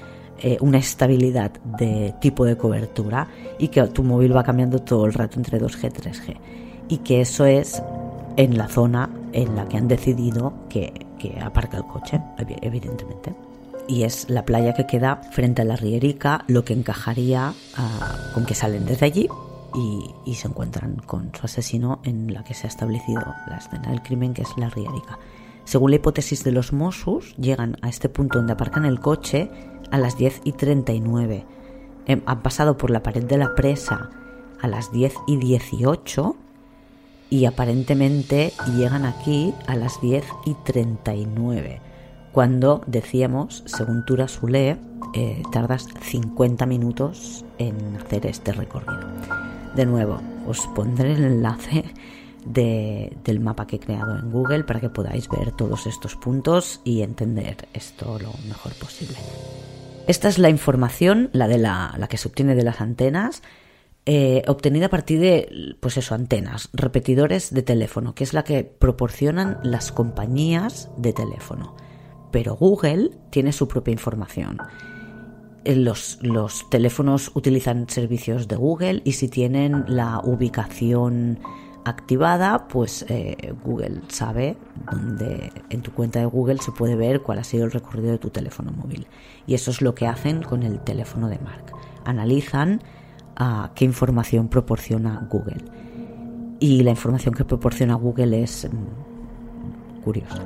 eh, 0.45 0.59
una 0.61 0.79
estabilidad 0.79 1.53
de 1.79 2.15
tipo 2.21 2.45
de 2.45 2.57
cobertura 2.57 3.29
y 3.61 3.69
que 3.69 3.81
tu 3.85 4.03
móvil 4.03 4.37
va 4.37 4.43
cambiando 4.43 4.81
todo 4.81 5.07
el 5.07 5.13
rato 5.13 5.39
entre 5.39 5.61
2G 5.61 5.85
y 5.85 5.91
3G. 5.91 6.37
Y 6.89 6.99
que 6.99 7.21
eso 7.21 7.47
es 7.47 7.81
en 8.37 8.59
la 8.59 8.67
zona 8.67 9.09
en 9.33 9.55
la 9.55 9.69
que 9.69 9.77
han 9.77 9.87
decidido 9.87 10.53
que, 10.69 11.07
que 11.21 11.39
aparca 11.41 11.77
el 11.77 11.85
coche, 11.85 12.21
evidentemente. 12.61 13.35
Y 13.87 14.03
es 14.03 14.29
la 14.29 14.45
playa 14.45 14.75
que 14.75 14.85
queda 14.85 15.17
frente 15.31 15.63
a 15.63 15.65
la 15.65 15.77
Rierica, 15.77 16.45
lo 16.49 16.65
que 16.65 16.73
encajaría 16.73 17.55
ah, 17.77 18.17
con 18.35 18.45
que 18.45 18.57
salen 18.57 18.85
desde 18.85 19.07
allí 19.07 19.29
y, 19.77 20.11
y, 20.25 20.35
se 20.35 20.49
encuentran 20.49 20.97
con 21.07 21.31
su 21.39 21.47
asesino 21.47 22.01
en 22.03 22.35
la 22.35 22.43
que 22.43 22.55
se 22.55 22.67
ha 22.67 22.69
establecido 22.69 23.23
la 23.49 23.59
escena 23.59 23.91
del 23.91 24.03
crimen, 24.03 24.35
que 24.35 24.43
es 24.43 24.51
la 24.57 24.71
Rierica. 24.71 25.21
Según 25.65 25.91
la 25.91 25.97
hipótesis 25.97 26.43
de 26.43 26.51
los 26.51 26.73
Mossos, 26.73 27.37
llegan 27.37 27.77
a 27.81 27.89
este 27.89 28.09
punto 28.09 28.39
donde 28.39 28.55
aparcan 28.55 28.85
el 28.85 28.99
coche 28.99 29.51
a 29.93 29.99
las 29.99 30.17
10 30.17 30.41
y 30.43 30.53
39. 30.53 31.45
Em, 32.07 32.23
han 32.27 32.43
pasado 32.43 32.77
por 32.77 32.91
la 32.91 33.05
pared 33.05 33.23
de 33.23 33.39
la 33.39 33.55
presa 33.55 34.11
a 34.61 34.67
las 34.67 34.91
10 34.91 35.15
y 35.29 35.37
18 35.37 36.35
y 37.31 37.45
aparentemente 37.45 38.53
llegan 38.77 39.05
aquí 39.05 39.55
a 39.67 39.77
las 39.77 40.01
10 40.01 40.25
y 40.45 40.55
39. 40.55 41.81
Cuando 42.33 42.83
decíamos, 42.87 43.63
según 43.67 44.05
Tura 44.05 44.27
Sule, 44.27 44.79
eh, 45.15 45.43
tardas 45.53 45.87
50 46.01 46.67
minutos 46.67 47.45
en 47.59 47.97
hacer 47.97 48.27
este 48.27 48.53
recorrido. 48.53 49.07
De 49.77 49.87
nuevo, 49.87 50.21
os 50.47 50.67
pondré 50.69 51.13
el 51.13 51.25
enlace 51.25 51.85
del 52.45 53.41
mapa 53.41 53.67
que 53.67 53.77
he 53.77 53.81
creado 53.81 54.19
en 54.19 54.31
Google 54.31 54.65
para 54.65 54.81
que 54.81 54.89
podáis 54.89 55.29
ver 55.29 55.53
todos 55.53 55.87
estos 55.87 56.17
puntos 56.17 56.81
y 56.85 57.03
entender 57.03 57.69
esto 57.73 58.19
lo 58.19 58.33
mejor 58.49 58.73
posible. 58.75 59.17
Esta 60.09 60.29
es 60.29 60.39
la 60.39 60.51
información, 60.51 61.31
la 61.33 61.47
de 61.47 61.59
la, 61.59 61.97
que 62.11 62.17
se 62.17 62.29
obtiene 62.29 62.55
de 62.55 62.65
las 62.65 62.81
antenas, 62.81 63.43
eh, 64.05 64.43
obtenida 64.49 64.87
a 64.87 64.91
partir 64.91 65.21
de, 65.21 65.77
pues 65.81 65.97
eso, 65.97 66.15
antenas, 66.15 66.71
repetidores 66.73 67.55
de 67.55 67.63
teléfono, 67.63 68.15
que 68.15 68.25
es 68.25 68.35
la 68.35 68.43
que 68.43 68.65
proporcionan 68.65 69.59
las 69.63 69.93
compañías 69.93 70.91
de 70.97 71.13
teléfono. 71.13 71.77
Pero 72.33 72.57
Google 72.57 73.11
tiene 73.31 73.53
su 73.53 73.69
propia 73.69 73.93
información. 73.93 74.59
Eh, 75.65 75.77
los 75.77 76.19
teléfonos 76.69 77.31
utilizan 77.35 77.89
servicios 77.89 78.49
de 78.49 78.57
Google 78.57 79.03
y 79.05 79.13
si 79.13 79.29
tienen 79.29 79.85
la 79.87 80.21
ubicación 80.25 81.39
activada, 81.85 82.69
pues 82.69 83.05
eh, 83.09 83.55
Google 83.65 84.03
sabe 84.09 84.57
dónde 84.91 85.53
en 85.71 85.83
tu 85.83 85.93
cuenta 85.93 86.21
de 86.21 86.27
Google 86.27 86.59
se 86.59 86.73
puede 86.73 86.97
ver 86.97 87.23
cuál 87.23 87.39
ha 87.39 87.45
sido 87.45 87.65
el 87.65 87.73
recorrido 87.73 88.13
de 88.13 88.19
tu 88.19 88.31
teléfono 88.31 88.73
móvil. 88.73 89.07
Y 89.47 89.55
eso 89.55 89.71
es 89.71 89.83
lo 89.83 89.95
que 89.95 90.07
hacen 90.07 90.43
con 90.43 90.63
el 90.63 90.81
teléfono 90.81 91.29
de 91.29 91.39
Mark. 91.39 91.73
Analizan 92.05 92.83
ah, 93.37 93.73
qué 93.75 93.85
información 93.85 94.49
proporciona 94.49 95.27
Google. 95.31 95.65
Y 96.61 96.83
la 96.83 96.91
información 96.91 97.35
que 97.35 97.45
proporciona 97.45 97.95
Google 97.95 98.43
es 98.43 98.69
mm, 98.71 100.03
curiosa. 100.03 100.43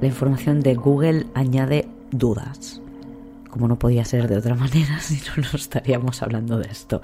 La 0.00 0.06
información 0.06 0.60
de 0.60 0.74
Google 0.74 1.26
añade 1.34 1.88
dudas. 2.10 2.80
Como 3.50 3.68
no 3.68 3.78
podía 3.78 4.04
ser 4.04 4.28
de 4.28 4.36
otra 4.36 4.54
manera, 4.56 4.98
si 5.00 5.14
no, 5.14 5.42
no 5.42 5.56
estaríamos 5.56 6.22
hablando 6.22 6.58
de 6.58 6.68
esto. 6.68 7.00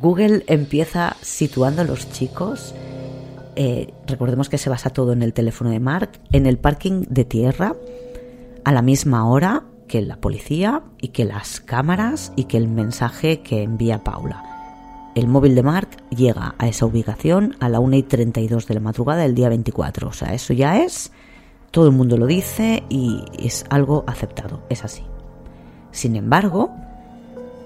Google 0.00 0.44
empieza 0.46 1.16
situando 1.20 1.82
a 1.82 1.84
los 1.84 2.10
chicos, 2.12 2.74
eh, 3.56 3.92
recordemos 4.06 4.48
que 4.48 4.58
se 4.58 4.70
basa 4.70 4.90
todo 4.90 5.12
en 5.12 5.22
el 5.22 5.32
teléfono 5.32 5.70
de 5.70 5.80
Mark, 5.80 6.10
en 6.30 6.46
el 6.46 6.58
parking 6.58 7.04
de 7.08 7.24
tierra, 7.24 7.74
a 8.64 8.72
la 8.72 8.82
misma 8.82 9.28
hora 9.28 9.64
que 9.88 10.00
la 10.02 10.16
policía 10.16 10.82
y 11.00 11.08
que 11.08 11.24
las 11.24 11.60
cámaras 11.60 12.32
y 12.36 12.44
que 12.44 12.56
el 12.58 12.68
mensaje 12.68 13.40
que 13.40 13.62
envía 13.62 14.04
Paula. 14.04 14.44
El 15.14 15.26
móvil 15.26 15.56
de 15.56 15.64
Mark 15.64 15.88
llega 16.10 16.54
a 16.58 16.68
esa 16.68 16.86
ubicación 16.86 17.56
a 17.58 17.68
la 17.68 17.80
1 17.80 17.96
y 17.96 18.02
32 18.04 18.68
de 18.68 18.74
la 18.74 18.80
madrugada 18.80 19.22
del 19.22 19.34
día 19.34 19.48
24. 19.48 20.08
O 20.08 20.12
sea, 20.12 20.34
eso 20.34 20.52
ya 20.52 20.80
es, 20.84 21.10
todo 21.72 21.86
el 21.86 21.92
mundo 21.92 22.16
lo 22.16 22.26
dice 22.26 22.84
y 22.88 23.24
es 23.36 23.64
algo 23.70 24.04
aceptado, 24.06 24.62
es 24.68 24.84
así. 24.84 25.02
Sin 25.90 26.14
embargo, 26.14 26.70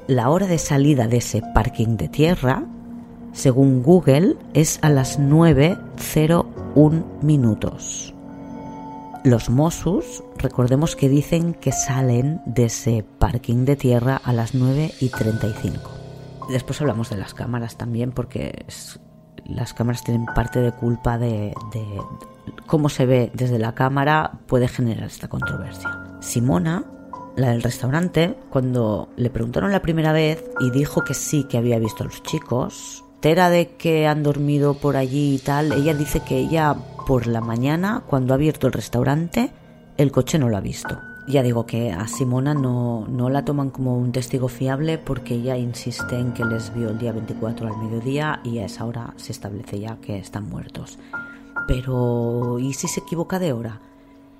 la 0.07 0.31
hora 0.31 0.47
de 0.47 0.59
salida 0.59 1.07
de 1.07 1.19
ese 1.19 1.43
parking 1.55 1.97
de 1.97 2.09
tierra, 2.09 2.65
según 3.33 3.83
Google, 3.83 4.37
es 4.55 4.79
a 4.83 4.89
las 4.91 5.19
9.01 5.19 7.05
minutos. 7.23 8.15
Los 9.25 9.51
Mossos, 9.51 10.25
recordemos 10.37 10.97
que 10.97 11.09
dicen 11.09 11.55
que 11.55 11.71
salen 11.71 12.41
de 12.45 12.65
ese 12.65 13.05
parking 13.19 13.65
de 13.65 13.77
tierra 13.77 14.21
a 14.23 14.33
las 14.33 14.55
9 14.55 14.93
y 15.01 15.09
35. 15.11 15.91
Después 16.51 16.81
hablamos 16.81 17.09
de 17.11 17.17
las 17.17 17.33
cámaras 17.33 17.77
también, 17.77 18.11
porque 18.11 18.67
las 19.45 19.75
cámaras 19.75 20.03
tienen 20.03 20.27
parte 20.27 20.61
de 20.61 20.73
culpa 20.73 21.19
de, 21.19 21.55
de 21.73 21.85
cómo 22.67 22.89
se 22.89 23.07
ve 23.07 23.31
desde 23.33 23.61
la 23.61 23.75
cámara, 23.75 24.41
puede 24.47 24.67
generar 24.67 25.05
esta 25.05 25.29
controversia. 25.29 26.19
Simona 26.21 26.85
la 27.37 27.51
del 27.51 27.63
restaurante, 27.63 28.37
cuando 28.51 29.09
le 29.17 29.31
preguntaron 29.31 29.73
la 29.73 29.83
primera 29.83 30.13
vez 30.13 30.45
y 30.61 30.71
dijo 30.71 31.03
que 31.03 31.15
sí, 31.15 31.45
que 31.45 31.59
había 31.59 31.79
visto 31.79 32.03
a 32.03 32.07
los 32.07 32.23
chicos, 32.23 33.05
tera 33.21 33.51
de 33.51 33.69
que 33.77 34.07
han 34.07 34.23
dormido 34.23 34.75
por 34.75 34.97
allí 34.97 35.37
y 35.37 35.39
tal, 35.39 35.73
ella 35.73 35.95
dice 35.95 36.21
que 36.21 36.39
ella 36.39 36.77
por 37.07 37.27
la 37.27 37.41
mañana, 37.41 38.03
cuando 38.07 38.33
ha 38.33 38.37
abierto 38.37 38.67
el 38.67 38.73
restaurante, 38.73 39.51
el 39.97 40.13
coche 40.13 40.39
no 40.39 40.49
lo 40.49 40.57
ha 40.57 40.61
visto. 40.61 40.99
Ya 41.29 41.43
digo 41.43 41.67
que 41.67 41.93
a 41.93 42.09
Simona 42.09 42.53
no, 42.53 43.07
no 43.09 43.31
la 43.31 43.45
toman 43.45 43.71
como 43.71 43.97
un 43.97 44.11
testigo 44.11 44.49
fiable 44.49 44.99
porque 44.99 45.35
ella 45.35 45.57
insiste 45.57 46.19
en 46.19 46.33
que 46.33 46.45
les 46.45 46.75
vio 46.75 46.91
el 46.91 46.99
día 46.99 47.13
24 47.13 47.69
al 47.69 47.77
mediodía 47.77 48.41
y 48.43 48.59
a 48.59 48.65
esa 48.65 48.85
hora 48.85 49.15
se 49.17 49.31
establece 49.31 49.79
ya 49.79 49.97
que 50.01 50.19
están 50.19 50.49
muertos. 50.49 50.99
Pero, 51.69 52.59
¿y 52.59 52.73
si 52.73 52.89
se 52.89 53.01
equivoca 53.01 53.39
de 53.39 53.53
hora? 53.53 53.81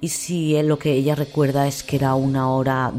Y 0.03 0.09
si 0.09 0.61
lo 0.65 0.81
que 0.81 0.93
ella 0.95 1.15
recuerda 1.15 1.69
es 1.69 1.85
que 1.85 1.95
era 1.95 2.17
una 2.17 2.51
hora 2.51 2.93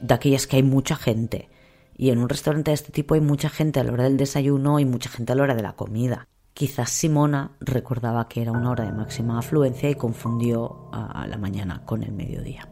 de 0.00 0.14
aquellas 0.14 0.46
que 0.46 0.56
hay 0.56 0.62
mucha 0.62 0.96
gente. 0.96 1.50
Y 1.98 2.08
en 2.08 2.18
un 2.18 2.30
restaurante 2.30 2.70
de 2.70 2.76
este 2.76 2.92
tipo 2.92 3.14
hay 3.14 3.20
mucha 3.20 3.50
gente 3.50 3.78
a 3.78 3.84
la 3.84 3.92
hora 3.92 4.04
del 4.04 4.16
desayuno 4.16 4.80
y 4.80 4.86
mucha 4.86 5.10
gente 5.10 5.32
a 5.32 5.36
la 5.36 5.42
hora 5.42 5.54
de 5.54 5.62
la 5.62 5.74
comida. 5.74 6.28
Quizás 6.54 6.88
Simona 6.88 7.58
recordaba 7.60 8.26
que 8.26 8.40
era 8.40 8.52
una 8.52 8.70
hora 8.70 8.84
de 8.84 8.92
máxima 8.92 9.38
afluencia 9.38 9.90
y 9.90 9.96
confundió 9.96 10.88
a 10.92 11.26
la 11.26 11.36
mañana 11.36 11.84
con 11.84 12.02
el 12.02 12.12
mediodía. 12.12 12.66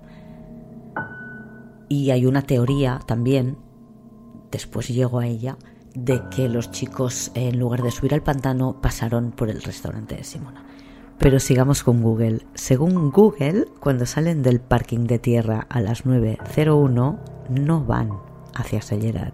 Y 1.90 2.10
hay 2.10 2.24
una 2.24 2.40
teoría 2.40 3.00
también, 3.04 3.58
después 4.50 4.88
llegó 4.88 5.18
a 5.18 5.26
ella, 5.26 5.58
de 5.94 6.22
que 6.34 6.48
los 6.48 6.70
chicos 6.70 7.32
en 7.34 7.58
lugar 7.58 7.82
de 7.82 7.90
subir 7.90 8.14
al 8.14 8.22
pantano 8.22 8.80
pasaron 8.80 9.30
por 9.32 9.50
el 9.50 9.62
restaurante 9.62 10.16
de 10.16 10.24
Simona. 10.24 10.64
Pero 11.18 11.40
sigamos 11.40 11.82
con 11.82 12.02
Google. 12.02 12.46
Según 12.54 13.10
Google, 13.10 13.66
cuando 13.80 14.06
salen 14.06 14.42
del 14.42 14.60
parking 14.60 15.06
de 15.06 15.18
tierra 15.18 15.66
a 15.68 15.80
las 15.80 16.04
9.01, 16.04 17.18
no 17.48 17.84
van 17.84 18.10
hacia 18.54 18.80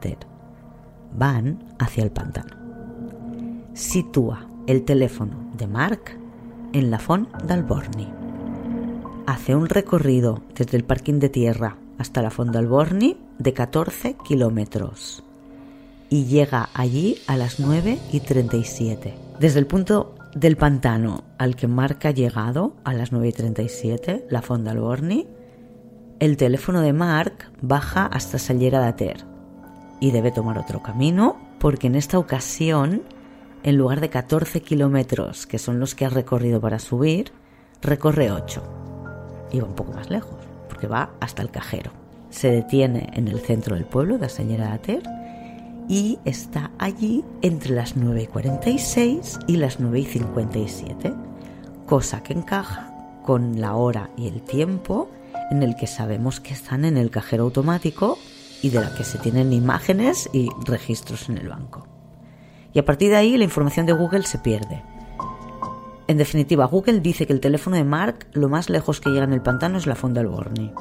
Ter, 0.00 0.18
van 1.16 1.64
hacia 1.78 2.04
el 2.04 2.10
pantano. 2.10 2.56
Sitúa 3.74 4.48
el 4.66 4.84
teléfono 4.84 5.50
de 5.56 5.66
Mark 5.66 6.18
en 6.72 6.90
la 6.90 6.98
Font 6.98 7.30
d'Alborni. 7.42 8.08
Hace 9.26 9.54
un 9.54 9.68
recorrido 9.68 10.42
desde 10.54 10.76
el 10.76 10.84
parking 10.84 11.18
de 11.18 11.28
tierra 11.28 11.76
hasta 11.98 12.22
la 12.22 12.30
Font 12.30 12.50
d'Alborni 12.50 13.16
de 13.38 13.52
14 13.52 14.16
kilómetros 14.24 15.24
y 16.10 16.26
llega 16.26 16.68
allí 16.74 17.18
a 17.26 17.36
las 17.36 17.58
9 17.58 17.98
y 18.12 18.20
37. 18.20 19.14
Desde 19.40 19.58
el 19.58 19.66
punto 19.66 20.14
del 20.34 20.56
pantano 20.56 21.24
al 21.38 21.54
que 21.54 21.68
Mark 21.68 22.00
ha 22.04 22.10
llegado 22.10 22.74
a 22.84 22.92
las 22.92 23.12
9.37, 23.12 24.24
la 24.28 24.42
Fonda 24.42 24.72
Alborni, 24.72 25.28
el 26.18 26.36
teléfono 26.36 26.80
de 26.80 26.92
Mark 26.92 27.52
baja 27.60 28.06
hasta 28.06 28.38
Sallera 28.38 28.84
de 28.84 28.92
Ter 28.94 29.24
y 30.00 30.10
debe 30.10 30.32
tomar 30.32 30.58
otro 30.58 30.82
camino 30.82 31.36
porque 31.60 31.86
en 31.86 31.94
esta 31.94 32.18
ocasión, 32.18 33.02
en 33.62 33.76
lugar 33.76 34.00
de 34.00 34.10
14 34.10 34.60
kilómetros, 34.60 35.46
que 35.46 35.58
son 35.58 35.78
los 35.78 35.94
que 35.94 36.04
ha 36.04 36.10
recorrido 36.10 36.60
para 36.60 36.78
subir, 36.78 37.32
recorre 37.80 38.30
8 38.30 38.62
y 39.52 39.60
va 39.60 39.68
un 39.68 39.74
poco 39.74 39.92
más 39.92 40.10
lejos 40.10 40.38
porque 40.68 40.88
va 40.88 41.10
hasta 41.20 41.42
el 41.42 41.50
cajero. 41.50 41.92
Se 42.30 42.50
detiene 42.50 43.10
en 43.14 43.28
el 43.28 43.38
centro 43.38 43.76
del 43.76 43.84
pueblo 43.84 44.18
de 44.18 44.28
Sallera 44.28 44.72
de 44.72 44.78
Ter 44.78 45.02
y 45.88 46.18
está 46.24 46.70
allí 46.78 47.24
entre 47.42 47.74
las 47.74 47.96
9.46 47.96 49.44
y 49.46 49.56
las 49.56 49.80
9.57, 49.80 51.14
cosa 51.86 52.22
que 52.22 52.32
encaja 52.32 52.90
con 53.24 53.60
la 53.60 53.74
hora 53.74 54.10
y 54.16 54.28
el 54.28 54.42
tiempo 54.42 55.08
en 55.50 55.62
el 55.62 55.76
que 55.76 55.86
sabemos 55.86 56.40
que 56.40 56.54
están 56.54 56.84
en 56.84 56.96
el 56.96 57.10
cajero 57.10 57.44
automático 57.44 58.18
y 58.62 58.70
de 58.70 58.80
la 58.80 58.94
que 58.94 59.04
se 59.04 59.18
tienen 59.18 59.52
imágenes 59.52 60.28
y 60.32 60.48
registros 60.64 61.28
en 61.28 61.38
el 61.38 61.48
banco. 61.48 61.86
Y 62.72 62.78
a 62.78 62.84
partir 62.84 63.10
de 63.10 63.16
ahí 63.16 63.36
la 63.36 63.44
información 63.44 63.86
de 63.86 63.92
Google 63.92 64.24
se 64.24 64.38
pierde. 64.38 64.82
En 66.06 66.18
definitiva, 66.18 66.66
Google 66.66 67.00
dice 67.00 67.26
que 67.26 67.32
el 67.32 67.40
teléfono 67.40 67.76
de 67.76 67.84
Mark 67.84 68.26
lo 68.32 68.48
más 68.48 68.68
lejos 68.68 69.00
que 69.00 69.10
llega 69.10 69.24
en 69.24 69.32
el 69.32 69.42
pantano 69.42 69.78
es 69.78 69.86
la 69.86 69.94
fonda 69.94 70.20
Alborni. 70.20 70.72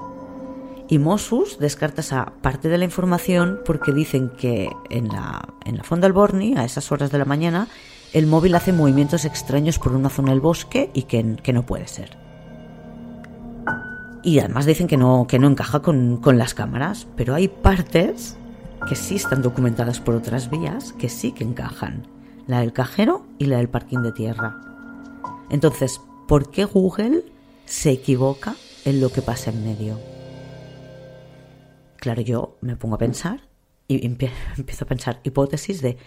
Y 0.94 1.00
Mossus 1.00 1.58
descarta 1.58 2.02
esa 2.02 2.34
parte 2.44 2.70
de 2.70 2.78
la 2.78 2.86
información 2.86 3.62
porque 3.66 3.92
dicen 3.92 4.30
que 4.30 4.70
en 4.92 5.08
la, 5.08 5.50
en 5.66 5.78
la 5.78 5.84
fonda 5.84 6.06
Alborni, 6.06 6.54
a 6.56 6.66
esas 6.66 6.92
horas 6.92 7.12
de 7.12 7.18
la 7.18 7.26
mañana, 7.26 7.68
el 8.14 8.28
móvil 8.28 8.54
hace 8.54 8.74
movimientos 8.74 9.26
extraños 9.26 9.80
por 9.80 9.94
una 9.94 10.10
zona 10.10 10.30
del 10.30 10.40
bosque 10.40 10.92
y 10.94 11.02
que, 11.04 11.38
que 11.42 11.52
no 11.52 11.66
puede 11.66 11.88
ser. 11.88 12.16
Y 14.22 14.38
además 14.38 14.68
dicen 14.68 14.86
que 14.86 14.98
no, 14.98 15.26
que 15.28 15.40
no 15.40 15.48
encaja 15.48 15.82
con, 15.82 16.18
con 16.18 16.38
las 16.38 16.54
cámaras, 16.54 17.08
pero 17.16 17.34
hay 17.34 17.48
partes 17.48 18.38
que 18.88 18.94
sí 18.94 19.16
están 19.16 19.42
documentadas 19.42 20.00
por 20.00 20.14
otras 20.14 20.52
vías 20.52 20.94
que 20.94 21.10
sí 21.10 21.32
que 21.32 21.44
encajan. 21.44 22.06
La 22.46 22.60
del 22.60 22.72
cajero 22.72 23.26
y 23.40 23.48
la 23.48 23.58
del 23.58 23.68
parking 23.68 24.04
de 24.04 24.12
tierra. 24.12 24.62
Entonces, 25.50 26.00
¿por 26.28 26.52
qué 26.52 26.66
Google 26.66 27.26
se 27.66 27.90
equivoca 27.90 28.54
en 28.86 29.02
lo 29.02 29.10
que 29.10 29.24
pasa 29.24 29.50
en 29.50 29.64
medio? 29.64 30.13
Claro, 32.04 32.22
yo 32.22 32.58
me 32.60 32.76
pongo 32.76 32.96
a 32.96 32.98
pensar 32.98 33.48
y 33.88 34.06
empiezo 34.58 34.84
a 34.84 34.88
pensar 34.88 35.22
hipótesis 35.24 35.82
de, 35.82 35.98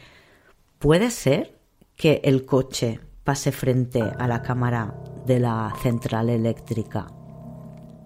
¿puede 0.78 1.10
ser 1.10 1.58
que 1.96 2.20
el 2.22 2.44
coche 2.44 3.00
pase 3.24 3.50
frente 3.50 4.02
a 4.02 4.28
la 4.28 4.42
cámara 4.42 4.94
de 5.24 5.40
la 5.40 5.72
central 5.80 6.28
eléctrica 6.28 7.06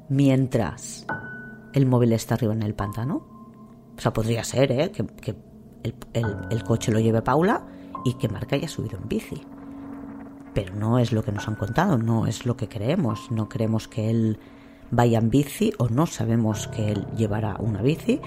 mientras 0.09 1.05
el 1.73 1.87
móvil 1.87 2.13
está 2.13 2.35
arriba 2.35 2.53
en 2.53 2.63
el 2.63 2.77
pantano? 2.77 3.27
O 3.97 4.01
sea, 4.01 4.13
podría 4.13 4.45
ser, 4.45 4.71
¿eh? 4.71 4.93
Que, 4.93 5.35
el, 6.13 6.63
coche 6.63 6.93
lo 6.93 7.01
lleve 7.01 7.23
Paula 7.23 7.67
y 8.05 8.15
que 8.15 8.29
Marca 8.29 8.55
haya 8.55 8.69
subido 8.69 8.99
en 8.99 9.09
bici. 9.09 9.43
Pero 10.55 10.77
no 10.77 11.01
es 11.01 11.11
lo 11.11 11.25
que 11.25 11.33
nos 11.33 11.49
han 11.49 11.57
contado, 11.57 11.99
no 11.99 12.29
es 12.29 12.47
lo 12.47 12.57
que 12.57 12.69
creemos. 12.69 13.33
No 13.33 13.49
creemos 13.49 13.89
que 13.89 14.11
él 14.11 14.39
vaya 14.91 15.19
en 15.19 15.31
bici 15.31 15.73
o 15.79 15.89
no 15.89 16.07
sabemos 16.07 16.69
que 16.69 16.93
él 16.93 17.07
llevará 17.17 17.57
una 17.59 17.83
bici, 17.83 18.21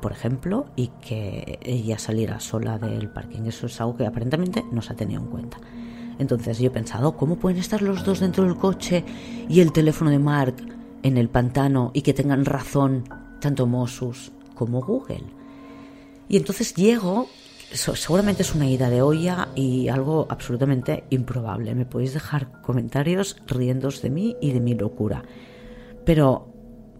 por 0.00 0.12
ejemplo, 0.12 0.66
y 0.76 0.88
que 1.00 1.58
ella 1.62 1.98
saliera 1.98 2.40
sola 2.40 2.78
del 2.78 3.08
parking. 3.08 3.42
Eso 3.46 3.66
es 3.66 3.80
algo 3.80 3.96
que 3.96 4.06
aparentemente 4.06 4.64
no 4.70 4.82
se 4.82 4.92
ha 4.92 4.96
tenido 4.96 5.22
en 5.22 5.28
cuenta. 5.28 5.58
Entonces 6.18 6.58
yo 6.58 6.68
he 6.68 6.70
pensado, 6.70 7.16
¿cómo 7.16 7.36
pueden 7.36 7.58
estar 7.58 7.82
los 7.82 8.04
dos 8.04 8.20
dentro 8.20 8.44
del 8.44 8.56
coche 8.56 9.04
y 9.48 9.60
el 9.60 9.72
teléfono 9.72 10.10
de 10.10 10.18
Mark 10.18 10.56
en 11.02 11.18
el 11.18 11.28
pantano 11.28 11.90
y 11.92 12.02
que 12.02 12.14
tengan 12.14 12.44
razón 12.44 13.04
tanto 13.40 13.66
Mossus 13.66 14.32
como 14.54 14.80
Google? 14.80 15.24
Y 16.28 16.36
entonces 16.36 16.74
llego 16.74 17.28
seguramente 17.72 18.42
es 18.42 18.54
una 18.54 18.68
ida 18.68 18.90
de 18.90 19.02
olla 19.02 19.48
y 19.54 19.88
algo 19.88 20.26
absolutamente 20.28 21.04
improbable. 21.10 21.74
Me 21.74 21.84
podéis 21.84 22.14
dejar 22.14 22.62
comentarios 22.62 23.36
riéndos 23.46 24.02
de 24.02 24.10
mí 24.10 24.36
y 24.40 24.52
de 24.52 24.60
mi 24.60 24.74
locura. 24.74 25.24
Pero 26.06 26.48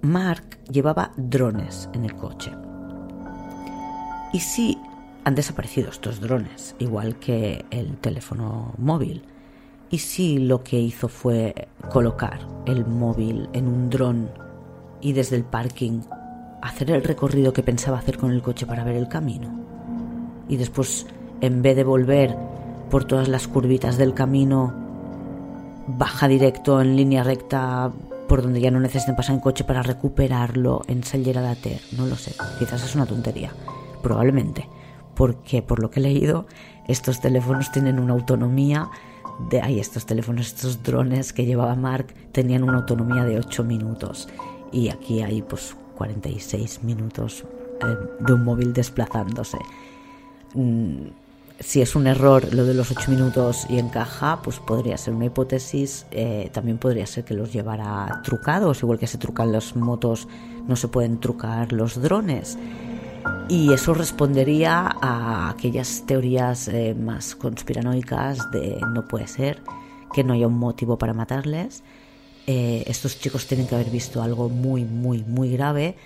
Mark 0.02 0.58
llevaba 0.70 1.12
drones 1.16 1.88
en 1.94 2.04
el 2.04 2.14
coche. 2.14 2.52
Y 4.34 4.40
sí, 4.40 4.78
han 5.24 5.34
desaparecido 5.34 5.88
estos 5.88 6.20
drones, 6.20 6.76
igual 6.78 7.16
que 7.16 7.64
el 7.70 7.96
teléfono 7.96 8.74
móvil. 8.76 9.22
Y 9.88 9.96
sí, 9.98 10.36
lo 10.36 10.62
que 10.62 10.78
hizo 10.78 11.08
fue 11.08 11.54
colocar 11.90 12.40
el 12.66 12.84
móvil 12.84 13.48
en 13.54 13.66
un 13.66 13.88
dron 13.88 14.28
y 15.00 15.14
desde 15.14 15.36
el 15.36 15.44
parking 15.44 16.02
hacer 16.60 16.90
el 16.90 17.02
recorrido 17.02 17.54
que 17.54 17.62
pensaba 17.62 17.98
hacer 17.98 18.18
con 18.18 18.30
el 18.30 18.42
coche 18.42 18.66
para 18.66 18.84
ver 18.84 18.96
el 18.96 19.08
camino 19.08 19.66
y 20.48 20.56
después, 20.56 21.06
en 21.40 21.62
vez 21.62 21.76
de 21.76 21.84
volver 21.84 22.36
por 22.90 23.04
todas 23.04 23.28
las 23.28 23.48
curvitas 23.48 23.98
del 23.98 24.14
camino, 24.14 24.72
baja 25.86 26.28
directo 26.28 26.80
en 26.80 26.96
línea 26.96 27.22
recta 27.22 27.90
por 28.28 28.42
donde 28.42 28.60
ya 28.60 28.70
no 28.70 28.80
necesiten 28.80 29.16
pasar 29.16 29.34
en 29.34 29.40
coche 29.40 29.64
para 29.64 29.82
recuperarlo 29.82 30.82
en 30.88 31.04
Sallera 31.04 31.42
de 31.42 31.56
Ter. 31.56 31.80
No 31.96 32.06
lo 32.06 32.16
sé, 32.16 32.34
quizás 32.58 32.84
es 32.84 32.94
una 32.94 33.06
tontería, 33.06 33.52
probablemente, 34.02 34.68
porque 35.14 35.62
por 35.62 35.80
lo 35.80 35.90
que 35.90 36.00
he 36.00 36.02
leído, 36.02 36.46
estos 36.88 37.20
teléfonos 37.20 37.72
tienen 37.72 37.98
una 37.98 38.14
autonomía 38.14 38.88
de 39.50 39.60
ay, 39.60 39.80
estos 39.80 40.06
teléfonos, 40.06 40.46
estos 40.46 40.82
drones 40.82 41.32
que 41.32 41.44
llevaba 41.44 41.74
Mark 41.74 42.14
tenían 42.32 42.62
una 42.62 42.78
autonomía 42.78 43.24
de 43.24 43.38
8 43.38 43.64
minutos 43.64 44.28
y 44.72 44.88
aquí 44.88 45.22
hay 45.22 45.42
pues 45.42 45.76
46 45.96 46.82
minutos 46.84 47.44
eh, 47.82 47.96
de 48.20 48.32
un 48.32 48.44
móvil 48.44 48.72
desplazándose. 48.72 49.58
Mm, 50.54 51.08
si 51.60 51.80
es 51.80 51.96
un 51.96 52.06
error 52.06 52.52
lo 52.52 52.64
de 52.64 52.74
los 52.74 52.90
ocho 52.90 53.10
minutos 53.10 53.66
y 53.68 53.78
encaja, 53.78 54.42
pues 54.42 54.58
podría 54.58 54.96
ser 54.98 55.14
una 55.14 55.26
hipótesis. 55.26 56.06
Eh, 56.10 56.50
también 56.52 56.78
podría 56.78 57.06
ser 57.06 57.24
que 57.24 57.34
los 57.34 57.52
llevara 57.52 58.20
trucados, 58.22 58.82
igual 58.82 58.98
que 58.98 59.06
se 59.06 59.18
trucan 59.18 59.52
las 59.52 59.74
motos, 59.74 60.28
no 60.66 60.76
se 60.76 60.88
pueden 60.88 61.18
trucar 61.18 61.72
los 61.72 62.00
drones. 62.00 62.58
Y 63.48 63.72
eso 63.72 63.94
respondería 63.94 64.96
a 65.00 65.50
aquellas 65.50 66.04
teorías 66.06 66.68
eh, 66.68 66.94
más 66.94 67.34
conspiranoicas 67.34 68.50
de 68.50 68.78
no 68.92 69.08
puede 69.08 69.26
ser, 69.26 69.62
que 70.12 70.24
no 70.24 70.34
haya 70.34 70.46
un 70.46 70.58
motivo 70.58 70.98
para 70.98 71.14
matarles. 71.14 71.82
Eh, 72.46 72.84
estos 72.86 73.18
chicos 73.18 73.46
tienen 73.46 73.66
que 73.66 73.74
haber 73.74 73.90
visto 73.90 74.22
algo 74.22 74.48
muy, 74.48 74.84
muy, 74.84 75.24
muy 75.24 75.50
grave 75.50 75.96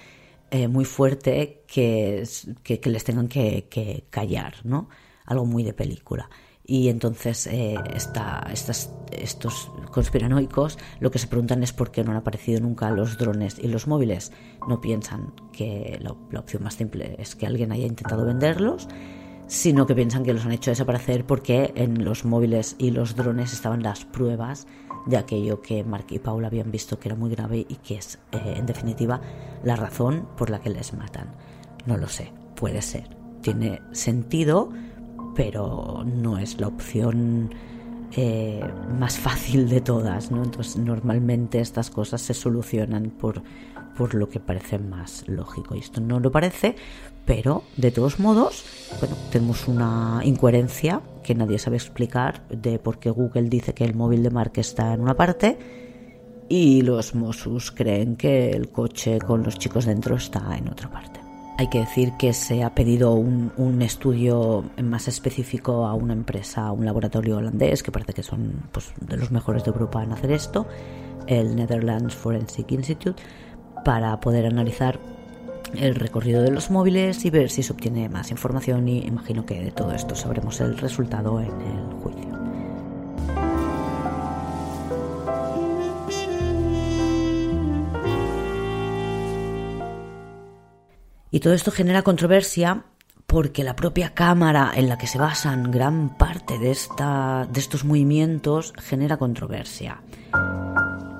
muy 0.68 0.84
fuerte 0.84 1.62
que, 1.68 2.26
que, 2.64 2.90
les 2.90 3.04
tengan 3.04 3.28
que, 3.28 4.02
callar, 4.10 4.54
¿no? 4.64 4.88
Algo 5.30 5.46
muy 5.46 5.62
de 5.62 5.72
película. 5.72 6.28
Y 6.66 6.88
entonces 6.88 7.46
eh, 7.46 7.76
estos 7.86 9.70
conspiranoicos 9.90 10.78
lo 11.00 11.10
que 11.10 11.18
se 11.18 11.26
preguntan 11.26 11.62
es 11.62 11.72
por 11.72 11.90
qué 11.90 12.04
no 12.04 12.10
han 12.10 12.18
aparecido 12.18 12.60
nunca 12.60 12.90
los 12.90 13.16
drones 13.16 13.58
y 13.58 13.68
los 13.68 13.86
móviles. 13.86 14.30
No 14.68 14.80
piensan 14.80 15.32
que 15.52 15.98
la, 16.00 16.14
la 16.30 16.40
opción 16.40 16.62
más 16.62 16.74
simple 16.74 17.16
es 17.18 17.34
que 17.34 17.46
alguien 17.46 17.72
haya 17.72 17.86
intentado 17.86 18.26
venderlos, 18.26 18.86
sino 19.46 19.86
que 19.86 19.94
piensan 19.96 20.22
que 20.22 20.32
los 20.32 20.44
han 20.44 20.52
hecho 20.52 20.70
desaparecer 20.70 21.24
porque 21.26 21.72
en 21.74 22.04
los 22.04 22.24
móviles 22.24 22.76
y 22.78 22.90
los 22.90 23.16
drones 23.16 23.52
estaban 23.52 23.82
las 23.82 24.04
pruebas 24.04 24.66
de 25.06 25.16
aquello 25.16 25.60
que 25.60 25.82
Mark 25.82 26.06
y 26.10 26.18
Paula 26.18 26.46
habían 26.48 26.70
visto 26.70 26.98
que 26.98 27.08
era 27.08 27.16
muy 27.16 27.30
grave 27.30 27.66
y 27.68 27.76
que 27.76 27.96
es, 27.96 28.20
eh, 28.32 28.54
en 28.56 28.66
definitiva, 28.66 29.20
la 29.64 29.76
razón 29.76 30.28
por 30.36 30.50
la 30.50 30.60
que 30.60 30.70
les 30.70 30.94
matan. 30.94 31.34
No 31.86 31.96
lo 31.96 32.08
sé, 32.08 32.32
puede 32.54 32.82
ser. 32.82 33.16
Tiene 33.40 33.80
sentido, 33.92 34.70
pero 35.34 36.04
no 36.04 36.38
es 36.38 36.60
la 36.60 36.68
opción 36.68 37.50
eh, 38.16 38.60
más 38.98 39.18
fácil 39.18 39.68
de 39.68 39.80
todas, 39.80 40.30
¿no? 40.30 40.42
Entonces, 40.42 40.76
normalmente 40.76 41.60
estas 41.60 41.90
cosas 41.90 42.20
se 42.20 42.34
solucionan 42.34 43.10
por, 43.10 43.42
por 43.96 44.14
lo 44.14 44.28
que 44.28 44.40
parece 44.40 44.78
más 44.78 45.24
lógico. 45.28 45.76
Y 45.76 45.78
esto 45.78 46.00
no 46.00 46.18
lo 46.18 46.32
parece, 46.32 46.74
pero 47.24 47.62
de 47.76 47.92
todos 47.92 48.18
modos, 48.18 48.64
bueno, 48.98 49.14
tenemos 49.30 49.68
una 49.68 50.20
incoherencia 50.24 51.02
que 51.22 51.34
nadie 51.34 51.58
sabe 51.58 51.76
explicar 51.76 52.48
de 52.48 52.78
por 52.78 52.98
qué 52.98 53.10
Google 53.10 53.48
dice 53.48 53.74
que 53.74 53.84
el 53.84 53.94
móvil 53.94 54.22
de 54.22 54.30
Mark 54.30 54.52
está 54.56 54.92
en 54.92 55.02
una 55.02 55.14
parte 55.14 55.58
y 56.48 56.82
los 56.82 57.14
Mossus 57.14 57.70
creen 57.70 58.16
que 58.16 58.50
el 58.50 58.70
coche 58.70 59.20
con 59.20 59.44
los 59.44 59.56
chicos 59.56 59.84
dentro 59.84 60.16
está 60.16 60.56
en 60.58 60.68
otra 60.68 60.90
parte. 60.90 61.19
Hay 61.58 61.68
que 61.68 61.80
decir 61.80 62.12
que 62.18 62.32
se 62.32 62.62
ha 62.62 62.74
pedido 62.74 63.12
un, 63.12 63.52
un, 63.58 63.82
estudio 63.82 64.64
más 64.82 65.08
específico 65.08 65.86
a 65.86 65.94
una 65.94 66.14
empresa, 66.14 66.66
a 66.66 66.72
un 66.72 66.86
laboratorio 66.86 67.36
holandés, 67.36 67.82
que 67.82 67.92
parece 67.92 68.14
que 68.14 68.22
son 68.22 68.62
pues, 68.72 68.92
de 69.00 69.18
los 69.18 69.30
mejores 69.30 69.64
de 69.64 69.70
Europa 69.70 70.02
en 70.02 70.12
hacer 70.12 70.32
esto, 70.32 70.66
el 71.26 71.54
Netherlands 71.56 72.14
Forensic 72.14 72.72
Institute, 72.72 73.22
para 73.84 74.18
poder 74.20 74.46
analizar 74.46 74.98
el 75.74 75.94
recorrido 75.94 76.42
de 76.42 76.50
los 76.50 76.70
móviles 76.70 77.24
y 77.24 77.30
ver 77.30 77.50
si 77.50 77.62
se 77.62 77.72
obtiene 77.72 78.08
más 78.08 78.30
información 78.30 78.88
y 78.88 79.06
imagino 79.06 79.46
que 79.46 79.60
de 79.60 79.70
todo 79.70 79.92
esto 79.92 80.14
sabremos 80.14 80.60
el 80.60 80.76
resultado 80.78 81.40
en 81.40 81.60
el 81.60 81.94
juicio. 82.02 82.29
Y 91.30 91.40
todo 91.40 91.54
esto 91.54 91.70
genera 91.70 92.02
controversia 92.02 92.84
porque 93.26 93.62
la 93.62 93.76
propia 93.76 94.12
cámara 94.12 94.72
en 94.74 94.88
la 94.88 94.98
que 94.98 95.06
se 95.06 95.18
basan 95.18 95.70
gran 95.70 96.16
parte 96.18 96.58
de, 96.58 96.72
esta, 96.72 97.46
de 97.50 97.60
estos 97.60 97.84
movimientos 97.84 98.72
genera 98.76 99.18
controversia. 99.18 100.02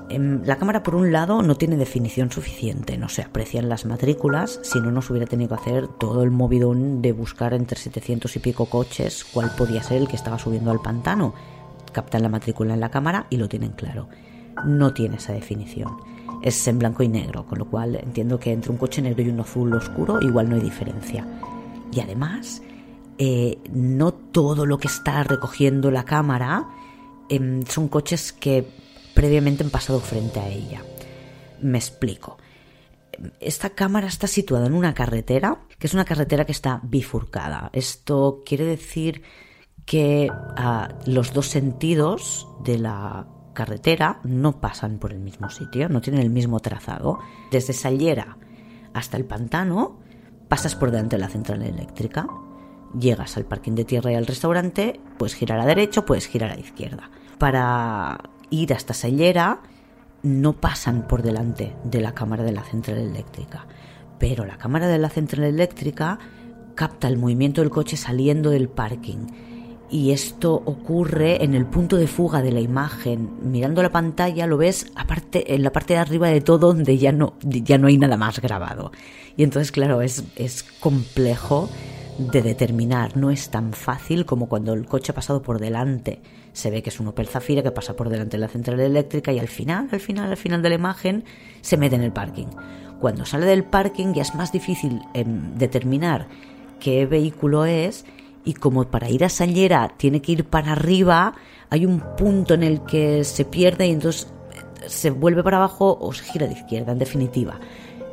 Em, 0.09 0.43
la 0.43 0.57
cámara, 0.57 0.83
por 0.83 0.95
un 0.95 1.13
lado, 1.13 1.41
no 1.41 1.55
tiene 1.55 1.77
definición 1.77 2.29
suficiente, 2.29 2.97
no 2.97 3.07
se 3.07 3.21
aprecian 3.21 3.69
las 3.69 3.85
matrículas, 3.85 4.59
si 4.61 4.81
no 4.81 4.91
nos 4.91 5.09
hubiera 5.09 5.25
tenido 5.25 5.55
que 5.55 5.61
hacer 5.61 5.87
todo 5.87 6.23
el 6.23 6.31
movidón 6.31 7.01
de 7.01 7.13
buscar 7.13 7.53
entre 7.53 7.79
700 7.79 8.35
y 8.35 8.39
pico 8.39 8.65
coches 8.65 9.23
cuál 9.23 9.55
podía 9.55 9.81
ser 9.81 10.01
el 10.01 10.09
que 10.09 10.17
estaba 10.17 10.37
subiendo 10.37 10.71
al 10.71 10.81
pantano. 10.81 11.33
Captan 11.93 12.23
la 12.23 12.29
matrícula 12.29 12.73
en 12.73 12.81
la 12.81 12.91
cámara 12.91 13.27
y 13.29 13.37
lo 13.37 13.47
tienen 13.47 13.71
claro. 13.71 14.09
No 14.65 14.93
tiene 14.93 15.15
esa 15.15 15.31
definición. 15.31 16.10
Es 16.41 16.67
en 16.67 16.79
blanco 16.79 17.03
y 17.03 17.07
negro, 17.07 17.45
con 17.45 17.59
lo 17.59 17.65
cual 17.65 17.95
entiendo 17.95 18.39
que 18.39 18.51
entre 18.51 18.71
un 18.71 18.77
coche 18.77 19.01
negro 19.01 19.21
y 19.21 19.29
un 19.29 19.39
azul 19.39 19.73
oscuro 19.73 20.19
igual 20.21 20.49
no 20.49 20.55
hay 20.55 20.61
diferencia. 20.61 21.25
Y 21.91 21.99
además, 21.99 22.61
eh, 23.17 23.59
no 23.71 24.13
todo 24.13 24.65
lo 24.65 24.77
que 24.79 24.87
está 24.87 25.23
recogiendo 25.23 25.91
la 25.91 26.05
cámara 26.05 26.67
em, 27.29 27.63
son 27.63 27.87
coches 27.87 28.31
que 28.31 28.67
previamente 29.13 29.63
han 29.63 29.69
pasado 29.69 29.99
frente 29.99 30.39
a 30.39 30.47
ella. 30.49 30.81
Me 31.61 31.77
explico. 31.77 32.37
Esta 33.39 33.71
cámara 33.71 34.07
está 34.07 34.25
situada 34.25 34.65
en 34.65 34.73
una 34.73 34.95
carretera, 34.95 35.59
que 35.77 35.85
es 35.85 35.93
una 35.93 36.05
carretera 36.05 36.45
que 36.45 36.51
está 36.51 36.79
bifurcada. 36.83 37.69
Esto 37.73 38.41
quiere 38.45 38.65
decir 38.65 39.21
que 39.85 40.31
ah, 40.31 40.89
los 41.05 41.33
dos 41.33 41.47
sentidos 41.47 42.47
de 42.63 42.79
la 42.79 43.27
carretera 43.53 44.19
no 44.23 44.59
pasan 44.59 44.97
por 44.99 45.13
el 45.13 45.19
mismo 45.19 45.49
sitio, 45.49 45.89
no 45.89 46.01
tienen 46.01 46.21
el 46.21 46.29
mismo 46.29 46.59
trazado. 46.59 47.19
Desde 47.51 47.73
Sallera 47.73 48.37
hasta 48.93 49.17
el 49.17 49.25
pantano 49.25 49.99
pasas 50.47 50.75
por 50.75 50.91
delante 50.91 51.15
de 51.15 51.21
la 51.21 51.29
central 51.29 51.61
eléctrica, 51.61 52.27
llegas 52.99 53.37
al 53.37 53.45
parking 53.45 53.73
de 53.73 53.85
tierra 53.85 54.11
y 54.11 54.15
al 54.15 54.27
restaurante, 54.27 54.99
puedes 55.17 55.35
girar 55.35 55.59
a 55.59 55.65
derecha, 55.65 56.05
puedes 56.05 56.27
girar 56.27 56.51
a 56.51 56.59
izquierda. 56.59 57.09
Para 57.37 58.19
ir 58.49 58.73
hasta 58.73 58.93
Sellera 58.93 59.61
no 60.23 60.53
pasan 60.53 61.07
por 61.07 61.23
delante 61.23 61.75
de 61.83 62.01
la 62.01 62.13
cámara 62.13 62.43
de 62.43 62.51
la 62.51 62.63
central 62.63 62.97
eléctrica. 62.97 63.65
Pero 64.19 64.45
la 64.45 64.57
cámara 64.57 64.87
de 64.87 64.99
la 64.99 65.09
central 65.09 65.45
eléctrica 65.45 66.19
capta 66.75 67.07
el 67.07 67.17
movimiento 67.17 67.61
del 67.61 67.71
coche 67.71 67.97
saliendo 67.97 68.49
del 68.49 68.69
parking. 68.69 69.27
Y 69.91 70.11
esto 70.11 70.53
ocurre 70.53 71.43
en 71.43 71.53
el 71.53 71.65
punto 71.65 71.97
de 71.97 72.07
fuga 72.07 72.41
de 72.41 72.51
la 72.51 72.61
imagen. 72.61 73.29
Mirando 73.43 73.83
la 73.83 73.91
pantalla 73.91 74.47
lo 74.47 74.57
ves 74.57 74.91
aparte, 74.95 75.53
en 75.53 75.63
la 75.63 75.71
parte 75.71 75.93
de 75.93 75.99
arriba 75.99 76.29
de 76.29 76.39
todo 76.39 76.73
donde 76.73 76.97
ya 76.97 77.11
no, 77.11 77.33
ya 77.41 77.77
no 77.77 77.87
hay 77.87 77.97
nada 77.97 78.15
más 78.15 78.39
grabado. 78.39 78.91
Y 79.35 79.43
entonces, 79.43 79.71
claro, 79.71 80.01
es, 80.01 80.23
es 80.37 80.63
complejo 80.79 81.69
de 82.17 82.41
determinar. 82.41 83.17
No 83.17 83.31
es 83.31 83.49
tan 83.49 83.73
fácil 83.73 84.25
como 84.25 84.47
cuando 84.47 84.73
el 84.73 84.85
coche 84.85 85.11
ha 85.11 85.15
pasado 85.15 85.41
por 85.41 85.59
delante 85.59 86.21
se 86.53 86.69
ve 86.69 86.81
que 86.83 86.89
es 86.89 86.99
un 86.99 87.07
Opel 87.07 87.27
Zafira 87.27 87.63
que 87.63 87.71
pasa 87.71 87.95
por 87.95 88.09
delante 88.09 88.37
de 88.37 88.41
la 88.41 88.47
central 88.47 88.79
eléctrica 88.79 89.31
y 89.31 89.39
al 89.39 89.47
final, 89.47 89.87
al 89.91 89.99
final, 89.99 90.29
al 90.29 90.37
final 90.37 90.61
de 90.61 90.69
la 90.69 90.75
imagen 90.75 91.23
se 91.61 91.77
mete 91.77 91.95
en 91.95 92.03
el 92.03 92.11
parking. 92.11 92.47
Cuando 92.99 93.25
sale 93.25 93.45
del 93.45 93.63
parking 93.63 94.13
ya 94.13 94.21
es 94.21 94.35
más 94.35 94.51
difícil 94.51 95.01
em, 95.13 95.55
determinar 95.55 96.27
qué 96.79 97.05
vehículo 97.05 97.65
es 97.65 98.05
y 98.45 98.53
como 98.53 98.85
para 98.85 99.09
ir 99.09 99.23
a 99.23 99.29
Sallera 99.29 99.93
tiene 99.97 100.21
que 100.21 100.33
ir 100.33 100.45
para 100.45 100.73
arriba, 100.73 101.35
hay 101.69 101.85
un 101.85 102.01
punto 102.17 102.53
en 102.53 102.63
el 102.63 102.83
que 102.83 103.23
se 103.23 103.45
pierde 103.45 103.87
y 103.87 103.91
entonces 103.91 104.27
eh, 104.53 104.87
se 104.87 105.09
vuelve 105.09 105.43
para 105.43 105.57
abajo 105.57 105.97
o 105.99 106.13
se 106.13 106.23
gira 106.23 106.47
de 106.47 106.53
izquierda, 106.53 106.91
en 106.91 106.99
definitiva. 106.99 107.59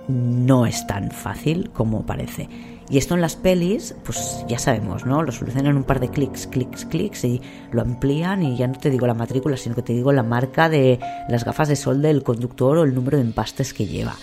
No 0.08 0.66
es 0.66 0.86
tan 0.86 1.10
fácil 1.10 1.70
como 1.70 2.06
parece. 2.06 2.48
Y 2.90 2.96
esto 2.96 3.14
en 3.14 3.20
las 3.20 3.36
pelis, 3.36 3.94
pues 4.02 4.44
ya 4.48 4.58
sabemos, 4.58 5.04
¿no? 5.04 5.22
Lo 5.22 5.30
solucionan 5.30 5.76
un 5.76 5.84
par 5.84 6.00
de 6.00 6.08
clics, 6.08 6.46
clics, 6.46 6.86
clics 6.86 7.24
y 7.24 7.42
lo 7.70 7.82
amplían 7.82 8.42
y 8.42 8.56
ya 8.56 8.66
no 8.66 8.78
te 8.78 8.88
digo 8.88 9.06
la 9.06 9.12
matrícula, 9.12 9.58
sino 9.58 9.74
que 9.74 9.82
te 9.82 9.92
digo 9.92 10.10
la 10.10 10.22
marca 10.22 10.70
de 10.70 10.98
las 11.28 11.44
gafas 11.44 11.68
de 11.68 11.76
sol 11.76 12.00
del 12.00 12.22
conductor 12.22 12.78
o 12.78 12.84
el 12.84 12.94
número 12.94 13.18
de 13.18 13.24
empastes 13.24 13.74
que 13.74 13.86
lleva. 13.86 14.16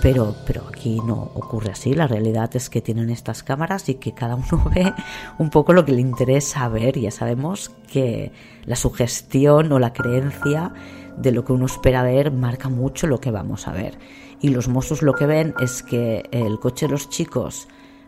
Pero, 0.00 0.36
pero 0.46 0.68
aquí 0.68 1.00
no 1.04 1.14
ocurre 1.34 1.72
así, 1.72 1.92
la 1.92 2.06
realidad 2.06 2.54
es 2.54 2.70
que 2.70 2.80
tienen 2.80 3.10
estas 3.10 3.42
cámaras 3.42 3.88
y 3.88 3.96
que 3.96 4.12
cada 4.12 4.36
uno 4.36 4.70
ve 4.74 4.92
un 5.38 5.50
poco 5.50 5.72
lo 5.72 5.84
que 5.84 5.92
le 5.92 6.00
interesa 6.00 6.68
ver. 6.68 6.96
Ya 6.98 7.10
sabemos 7.10 7.72
que 7.90 8.30
la 8.64 8.76
sugestión 8.76 9.72
o 9.72 9.80
la 9.80 9.92
creencia 9.92 10.72
de 11.16 11.32
lo 11.32 11.44
que 11.44 11.52
uno 11.52 11.66
espera 11.66 12.04
ver 12.04 12.30
marca 12.30 12.68
mucho 12.68 13.08
lo 13.08 13.18
que 13.18 13.32
vamos 13.32 13.66
a 13.66 13.72
ver. 13.72 13.98
Y 14.40 14.50
los 14.50 14.68
mozos 14.68 15.02
lo 15.02 15.14
que 15.14 15.26
ven 15.26 15.54
es 15.60 15.82
que 15.82 16.28
el 16.30 16.60
coche 16.60 16.86
de 16.86 16.92
los 16.92 17.08
chicos 17.08 17.66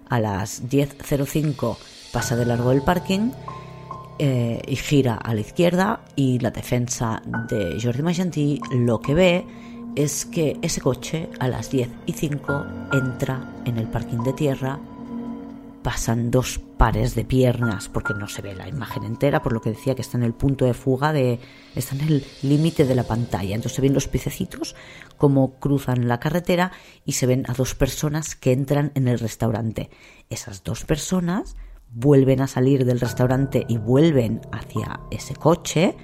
a 0.08 0.20
las 0.20 0.68
10.05 0.68 1.76
pasa 2.12 2.36
de 2.36 2.46
largo 2.46 2.70
del 2.70 2.82
parking 2.82 3.32
eh, 4.18 4.62
y 4.66 4.76
gira 4.76 5.16
a 5.16 5.34
la 5.34 5.40
izquierda 5.40 6.00
y 6.14 6.38
la 6.38 6.50
defensa 6.50 7.22
de 7.48 7.78
Jordi 7.82 8.02
Magentí 8.02 8.60
lo 8.72 9.00
que 9.00 9.14
ve 9.14 9.46
es 9.94 10.24
que 10.26 10.58
ese 10.62 10.80
coche 10.80 11.28
a 11.38 11.48
las 11.48 11.70
10 11.70 11.88
y 12.06 12.12
5 12.12 12.66
entra 12.92 13.54
en 13.64 13.78
el 13.78 13.88
parking 13.88 14.18
de 14.18 14.32
tierra 14.32 14.78
pasan 15.86 16.32
dos 16.32 16.58
pares 16.76 17.14
de 17.14 17.24
piernas 17.24 17.88
porque 17.88 18.12
no 18.12 18.26
se 18.26 18.42
ve 18.42 18.56
la 18.56 18.68
imagen 18.68 19.04
entera, 19.04 19.40
por 19.40 19.52
lo 19.52 19.60
que 19.60 19.70
decía 19.70 19.94
que 19.94 20.02
está 20.02 20.18
en 20.18 20.24
el 20.24 20.34
punto 20.34 20.64
de 20.64 20.74
fuga 20.74 21.12
de 21.12 21.38
está 21.76 21.94
en 21.94 22.00
el 22.00 22.24
límite 22.42 22.84
de 22.84 22.96
la 22.96 23.04
pantalla. 23.04 23.54
Entonces 23.54 23.76
se 23.76 23.82
ven 23.82 23.94
los 23.94 24.08
piececitos 24.08 24.74
como 25.16 25.58
cruzan 25.58 26.08
la 26.08 26.20
carretera 26.20 26.72
y 27.04 27.12
se 27.12 27.26
ven 27.26 27.44
a 27.48 27.54
dos 27.54 27.74
personas 27.74 28.36
que 28.36 28.52
entran 28.52 28.92
en 28.94 29.08
el 29.08 29.18
restaurante. 29.18 29.90
Esas 30.30 30.64
dos 30.64 30.84
personas 30.84 31.56
vuelven 31.92 32.40
a 32.40 32.46
salir 32.46 32.84
del 32.84 33.00
restaurante 33.00 33.64
y 33.68 33.78
vuelven 33.78 34.40
hacia 34.52 35.00
ese 35.10 35.34
coche 35.34 35.96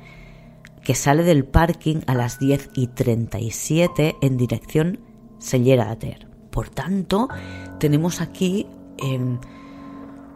que 0.83 0.95
sale 0.95 1.23
del 1.23 1.45
parking 1.45 2.01
a 2.07 2.15
las 2.15 2.39
10 2.39 2.71
y 2.75 2.89
37 2.89 4.17
en 4.21 4.37
dirección 4.37 5.01
Sellera 5.39 5.91
Ater. 5.91 6.29
Por 6.51 6.69
tanto, 6.69 7.29
tenemos 7.79 8.21
aquí 8.21 8.67
em, 8.99 9.39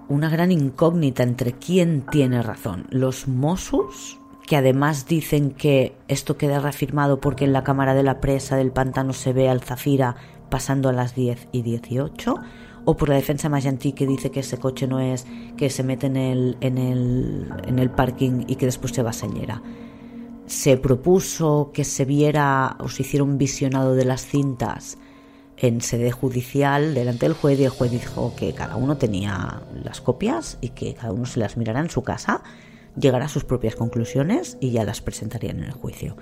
una 0.09 0.29
gran 0.29 0.53
incógnita 0.53 1.23
entre 1.23 1.53
quién 1.53 2.07
tiene 2.11 2.43
razón. 2.43 2.87
Los 2.91 3.29
Mossos, 3.29 4.19
que 4.47 4.57
además 4.57 5.07
dicen 5.07 5.51
que 5.51 5.97
esto 6.09 6.39
queda 6.39 6.61
reafirmado 6.61 7.21
porque 7.21 7.45
en 7.45 7.53
la 7.53 7.65
cámara 7.65 7.95
de 7.95 8.05
la 8.05 8.21
presa 8.21 8.57
del 8.57 8.71
pantano 8.71 9.13
se 9.13 9.33
ve 9.33 9.49
al 9.49 9.61
Zafira 9.61 10.17
pasando 10.49 10.89
a 10.89 10.93
las 10.93 11.15
10 11.15 11.49
y 11.51 11.63
18, 11.63 12.37
o 12.85 12.97
por 12.97 13.09
la 13.09 13.17
defensa 13.17 13.49
Magentí 13.49 13.93
que 13.93 14.07
dice 14.07 14.31
que 14.31 14.41
ese 14.41 14.59
coche 14.59 14.87
no 14.87 15.01
es, 15.01 15.27
que 15.57 15.69
se 15.71 15.83
mete 15.83 16.07
en 16.07 16.17
el, 16.17 16.57
en 16.61 16.79
el, 16.79 17.53
en 17.67 17.81
el 17.81 17.91
parking 17.91 18.45
y 18.47 18.55
que 18.55 18.67
después 18.67 18.93
se 18.93 19.03
va 19.03 19.11
a 19.11 19.13
Sellera. 19.13 19.61
Se 20.47 20.77
propuso 20.77 21.73
que 21.75 21.83
se 21.83 22.05
viera 22.05 22.77
o 22.79 22.89
se 22.89 23.03
hiciera 23.03 23.25
un 23.25 23.39
visionado 23.39 23.97
de 23.97 24.05
las 24.05 24.25
cintas 24.25 24.99
en 25.57 25.81
sede 25.81 26.13
judicial 26.13 26.95
delante 26.95 27.27
del 27.27 27.35
juez 27.35 27.59
y 27.59 27.65
el 27.65 27.71
juez 27.71 27.91
dijo 27.91 28.35
que 28.37 28.53
cada 28.53 28.77
uno 28.77 28.97
tenía 28.97 29.63
las 29.83 30.01
copias 30.01 30.59
y 30.61 30.69
que 30.69 30.95
cada 30.95 31.13
uno 31.13 31.27
se 31.27 31.41
las 31.41 31.57
mirara 31.57 31.81
en 31.81 31.91
su 31.91 32.03
casa, 32.03 32.43
llegará 32.99 33.27
a 33.27 33.29
sus 33.29 33.45
propias 33.45 33.77
conclusiones 33.77 34.59
y 34.61 34.71
ya 34.71 34.85
las 34.85 35.01
presentaría 35.01 35.51
en 35.51 35.63
el 35.63 35.73
juicio. 35.73 36.17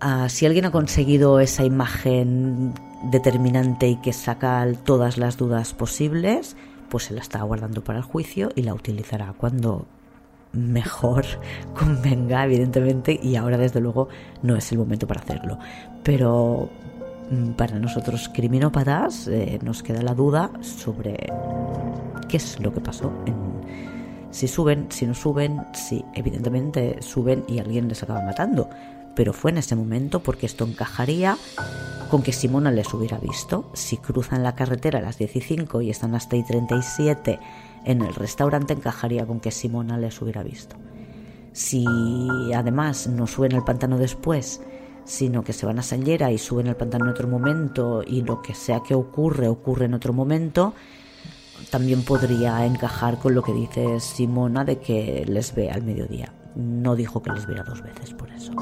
Ah, 0.00 0.28
si 0.28 0.46
alguien 0.46 0.64
ha 0.64 0.70
conseguido 0.70 1.40
esa 1.40 1.64
imagen 1.64 2.72
determinante 3.10 3.88
y 3.88 3.96
que 3.96 4.12
saca 4.12 4.66
todas 4.84 5.18
las 5.18 5.36
dudas 5.36 5.74
posibles, 5.74 6.56
pues 6.88 7.04
se 7.04 7.14
la 7.14 7.20
está 7.20 7.42
guardando 7.42 7.84
para 7.84 7.98
el 7.98 8.04
juicio 8.04 8.50
y 8.54 8.62
la 8.62 8.74
utilizará 8.74 9.34
cuando 9.36 9.86
mejor 10.52 11.24
convenga, 11.78 12.44
evidentemente, 12.44 13.18
y 13.22 13.36
ahora 13.36 13.58
desde 13.58 13.80
luego 13.80 14.08
no 14.42 14.56
es 14.56 14.72
el 14.72 14.78
momento 14.78 15.06
para 15.06 15.20
hacerlo. 15.20 15.58
Pero 16.02 16.70
Mm, 17.30 17.52
para 17.52 17.78
nosotros 17.78 18.28
criminópatas 18.28 19.28
eh, 19.28 19.60
nos 19.62 19.84
queda 19.84 20.02
la 20.02 20.14
duda 20.14 20.50
sobre 20.62 21.16
qué 22.28 22.36
es 22.36 22.58
lo 22.60 22.74
que 22.74 22.80
pasó. 22.80 23.12
Si 24.30 24.48
suben, 24.48 24.86
si 24.90 25.06
no 25.06 25.14
suben, 25.14 25.62
si 25.74 26.04
evidentemente 26.14 27.02
suben 27.02 27.44
y 27.48 27.58
alguien 27.58 27.88
les 27.88 28.02
acaba 28.02 28.22
matando. 28.22 28.68
Pero 29.14 29.32
fue 29.32 29.50
en 29.50 29.58
ese 29.58 29.76
momento 29.76 30.20
porque 30.20 30.46
esto 30.46 30.64
encajaría 30.64 31.36
con 32.10 32.22
que 32.22 32.32
Simona 32.32 32.70
les 32.70 32.92
hubiera 32.94 33.18
visto. 33.18 33.70
Si 33.74 33.96
cruzan 33.96 34.42
la 34.42 34.54
carretera 34.54 34.98
a 34.98 35.02
las 35.02 35.16
15 35.16 35.66
y 35.82 35.90
están 35.90 36.14
hasta 36.14 36.36
ahí 36.36 36.44
37 36.44 37.38
en 37.84 38.02
el 38.02 38.14
restaurante, 38.14 38.72
encajaría 38.72 39.26
con 39.26 39.40
que 39.40 39.50
Simona 39.50 39.98
les 39.98 40.20
hubiera 40.22 40.42
visto. 40.42 40.76
Si 41.52 41.84
además 42.54 43.08
no 43.08 43.26
suben 43.26 43.54
al 43.54 43.64
pantano 43.64 43.98
después 43.98 44.60
sino 45.04 45.42
que 45.42 45.52
se 45.52 45.66
van 45.66 45.78
a 45.78 45.82
Sallera 45.82 46.30
y 46.30 46.38
suben 46.38 46.68
al 46.68 46.76
pantano 46.76 47.06
en 47.06 47.10
otro 47.10 47.26
momento 47.26 48.02
y 48.06 48.22
lo 48.22 48.42
que 48.42 48.54
sea 48.54 48.80
que 48.86 48.94
ocurre 48.94 49.48
ocurre 49.48 49.86
en 49.86 49.94
otro 49.94 50.12
momento, 50.12 50.74
también 51.70 52.02
podría 52.02 52.64
encajar 52.64 53.18
con 53.18 53.34
lo 53.34 53.42
que 53.42 53.52
dice 53.52 54.00
Simona 54.00 54.64
de 54.64 54.78
que 54.78 55.24
les 55.26 55.54
ve 55.54 55.70
al 55.70 55.82
mediodía. 55.82 56.32
No 56.54 56.96
dijo 56.96 57.22
que 57.22 57.30
les 57.32 57.46
viera 57.46 57.62
dos 57.62 57.82
veces 57.82 58.12
por 58.14 58.30
eso. 58.30 58.52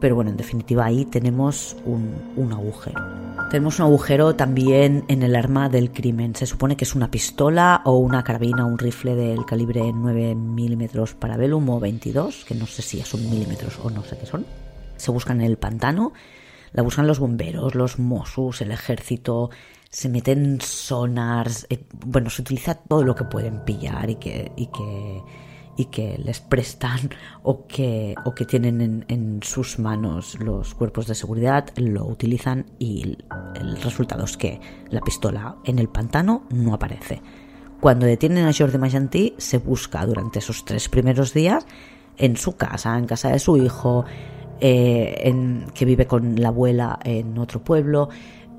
Pero 0.00 0.14
bueno, 0.14 0.30
en 0.30 0.36
definitiva 0.36 0.84
ahí 0.84 1.04
tenemos 1.04 1.76
un, 1.84 2.12
un 2.36 2.52
agujero. 2.52 3.00
Tenemos 3.50 3.78
un 3.78 3.86
agujero 3.86 4.34
también 4.34 5.04
en 5.08 5.22
el 5.22 5.36
arma 5.36 5.68
del 5.68 5.92
crimen. 5.92 6.34
Se 6.34 6.46
supone 6.46 6.76
que 6.76 6.84
es 6.84 6.94
una 6.94 7.10
pistola 7.10 7.82
o 7.84 7.98
una 7.98 8.24
carabina 8.24 8.64
un 8.64 8.78
rifle 8.78 9.14
del 9.14 9.44
calibre 9.44 9.92
9 9.92 10.34
milímetros 10.34 11.14
para 11.14 11.36
Velum 11.36 11.68
o 11.68 11.78
22, 11.78 12.44
que 12.44 12.54
no 12.54 12.66
sé 12.66 12.82
si 12.82 13.00
son 13.02 13.28
milímetros 13.30 13.78
o 13.82 13.90
no 13.90 14.02
sé 14.02 14.16
qué 14.18 14.26
son 14.26 14.44
se 15.02 15.10
buscan 15.10 15.40
en 15.40 15.46
el 15.46 15.56
pantano, 15.56 16.12
la 16.72 16.82
buscan 16.82 17.06
los 17.06 17.18
bomberos, 17.18 17.74
los 17.74 17.98
Mossos, 17.98 18.60
el 18.60 18.72
ejército, 18.72 19.50
se 19.90 20.08
meten 20.08 20.60
sonars, 20.60 21.66
eh, 21.68 21.84
bueno, 22.06 22.30
se 22.30 22.42
utiliza 22.42 22.74
todo 22.74 23.04
lo 23.04 23.14
que 23.14 23.24
pueden 23.24 23.64
pillar 23.64 24.08
y 24.08 24.16
que, 24.16 24.50
y 24.56 24.66
que, 24.68 25.22
y 25.76 25.84
que 25.86 26.18
les 26.18 26.40
prestan 26.40 27.10
o 27.42 27.66
que, 27.66 28.14
o 28.24 28.34
que 28.34 28.46
tienen 28.46 28.80
en, 28.80 29.04
en, 29.08 29.42
sus 29.42 29.78
manos 29.78 30.38
los 30.40 30.74
cuerpos 30.74 31.06
de 31.06 31.14
seguridad, 31.14 31.68
lo 31.76 32.06
utilizan 32.06 32.66
y 32.78 33.18
el 33.54 33.82
resultado 33.82 34.24
es 34.24 34.36
que 34.36 34.60
la 34.88 35.00
pistola 35.02 35.56
en 35.64 35.78
el 35.78 35.88
pantano 35.88 36.46
no 36.50 36.72
aparece. 36.72 37.20
Cuando 37.80 38.06
detienen 38.06 38.46
a 38.46 38.52
Jordi 38.52 38.78
Magentí, 38.78 39.34
se 39.38 39.58
busca 39.58 40.06
durante 40.06 40.38
esos 40.38 40.64
tres 40.64 40.88
primeros 40.88 41.34
días 41.34 41.66
en 42.16 42.36
su 42.36 42.56
casa, 42.56 42.96
en 42.96 43.06
casa 43.06 43.30
de 43.30 43.40
su 43.40 43.56
hijo, 43.56 44.04
eh, 44.64 45.22
en, 45.24 45.66
que 45.74 45.84
vive 45.84 46.06
con 46.06 46.40
la 46.40 46.48
abuela 46.48 47.00
en 47.02 47.36
otro 47.36 47.64
pueblo, 47.64 48.10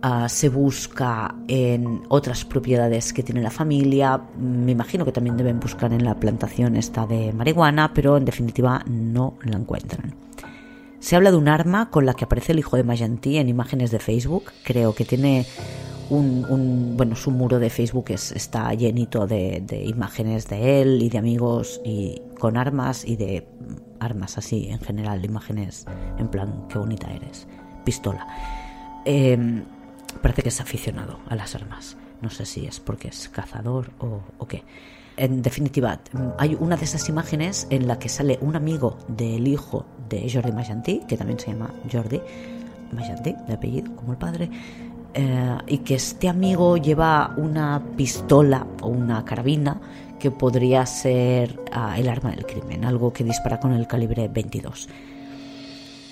uh, 0.04 0.28
se 0.28 0.50
busca 0.50 1.34
en 1.48 2.02
otras 2.10 2.44
propiedades 2.44 3.14
que 3.14 3.24
tiene 3.24 3.42
la 3.42 3.50
familia, 3.50 4.22
me 4.38 4.74
imagino 4.74 5.06
que 5.06 5.14
también 5.14 5.38
deben 5.38 5.62
buscar 5.62 5.94
en 5.94 6.04
la 6.04 6.16
plantación 6.16 6.76
esta 6.76 7.08
de 7.08 7.32
marihuana, 7.32 7.94
pero 7.94 8.18
en 8.18 8.26
definitiva 8.26 8.84
no 8.86 9.36
la 9.44 9.56
encuentran. 9.56 10.14
Se 11.00 11.16
habla 11.16 11.32
de 11.32 11.38
un 11.38 11.48
arma 11.48 11.90
con 11.90 12.06
la 12.06 12.16
que 12.16 12.26
aparece 12.26 12.52
el 12.52 12.60
hijo 12.60 12.76
de 12.76 12.84
Magentí 12.84 13.38
en 13.38 13.48
imágenes 13.48 13.90
de 13.90 14.00
Facebook, 14.00 14.52
creo 14.66 14.94
que 14.94 15.06
tiene 15.06 15.46
un, 16.10 16.96
bueno, 16.98 17.16
su 17.16 17.32
muro 17.32 17.60
de 17.60 17.70
Facebook 17.70 18.06
está 18.10 18.74
llenito 18.74 19.26
de, 19.26 19.86
imágenes 19.86 20.50
de 20.50 20.82
él 20.82 21.02
y 21.02 21.10
de 21.10 21.18
amigos 21.18 21.80
y 21.86 22.22
con 22.40 22.58
armas 22.58 23.06
y 23.06 23.16
de 23.16 23.48
armas 24.04 24.38
así 24.38 24.70
en 24.70 24.80
general, 24.80 25.24
imágenes 25.26 25.86
en 26.18 26.28
plan, 26.28 26.66
qué 26.70 26.78
bonita 26.78 27.12
eres, 27.12 27.48
pistola. 27.84 28.28
Em, 29.06 29.64
parece 30.22 30.44
que 30.44 30.50
es 30.50 30.62
aficionado 30.62 31.20
a 31.28 31.36
las 31.36 31.56
armas. 31.56 31.98
No 32.22 32.30
sé 32.30 32.46
si 32.46 32.66
es 32.66 32.80
porque 32.80 33.10
es 33.10 33.30
cazador 33.30 33.92
o, 34.00 34.48
qué. 34.48 34.64
En 35.18 35.42
definitiva, 35.42 36.00
hay 36.40 36.56
una 36.60 36.76
de 36.76 36.86
esas 36.86 37.08
imágenes 37.10 37.68
en 37.70 37.88
la 37.88 38.00
que 38.00 38.10
sale 38.10 38.40
un 38.42 38.56
amigo 38.56 38.98
del 39.08 39.48
hijo 39.48 39.86
de 40.10 40.32
Jordi 40.32 40.52
Magentí, 40.52 41.02
que 41.08 41.18
también 41.18 41.40
se 41.40 41.52
llama 41.52 41.72
Jordi 41.92 42.22
Magentí, 42.94 43.36
de 43.48 43.54
apellido, 43.54 43.96
como 43.96 44.14
el 44.14 44.18
padre, 44.18 44.50
eh, 45.14 45.58
y 45.68 45.80
que 45.80 45.96
este 45.96 46.30
amigo 46.30 46.78
lleva 46.78 47.34
una 47.38 47.84
pistola 47.96 48.66
o 48.82 48.88
una 48.88 49.24
carabina 49.24 49.80
que 50.24 50.32
podría 50.32 50.86
ser 50.86 51.60
ah, 51.74 52.00
el 52.00 52.08
arma 52.08 52.32
del 52.32 52.46
crimen, 52.46 52.86
algo 52.86 53.12
que 53.12 53.26
dispara 53.26 53.60
con 53.60 53.74
el 53.74 53.88
calibre 53.88 54.30
22. 54.30 54.88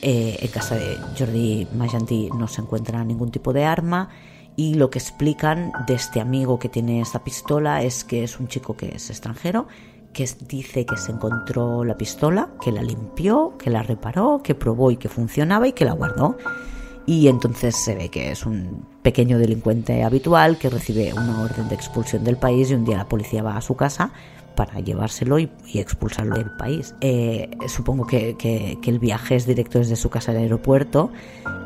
Eh, 0.01 0.38
en 0.38 0.47
casa 0.49 0.76
de 0.76 0.97
Jordi 1.18 1.66
Majanti 1.74 2.30
no 2.38 2.49
se 2.49 2.59
encuentra 2.59 3.05
ningún 3.05 3.32
tipo 3.32 3.53
de 3.53 3.64
arma 3.64 4.09
y 4.57 4.74
lo 4.74 4.89
que 4.89 4.99
explican 4.99 5.72
de 5.88 5.93
este 5.93 6.20
amigo 6.20 6.59
que 6.59 6.68
tiene 6.68 6.99
esta 6.99 7.24
pistola 7.24 7.84
es 7.84 8.03
que 8.03 8.26
es 8.26 8.38
un 8.38 8.49
chico 8.49 8.76
que 8.76 8.95
es 8.95 9.09
extranjero, 9.09 9.70
que 10.12 10.30
dice 10.41 10.86
que 10.86 10.97
se 10.97 11.14
encontró 11.14 11.86
la 11.86 11.97
pistola, 11.97 12.49
que 12.62 12.74
la 12.74 12.84
limpió, 12.84 13.53
que 13.57 13.70
la 13.70 13.82
reparó, 13.82 14.41
que 14.43 14.55
probó 14.55 14.91
y 14.91 14.97
que 14.97 15.07
funcionaba 15.07 15.70
y 15.70 15.72
que 15.72 15.86
la 15.86 15.93
guardó 15.93 16.36
y 17.05 17.30
entonces 17.30 17.78
se 17.78 17.95
ve 17.95 18.09
que 18.09 18.32
es 18.32 18.45
un 18.45 18.91
pequeño 19.02 19.38
delincuente 19.39 20.04
habitual 20.04 20.58
que 20.58 20.70
recibe 20.70 21.14
una 21.14 21.41
orden 21.41 21.70
de 21.70 21.76
expulsión 21.76 22.24
del 22.24 22.38
país 22.38 22.70
y 22.70 22.76
un 22.76 22.86
día 22.86 22.97
la 22.97 23.10
policía 23.10 23.43
va 23.43 23.58
a 23.58 23.62
su 23.62 23.76
casa 23.76 24.12
para 24.56 24.80
llevárselo 24.80 25.39
y, 25.39 25.49
expulsarlo 25.74 26.36
del 26.36 26.52
país. 26.52 26.93
Eh, 27.02 27.49
supongo 27.68 28.06
que, 28.06 28.36
que, 28.38 28.78
el 28.84 28.99
viaje 28.99 29.36
es 29.36 29.45
directo 29.45 29.80
desde 29.80 29.95
su 29.95 30.10
casa 30.10 30.32
al 30.32 30.38
aeropuerto 30.38 31.12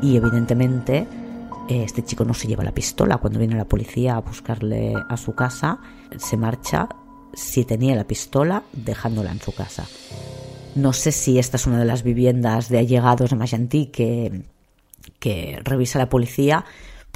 y 0.00 0.16
evidentemente 0.16 1.06
eh, 1.68 1.82
este 1.84 2.04
chico 2.04 2.24
no 2.24 2.32
se 2.32 2.46
lleva 2.46 2.64
la 2.64 2.72
pistola. 2.72 3.18
Cuando 3.18 3.38
viene 3.38 3.56
la 3.56 3.64
policía 3.64 4.16
a 4.16 4.20
buscarle 4.20 4.94
a 5.08 5.16
su 5.16 5.34
casa, 5.34 5.78
se 6.16 6.36
marcha 6.36 6.88
si 7.34 7.64
tenía 7.64 7.94
la 7.96 8.04
pistola 8.04 8.62
dejándola 8.72 9.32
en 9.32 9.40
su 9.40 9.52
casa. 9.52 9.86
No 10.74 10.92
sé 10.92 11.12
si 11.12 11.38
esta 11.38 11.56
es 11.56 11.66
una 11.66 11.78
de 11.78 11.84
las 11.84 12.02
viviendas 12.02 12.68
de 12.68 12.78
allegados 12.78 13.30
de 13.30 13.36
Magentí 13.36 13.86
que, 13.86 14.42
que 15.18 15.58
revisa 15.64 15.98
la 15.98 16.08
policía, 16.08 16.64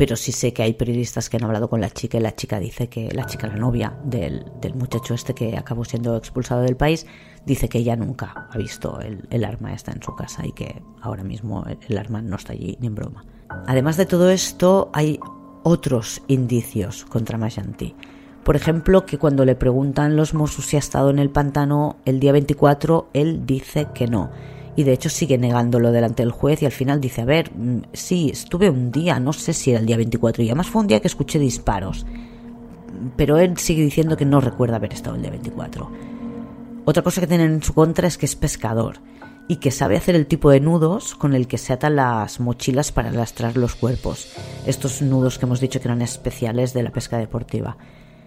pero 0.01 0.17
sí 0.17 0.33
sé 0.33 0.55
que 0.55 0.63
hay 0.63 0.73
periodistas 0.73 1.29
que 1.29 1.37
han 1.37 1.45
hablado 1.45 1.69
con 1.69 1.83
la 1.83 1.91
chica 1.91 2.17
y 2.17 2.23
la 2.23 2.35
chica 2.35 2.59
dice 2.59 2.89
que 2.89 3.11
la 3.13 3.27
chica, 3.27 3.49
la 3.49 3.57
novia 3.57 3.99
del, 4.03 4.47
muchacho 4.75 5.13
este 5.13 5.35
que 5.35 5.59
acabó 5.59 5.85
siendo 5.85 6.17
expulsado 6.17 6.63
del 6.63 6.75
país, 6.75 7.07
dice 7.45 7.69
que 7.69 7.81
ella 7.81 7.97
nunca 7.97 8.49
ha 8.51 8.57
visto 8.57 8.99
el, 9.01 9.45
arma 9.45 9.75
está 9.75 9.93
en 9.93 10.03
su 10.03 10.17
casa 10.17 10.47
y 10.47 10.53
que 10.53 10.83
ahora 11.03 11.23
mismo 11.23 11.67
el, 11.87 11.99
arma 11.99 12.23
no 12.23 12.37
está 12.37 12.55
allí 12.55 12.79
ni 12.81 12.87
en 12.87 12.95
broma. 12.95 13.27
Además 13.67 13.99
de 13.99 14.07
todo 14.07 14.31
esto, 14.31 14.89
hay 14.95 15.21
otros 15.65 16.23
indicios 16.29 17.05
contra 17.05 17.37
Majanti. 17.37 17.95
Por 18.43 18.57
ejemplo, 18.57 19.05
que 19.05 19.19
cuando 19.19 19.45
le 19.45 19.55
preguntan 19.55 20.17
los 20.17 20.33
Mossos 20.33 20.65
si 20.65 20.77
ha 20.77 20.79
estado 20.79 21.11
en 21.11 21.19
el 21.19 21.29
pantano 21.29 21.99
el 22.07 22.21
día 22.21 22.33
24, 22.33 23.11
él 23.13 23.45
dice 23.45 23.89
que 23.93 24.07
no 24.07 24.31
y 24.81 24.85
de 24.85 24.93
hecho 24.93 25.11
sigue 25.11 25.37
negándolo 25.37 25.93
delante 25.93 26.23
del 26.23 26.33
juez 26.33 26.63
y 26.63 26.67
al 26.67 26.73
final 26.73 27.01
dice, 27.01 27.21
a 27.21 27.27
ver, 27.27 27.51
mm, 27.55 27.83
sí, 27.93 28.31
estuve 28.33 28.71
un 28.71 28.91
día, 28.91 29.21
no 29.21 29.33
sé 29.33 29.53
si 29.53 29.71
era 29.71 29.81
el 29.81 29.87
día 29.87 29.97
24 29.97 30.43
y 30.43 30.49
además 30.49 30.69
fue 30.69 30.81
un 30.81 30.89
día 30.89 31.01
que 31.01 31.09
escuché 31.09 31.39
disparos, 31.39 32.07
pero 33.17 33.39
él 33.39 33.59
sigue 33.59 33.83
diciendo 33.83 34.17
que 34.17 34.25
no 34.25 34.41
recuerda 34.41 34.77
haber 34.77 34.95
estado 34.95 35.17
el 35.17 35.23
día 35.23 35.31
24. 35.31 35.91
Otra 36.87 37.03
cosa 37.03 37.21
que 37.21 37.27
tiene 37.27 37.45
en 37.45 37.63
su 37.63 37.75
contra 37.75 38.09
es 38.09 38.17
que 38.17 38.27
es 38.27 38.37
pescador 38.37 39.01
y 39.49 39.57
que 39.57 39.71
sabe 39.71 39.97
hacer 39.97 40.15
el 40.15 40.27
tipo 40.27 40.51
de 40.51 40.61
nudos 40.61 41.15
con 41.15 41.35
el 41.35 41.47
que 41.47 41.59
se 41.59 41.73
atan 41.73 41.97
las 41.97 42.41
mochilas 42.41 42.91
para 42.91 43.11
lastrar 43.11 43.57
los 43.57 43.75
cuerpos. 43.75 44.33
Estos 44.65 45.03
nudos 45.03 45.39
que 45.39 45.45
hemos 45.45 45.61
dicho 45.61 45.81
que 45.81 45.89
eran 45.89 46.03
especiales 46.03 46.73
de 46.73 46.83
la 46.83 46.91
pesca 46.91 47.19
deportiva. 47.19 47.77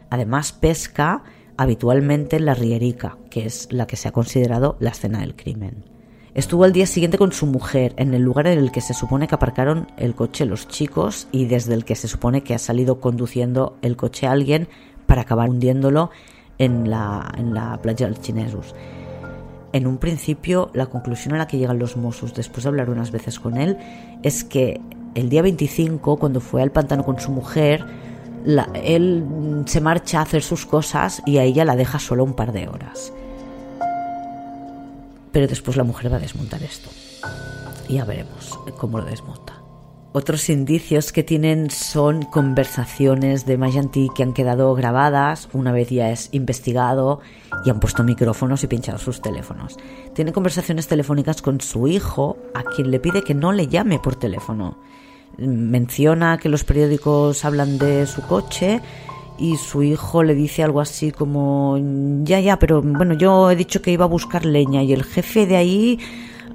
Además 0.09 0.51
pesca 0.51 1.23
habitualmente 1.57 2.35
en 2.35 2.45
la 2.45 2.53
rierica, 2.53 3.17
que 3.31 3.45
es 3.45 3.69
la 3.71 3.87
que 3.87 3.95
se 3.95 4.09
ha 4.09 4.11
considerado 4.11 4.77
la 4.79 4.91
escena 4.91 5.21
del 5.21 5.35
crimen. 5.35 5.92
Estuvo 6.36 6.63
al 6.63 6.73
día 6.73 6.88
siguiente 6.88 7.19
con 7.19 7.31
su 7.31 7.45
mujer 7.45 7.93
en 7.97 8.15
el 8.15 8.23
lugar 8.23 8.47
en 8.47 8.57
el 8.57 8.71
que 8.71 8.81
se 8.81 8.95
supone 8.95 9.27
que 9.27 9.36
aparcaron 9.36 9.91
el 9.97 10.15
coche 10.15 10.47
los 10.47 10.67
chicos 10.67 11.27
y 11.31 11.45
desde 11.45 11.75
el 11.75 11.86
que 11.86 11.95
se 11.95 12.07
supone 12.07 12.41
que 12.41 12.55
ha 12.55 12.59
salido 12.59 12.99
conduciendo 12.99 13.77
el 13.84 13.95
coche 13.95 14.25
alguien 14.25 14.67
para 15.05 15.21
acabar 15.21 15.51
hundiéndolo 15.51 16.09
en 16.57 16.89
la, 16.89 17.31
en 17.38 17.53
la 17.53 17.79
playa 17.84 18.07
del 18.07 18.19
Chinesus. 18.19 18.73
En 19.73 19.86
un 19.86 19.99
principio, 19.99 20.71
la 20.73 20.88
conclusión 20.88 21.36
a 21.36 21.38
la 21.38 21.45
que 21.45 21.59
llegan 21.59 21.77
los 21.77 21.97
Mossos 21.97 22.34
después 22.34 22.63
de 22.63 22.69
hablar 22.69 22.89
unas 22.89 23.11
veces 23.11 23.39
con 23.39 23.57
él 23.57 23.77
es 24.23 24.43
que 24.43 24.81
el 25.13 25.29
día 25.29 25.43
25, 25.43 26.17
cuando 26.17 26.41
fue 26.41 26.63
al 26.63 26.71
pantano 26.71 27.03
con 27.03 27.19
su 27.19 27.31
mujer, 27.31 27.86
él 28.84 29.23
se 29.67 29.81
marcha 29.81 30.17
a 30.17 30.23
hacer 30.23 30.41
sus 30.41 30.65
cosas 30.65 31.21
y 31.27 31.38
a 31.38 31.43
ella 31.43 31.63
la 31.63 31.75
deja 31.75 31.99
solo 31.99 32.23
un 32.23 32.34
par 32.34 32.53
de 32.53 32.67
horas 32.67 33.13
pero 35.34 35.47
después 35.47 35.75
la 35.75 35.84
mujer 35.84 36.13
va 36.13 36.17
a 36.17 36.21
desmontar 36.21 36.63
esto. 36.63 36.89
Ya 37.89 38.05
veremos 38.05 38.57
cómo 38.77 38.99
lo 38.99 39.05
desmonta. 39.05 39.59
Otros 40.15 40.47
indicios 40.49 41.11
que 41.11 41.23
tienen 41.23 41.71
son 41.71 42.21
conversaciones 42.21 43.47
de 43.47 43.57
Majanti 43.57 44.09
que 44.15 44.21
han 44.21 44.34
quedado 44.34 44.75
grabadas 44.75 45.49
una 45.53 45.71
vez 45.71 45.89
ya 45.89 46.11
es 46.11 46.29
investigado 46.34 47.19
y 47.65 47.71
han 47.71 47.79
puesto 47.79 48.03
micrófonos 48.03 48.63
y 48.63 48.67
pinchado 48.67 48.99
sus 48.99 49.21
teléfonos. 49.21 49.75
Tiene 50.13 50.31
conversaciones 50.31 50.88
telefónicas 50.88 51.41
con 51.41 51.59
su 51.61 51.88
hijo, 51.88 52.38
a 52.53 52.61
quien 52.61 52.91
le 52.91 52.99
pide 52.99 53.23
que 53.23 53.34
no 53.34 53.51
le 53.51 53.67
llame 53.67 53.97
por 53.97 54.15
teléfono. 54.15 54.77
Menciona 55.39 56.38
que 56.38 56.49
los 56.49 56.63
periódicos 56.63 57.43
hablan 57.43 57.79
de 57.79 58.05
su 58.05 58.21
coche 58.21 58.81
y 59.38 59.57
su 59.57 59.84
hijo 59.84 60.23
le 60.23 60.36
dice 60.36 60.63
algo 60.63 60.81
así 60.81 61.11
como, 61.11 61.77
ya, 62.23 62.39
ya, 62.39 62.59
pero 62.59 62.81
bueno, 62.81 63.13
yo 63.13 63.49
he 63.51 63.55
dicho 63.55 63.81
que 63.81 63.91
iba 63.91 64.05
a 64.05 64.07
buscar 64.07 64.45
leña 64.45 64.84
y 64.84 64.93
el 64.93 65.03
jefe 65.03 65.45
de 65.45 65.55
ahí, 65.55 65.99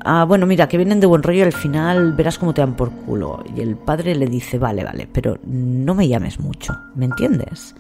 ah, 0.05 0.24
bueno, 0.24 0.47
mira, 0.47 0.68
que 0.68 0.76
vienen 0.76 1.01
de 1.01 1.07
buen 1.07 1.22
rollo 1.22 1.45
al 1.45 1.53
final 1.53 2.12
verás 2.12 2.39
cómo 2.39 2.55
te 2.55 2.61
dan 2.61 2.76
por 2.76 2.91
culo. 2.91 3.45
Y 3.57 3.61
el 3.61 3.76
padre 3.76 4.14
le 4.14 4.26
dice, 4.26 4.59
vale, 4.59 4.85
vale, 4.85 5.09
pero 5.12 5.39
no 5.45 5.95
me 5.95 6.09
llames 6.09 6.41
mucho, 6.41 6.74
¿me 6.95 7.07
entiendes? 7.07 7.74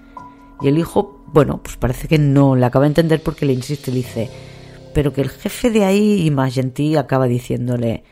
Y 0.60 0.68
el 0.68 0.78
hijo, 0.78 1.24
bueno, 1.32 1.60
pues 1.62 1.76
parece 1.76 2.08
que 2.08 2.18
no, 2.18 2.56
le 2.56 2.66
acaba 2.66 2.84
de 2.84 2.90
entender 2.90 3.22
porque 3.22 3.46
le 3.46 3.52
insiste, 3.52 3.90
le 3.90 3.98
dice, 3.98 4.28
pero 4.94 5.12
que 5.12 5.20
el 5.20 5.30
jefe 5.30 5.70
de 5.70 5.84
ahí 5.84 6.26
y 6.26 6.30
más 6.30 6.54
gentil 6.54 6.98
acaba 6.98 7.26
diciéndole, 7.26 8.02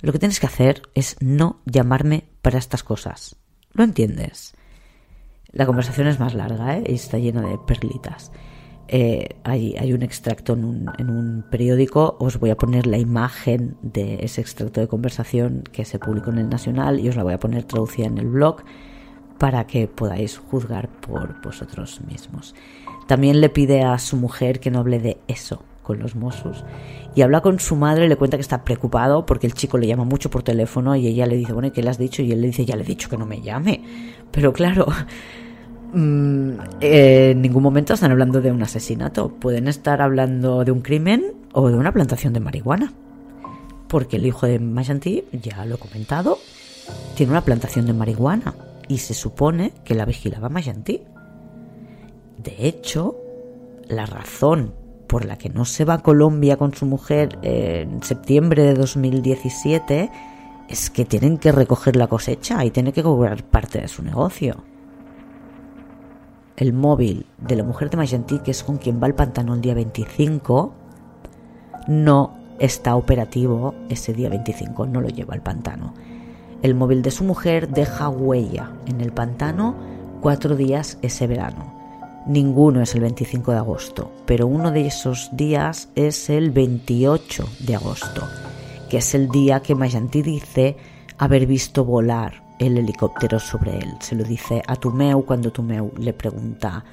lo 0.00 0.12
que 0.12 0.18
tienes 0.18 0.40
que 0.40 0.46
hacer 0.46 0.82
es 0.94 1.16
no 1.20 1.60
llamarme 1.66 2.24
para 2.40 2.58
estas 2.58 2.82
cosas. 2.82 3.36
¿Lo 3.72 3.84
entiendes? 3.84 4.54
La 5.52 5.66
conversación 5.66 6.06
es 6.06 6.20
más 6.20 6.34
larga 6.34 6.78
¿eh? 6.78 6.84
y 6.86 6.94
está 6.94 7.18
llena 7.18 7.42
de 7.42 7.58
perlitas. 7.58 8.30
Eh, 8.92 9.36
hay, 9.44 9.92
un 9.92 10.02
extracto 10.02 10.54
en 10.54 10.64
un, 10.64 11.44
periódico, 11.48 12.16
os 12.18 12.40
voy 12.40 12.50
a 12.50 12.56
poner 12.56 12.88
la 12.88 12.98
imagen 12.98 13.76
de 13.82 14.18
ese 14.24 14.40
extracto 14.40 14.80
de 14.80 14.88
conversación 14.88 15.62
que 15.70 15.84
se 15.84 16.00
publicó 16.00 16.30
en 16.30 16.38
el 16.38 16.48
Nacional 16.48 16.98
y 16.98 17.08
os 17.08 17.14
la 17.14 17.22
voy 17.22 17.34
a 17.34 17.38
poner 17.38 17.64
traducida 17.64 18.06
en 18.06 18.18
el 18.18 18.26
blog 18.26 18.64
para 19.38 19.66
que 19.68 19.86
podáis 19.86 20.38
juzgar 20.38 20.88
por 20.88 21.40
vosotros 21.40 22.00
mismos. 22.00 22.54
También 23.06 23.40
le 23.40 23.48
pide 23.48 23.84
a 23.84 23.96
su 23.98 24.16
mujer 24.16 24.58
que 24.58 24.72
no 24.72 24.80
hable 24.80 24.98
de 24.98 25.18
eso 25.28 25.62
con 25.82 26.00
los 26.00 26.16
Mossos 26.16 26.64
y 27.14 27.22
habla 27.22 27.40
con 27.40 27.58
su 27.60 27.76
madre, 27.76 28.08
le 28.08 28.16
cuenta 28.16 28.36
que 28.36 28.42
está 28.42 28.64
preocupado 28.64 29.24
porque 29.24 29.46
el 29.46 29.54
chico 29.54 29.78
le 29.78 29.86
llama 29.86 30.04
mucho 30.04 30.30
por 30.30 30.42
teléfono 30.42 30.96
y 30.96 31.06
ella 31.06 31.26
le 31.26 31.36
dice, 31.36 31.52
bueno, 31.52 31.72
¿qué 31.72 31.82
le 31.82 31.90
has 31.90 31.98
dicho? 31.98 32.22
Y 32.22 32.32
él 32.32 32.40
le 32.40 32.48
dice, 32.48 32.64
ya 32.64 32.76
le 32.76 32.82
he 32.82 32.86
dicho 32.86 33.08
que 33.08 33.16
no 33.16 33.26
me 33.26 33.40
llame. 33.40 33.82
Pero 34.30 34.52
claro, 34.52 34.86
mm, 35.92 36.50
en 36.80 37.42
ningún 37.42 37.62
momento 37.62 37.94
están 37.94 38.10
hablando 38.10 38.40
de 38.40 38.50
un 38.50 38.62
asesinato. 38.62 39.28
Pueden 39.28 39.68
estar 39.68 40.02
hablando 40.02 40.64
de 40.64 40.72
un 40.72 40.80
crimen 40.80 41.34
o 41.52 41.68
de 41.68 41.76
una 41.76 41.92
plantación 41.92 42.32
de 42.32 42.40
marihuana. 42.40 42.92
Porque 43.88 44.16
el 44.16 44.26
hijo 44.26 44.46
de 44.46 44.58
Mayanti, 44.58 45.24
ya 45.32 45.64
lo 45.64 45.74
he 45.74 45.78
comentado, 45.78 46.38
tiene 47.14 47.32
una 47.32 47.42
plantación 47.42 47.86
de 47.86 47.92
marihuana 47.92 48.54
y 48.88 48.98
se 48.98 49.14
supone 49.14 49.72
que 49.84 49.94
la 49.94 50.04
vigilaba 50.04 50.48
Mayanti. 50.48 51.02
De 52.38 52.66
hecho, 52.66 53.16
la 53.88 54.06
razón 54.06 54.72
por 55.06 55.24
la 55.24 55.36
que 55.36 55.48
no 55.48 55.64
se 55.64 55.84
va 55.84 55.94
a 55.94 56.02
Colombia 56.02 56.56
con 56.56 56.72
su 56.72 56.86
mujer 56.86 57.38
en 57.42 58.02
septiembre 58.02 58.62
de 58.62 58.74
2017 58.74 60.10
es 60.68 60.88
que 60.88 61.04
tienen 61.04 61.36
que 61.36 61.50
recoger 61.50 61.96
la 61.96 62.06
cosecha 62.06 62.64
y 62.64 62.70
tiene 62.70 62.92
que 62.92 63.02
cobrar 63.02 63.42
parte 63.42 63.80
de 63.80 63.88
su 63.88 64.04
negocio. 64.04 64.62
El 66.60 66.74
móvil 66.74 67.24
de 67.38 67.56
la 67.56 67.64
mujer 67.64 67.88
de 67.88 67.96
Magentí, 67.96 68.40
que 68.40 68.50
es 68.50 68.62
con 68.62 68.76
quien 68.76 69.02
va 69.02 69.06
al 69.06 69.14
pantano 69.14 69.54
el 69.54 69.62
día 69.62 69.72
25, 69.72 70.74
no 71.88 72.34
está 72.58 72.96
operativo 72.96 73.74
ese 73.88 74.12
día 74.12 74.28
25, 74.28 74.84
no 74.84 75.00
lo 75.00 75.08
lleva 75.08 75.32
al 75.32 75.40
pantano. 75.40 75.94
El 76.60 76.74
móvil 76.74 77.00
de 77.00 77.12
su 77.12 77.24
mujer 77.24 77.70
deja 77.70 78.10
huella 78.10 78.72
en 78.84 79.00
el 79.00 79.10
pantano 79.10 79.74
cuatro 80.20 80.54
días 80.54 80.98
ese 81.00 81.26
verano. 81.26 81.72
Ninguno 82.26 82.82
es 82.82 82.94
el 82.94 83.00
25 83.00 83.52
de 83.52 83.56
agosto, 83.56 84.10
pero 84.26 84.46
uno 84.46 84.70
de 84.70 84.86
esos 84.86 85.30
días 85.32 85.88
es 85.94 86.28
el 86.28 86.50
28 86.50 87.48
de 87.60 87.76
agosto, 87.76 88.28
que 88.90 88.98
es 88.98 89.14
el 89.14 89.30
día 89.30 89.60
que 89.60 89.74
Mayanti 89.74 90.20
dice 90.20 90.76
haber 91.16 91.46
visto 91.46 91.86
volar 91.86 92.49
el 92.60 92.76
helicóptero 92.76 93.40
sobre 93.40 93.78
él. 93.78 93.94
Se 94.00 94.14
lo 94.14 94.22
dice 94.22 94.62
a 94.66 94.76
Tumeu 94.76 95.24
cuando 95.24 95.50
Tumeu 95.50 95.92
le 95.96 96.12
pregunta 96.12 96.84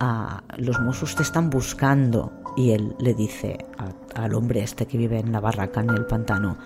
a 0.00 0.42
los 0.56 0.80
Mossos 0.80 1.14
te 1.14 1.22
están 1.22 1.50
buscando 1.50 2.32
y 2.56 2.70
él 2.70 2.96
le 2.98 3.14
dice 3.14 3.58
al 4.14 4.34
hombre 4.34 4.62
este 4.62 4.86
que 4.86 4.98
vive 4.98 5.18
en 5.18 5.30
la 5.30 5.40
barraca 5.40 5.80
en 5.80 5.90
el 5.90 6.06
pantano, 6.06 6.56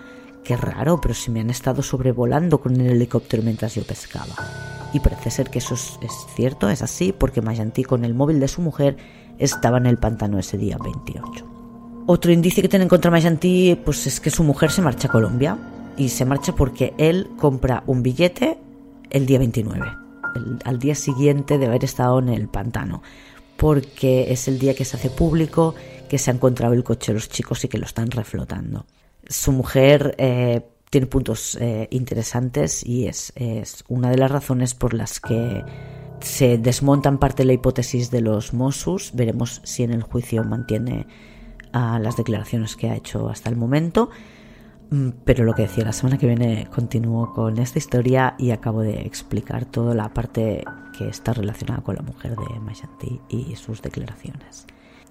qué 0.43 0.55
raro, 0.55 0.99
pero 1.01 1.13
si 1.13 1.31
me 1.31 1.41
han 1.41 1.49
estado 1.49 1.83
sobrevolando 1.83 2.59
con 2.59 2.79
el 2.79 2.91
helicóptero 2.91 3.43
mientras 3.43 3.75
yo 3.75 3.83
pescaba. 3.83 4.35
Y 4.93 5.01
parece 5.01 5.29
ser 5.29 5.49
que 5.49 5.59
eso 5.59 5.75
es, 5.75 5.99
cierto, 6.35 6.69
es 6.69 6.81
así, 6.81 7.13
porque 7.13 7.41
Mayanti 7.41 7.83
con 7.83 8.05
el 8.05 8.15
móvil 8.15 8.39
de 8.39 8.47
su 8.47 8.61
mujer 8.61 8.97
estaba 9.37 9.77
en 9.77 9.85
el 9.85 9.97
pantano 9.97 10.39
ese 10.39 10.57
día 10.57 10.77
28. 10.81 11.45
Otro 12.07 12.31
indicio 12.31 12.63
que 12.63 12.69
tienen 12.69 12.87
contra 12.87 13.11
Mayanti 13.11 13.79
pues 13.83 14.07
es 14.07 14.19
que 14.19 14.31
su 14.31 14.43
mujer 14.43 14.71
se 14.71 14.81
marcha 14.81 15.09
a 15.09 15.11
Colombia 15.11 15.57
y 15.99 16.09
se 16.09 16.25
marcha 16.25 16.55
porque 16.55 16.93
él 16.97 17.29
compra 17.37 17.83
un 17.85 18.01
billete 18.01 18.57
el 19.11 19.25
día 19.25 19.37
29, 19.37 19.85
al 20.63 20.79
día 20.79 20.95
siguiente 20.95 21.57
de 21.57 21.65
haber 21.65 21.83
estado 21.83 22.19
en 22.19 22.29
el 22.29 22.47
pantano, 22.47 23.03
porque 23.57 24.31
es 24.31 24.47
el 24.47 24.57
día 24.57 24.73
que 24.73 24.85
se 24.85 24.95
hace 24.95 25.09
público 25.09 25.75
que 26.07 26.17
se 26.17 26.31
ha 26.31 26.33
encontrado 26.33 26.73
el 26.73 26.85
coche 26.85 27.11
de 27.11 27.15
los 27.15 27.29
chicos 27.29 27.63
y 27.65 27.67
que 27.67 27.77
lo 27.77 27.85
están 27.85 28.09
reflotando. 28.11 28.85
Su 29.27 29.51
mujer 29.51 30.15
eh, 30.17 30.61
tiene 30.89 31.05
puntos 31.05 31.57
eh, 31.59 31.89
interesantes 31.91 32.83
y 32.85 33.07
es, 33.07 33.33
una 33.89 34.09
de 34.09 34.17
las 34.17 34.31
razones 34.31 34.73
por 34.73 34.93
las 34.93 35.19
que 35.19 35.63
se 36.21 36.57
desmontan 36.57 37.19
parte 37.19 37.43
de 37.43 37.47
la 37.47 37.53
hipótesis 37.53 38.09
de 38.09 38.21
los 38.21 38.53
Mossus. 38.53 39.11
Veremos 39.13 39.61
si 39.65 39.83
en 39.83 39.91
el 39.91 40.01
juicio 40.01 40.43
mantiene 40.45 41.07
las 41.73 42.17
declaraciones 42.17 42.75
que 42.75 42.89
ha 42.89 42.95
hecho 42.95 43.29
hasta 43.29 43.49
el 43.49 43.55
momento. 43.55 44.09
Mm, 44.91 45.09
pero 45.23 45.43
lo 45.43 45.53
que 45.53 45.63
decía, 45.63 45.85
la 45.85 45.93
semana 45.93 46.17
que 46.17 46.27
viene 46.27 46.67
continúo 46.73 47.33
con 47.33 47.57
esta 47.59 47.77
historia 47.77 48.35
y 48.37 48.51
acabo 48.51 48.81
de 48.81 49.01
explicar 49.01 49.65
toda 49.65 49.93
la 49.93 50.13
parte 50.13 50.63
que 50.97 51.07
está 51.07 51.33
relacionada 51.33 51.81
con 51.81 51.95
la 51.95 52.01
mujer 52.01 52.35
de 52.35 52.59
Mayanti 52.59 53.21
y 53.29 53.55
sus 53.55 53.81
declaraciones. 53.81 54.65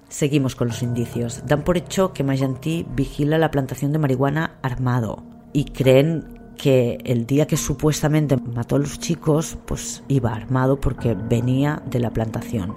Seguimos 0.09 0.57
con 0.57 0.69
los 0.69 0.83
indicios. 0.83 1.43
Dan 1.47 1.63
por 1.63 1.77
hecho 1.77 2.13
que 2.13 2.25
Mayanti 2.25 2.87
vigila 2.95 3.39
la 3.39 3.51
plantación 3.51 3.93
de 3.93 3.99
marihuana 3.99 4.59
armado 4.63 5.23
y 5.53 5.67
creen 5.67 6.39
que 6.59 6.99
el 7.05 7.25
día 7.25 7.47
que 7.47 7.57
supuestamente 7.57 8.37
mató 8.37 8.77
a 8.77 8.81
los 8.81 8.99
chicos, 8.99 9.57
pues 9.65 10.03
iba 10.09 10.35
armado 10.35 10.81
porque 10.81 11.15
venía 11.15 11.83
de 11.87 12.01
la 12.01 12.11
plantación. 12.11 12.75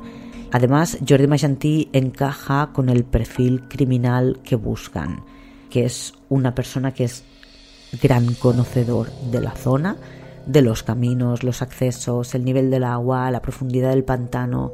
Además, 0.52 0.98
Jordi 1.08 1.28
Majanti 1.28 1.90
encaja 1.94 2.72
con 2.74 2.90
el 2.90 3.06
perfil 3.06 3.68
criminal 3.68 4.40
que 4.44 4.56
buscan, 4.56 5.24
que 5.72 5.86
es 5.86 6.14
una 6.30 6.54
persona 6.54 6.94
que 6.94 7.06
es 7.06 7.24
gran 8.04 8.36
conocedor 8.36 9.12
de 9.32 9.42
la 9.42 9.56
zona, 9.56 9.98
de 10.46 10.62
los 10.62 10.84
caminos, 10.84 11.44
los 11.44 11.64
accesos, 11.64 12.36
el 12.36 12.46
nivel 12.46 12.70
del 12.70 12.84
agua, 12.84 13.32
la 13.32 13.42
profundidad 13.42 13.90
del 13.90 14.04
pantano 14.04 14.72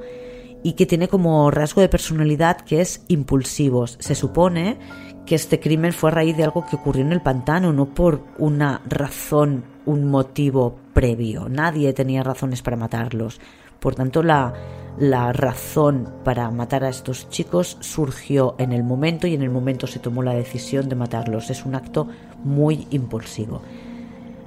y 0.63 0.73
que 0.73 0.85
tiene 0.85 1.07
como 1.07 1.49
rasgo 1.51 1.81
de 1.81 1.89
personalidad 1.89 2.57
que 2.57 2.81
es 2.81 3.03
impulsivos. 3.07 3.97
Se 3.99 4.15
supone 4.15 4.77
que 5.25 5.35
este 5.35 5.59
crimen 5.59 5.93
fue 5.93 6.09
a 6.09 6.15
raíz 6.15 6.35
de 6.35 6.43
algo 6.43 6.65
que 6.65 6.77
ocurrió 6.77 7.03
en 7.03 7.13
el 7.13 7.21
pantano, 7.21 7.73
no 7.73 7.85
por 7.85 8.21
una 8.37 8.81
razón, 8.89 9.63
un 9.85 10.05
motivo 10.05 10.75
previo. 10.93 11.47
Nadie 11.49 11.93
tenía 11.93 12.23
razones 12.23 12.61
para 12.61 12.77
matarlos. 12.77 13.39
Por 13.79 13.95
tanto, 13.95 14.23
la, 14.23 14.53
la 14.97 15.33
razón 15.33 16.09
para 16.23 16.49
matar 16.51 16.83
a 16.83 16.89
estos 16.89 17.29
chicos 17.29 17.77
surgió 17.81 18.55
en 18.57 18.71
el 18.71 18.83
momento 18.83 19.27
y 19.27 19.33
en 19.33 19.41
el 19.41 19.49
momento 19.49 19.87
se 19.87 19.99
tomó 19.99 20.23
la 20.23 20.33
decisión 20.33 20.89
de 20.89 20.95
matarlos. 20.95 21.49
Es 21.49 21.65
un 21.65 21.75
acto 21.75 22.07
muy 22.43 22.87
impulsivo. 22.91 23.61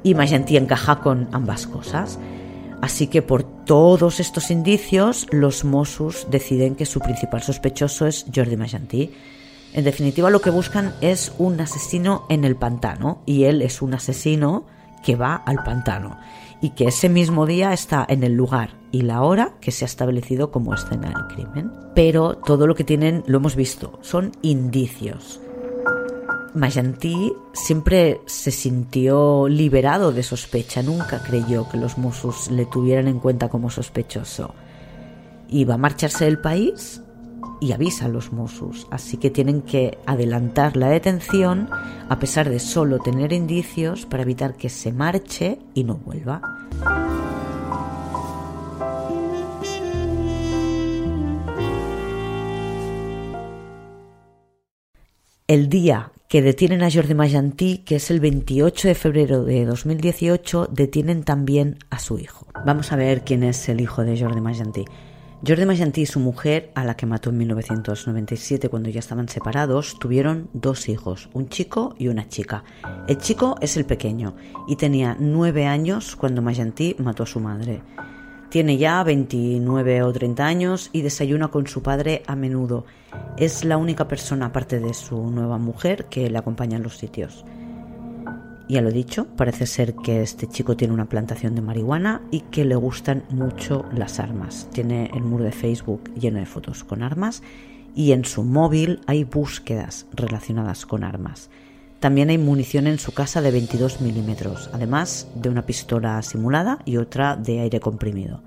Y 0.03 0.15
Magentí 0.15 0.57
encaja 0.57 1.01
con 1.01 1.29
ambas 1.33 1.67
cosas. 1.67 2.19
Así 2.81 3.09
que 3.09 3.21
por 3.21 3.43
todos 3.43 4.21
estos 4.21 4.51
indicios, 4.51 5.27
los 5.31 5.65
Mossos 5.65 6.27
deciden 6.31 6.75
que 6.75 6.87
su 6.87 7.01
principal 7.01 7.43
sospechoso 7.43 8.07
es 8.07 8.25
Jordi 8.35 8.57
Magentí 8.57 9.13
en 9.73 9.85
definitiva, 9.85 10.31
lo 10.31 10.41
que 10.41 10.51
buscan 10.51 10.95
es 11.01 11.33
un 11.39 11.61
asesino 11.61 12.27
en 12.29 12.45
el 12.45 12.57
pantano 12.57 13.23
y 13.25 13.45
él 13.45 13.63
es 13.63 13.83
un 13.83 13.95
asesino 13.95 14.65
que 15.05 15.15
va 15.15 15.37
al 15.37 15.63
pantano 15.63 16.19
y 16.61 16.71
que 16.71 16.89
ese 16.89 17.09
mismo 17.09 17.47
día 17.47 17.73
está 17.73 18.05
en 18.09 18.23
el 18.23 18.35
lugar 18.35 18.75
y 18.93 19.03
la 19.03 19.23
hora 19.23 19.55
que 19.61 19.71
se 19.71 19.85
ha 19.85 19.87
establecido 19.87 20.51
como 20.51 20.75
escena 20.75 21.09
del 21.09 21.27
crimen. 21.35 21.73
Pero 21.95 22.37
todo 22.37 22.67
lo 22.67 22.75
que 22.75 22.85
tienen, 22.85 23.23
lo 23.27 23.39
hemos 23.39 23.57
visto, 23.57 23.99
son 24.03 24.33
indicios. 24.43 25.41
Mayanti 26.55 27.33
siempre 27.53 28.21
se 28.27 28.51
sintió 28.51 29.47
liberado 29.49 30.13
de 30.13 30.23
sospecha, 30.23 30.83
nunca 30.83 31.23
creyó 31.23 31.69
que 31.69 31.79
los 31.79 31.97
Mossos 31.97 32.51
le 32.51 32.67
tuvieran 32.67 33.07
en 33.07 33.21
cuenta 33.21 33.49
como 33.49 33.71
sospechoso. 33.71 34.55
Iba 35.49 35.75
a 35.75 35.79
marcharse 35.79 36.25
del 36.25 36.41
país 36.41 37.03
y 37.61 37.73
avisa 37.73 38.07
a 38.07 38.09
los 38.09 38.33
Mossos, 38.33 38.87
así 38.91 39.17
que 39.17 39.31
tienen 39.31 39.63
que 39.63 39.99
adelantar 40.07 40.77
la 40.77 40.89
detención 40.89 41.69
a 42.09 42.19
pesar 42.19 42.49
de 42.49 42.59
solo 42.59 42.99
tener 42.99 43.33
indicios 43.33 44.07
para 44.07 44.23
evitar 44.23 44.55
que 44.55 44.69
se 44.69 44.93
marche 44.93 45.59
y 45.75 45.85
no 45.85 45.97
vuelva. 45.97 46.41
El 55.47 55.69
día 55.69 56.13
que 56.29 56.43
detienen 56.43 56.85
a 56.85 56.91
Jordi 56.93 57.15
Magantí, 57.15 57.79
que 57.79 57.97
es 57.97 58.09
el 58.13 58.21
28 58.21 58.87
de 58.87 58.95
febrero 58.95 59.43
de 59.43 59.65
2018, 59.65 60.69
detienen 60.71 61.25
también 61.25 61.79
a 61.91 61.99
su 61.99 62.21
hijo. 62.21 62.47
Vamos 62.65 62.93
a 62.93 62.97
ver 62.97 63.25
quién 63.25 63.43
es 63.43 63.69
el 63.69 63.81
hijo 63.81 64.05
de 64.05 64.17
Jordi 64.17 64.41
Magantí. 64.41 64.85
Jordi 65.47 65.65
Magentí 65.65 66.03
y 66.03 66.07
su 66.07 66.21
mujer, 66.21 66.71
a 66.75 66.85
la 66.85 66.97
que 66.97 67.07
mató 67.07 67.31
en 67.31 67.39
1997 67.39 68.69
cuando 68.69 68.91
ya 68.91 69.01
estaban 69.01 69.27
separados, 69.27 69.99
tuvieron 69.99 70.51
dos 70.53 70.91
hijos, 70.91 71.31
un 71.33 71.49
chico 71.49 71.95
y 71.99 72.09
una 72.09 72.29
chica. 72.29 72.63
El 73.09 73.17
chico 73.17 73.57
es 73.63 73.79
el 73.79 73.87
pequeño 73.87 74.35
y 74.69 74.77
tenía 74.77 75.17
nueve 75.19 75.65
años 75.67 76.15
cuando 76.15 76.43
Magentí 76.43 76.95
mató 76.99 77.23
a 77.23 77.27
su 77.27 77.41
madre. 77.41 77.81
Tiene 78.51 78.77
ya 78.77 79.03
29 79.03 80.03
o 80.03 80.13
30 80.13 80.45
años 80.45 80.91
y 80.93 81.01
desayuna 81.01 81.49
con 81.49 81.67
su 81.67 81.83
padre 81.83 82.23
a 82.27 82.37
menudo. 82.37 82.85
Es 83.39 83.65
la 83.65 83.79
única 83.79 84.09
persona, 84.09 84.47
aparte 84.47 84.79
de 84.79 84.93
su 84.93 85.31
nueva 85.31 85.57
mujer, 85.57 86.05
que 86.11 86.29
le 86.29 86.37
acompaña 86.37 86.77
en 86.77 86.83
los 86.83 86.99
sitios. 86.99 87.47
Ya 88.71 88.83
lo 88.83 88.91
he 88.91 88.93
dicho, 88.93 89.27
parece 89.37 89.67
ser 89.67 89.97
que 89.97 90.23
este 90.23 90.47
chico 90.47 90.77
tiene 90.77 90.95
una 90.95 91.09
plantación 91.09 91.57
de 91.57 91.61
marihuana 91.61 92.23
y 92.31 92.43
que 92.53 92.65
le 92.65 92.77
gustan 92.77 93.25
mucho 93.29 93.85
las 93.93 94.21
armas. 94.21 94.69
Tiene 94.73 95.11
el 95.13 95.25
muro 95.25 95.43
de 95.43 95.51
Facebook 95.51 96.15
lleno 96.15 96.39
de 96.39 96.47
fotos 96.47 96.85
con 96.85 97.03
armas 97.03 97.43
y 97.97 98.13
en 98.13 98.25
su 98.25 98.45
móvil 98.45 99.01
hay 99.09 99.25
búsquedas 99.25 100.07
relacionadas 100.13 100.87
con 100.87 101.03
armas. 101.03 101.51
También 101.99 102.31
hay 102.31 102.39
munición 102.39 102.87
en 102.87 103.01
su 103.01 103.11
casa 103.11 103.43
de 103.43 103.51
22 103.51 104.03
milímetros, 104.03 104.71
además 104.73 105.27
de 105.35 105.49
una 105.49 105.67
pistola 105.67 106.23
simulada 106.23 106.79
y 106.85 106.99
otra 106.99 107.35
de 107.35 107.59
aire 107.59 107.81
comprimido. 107.81 108.41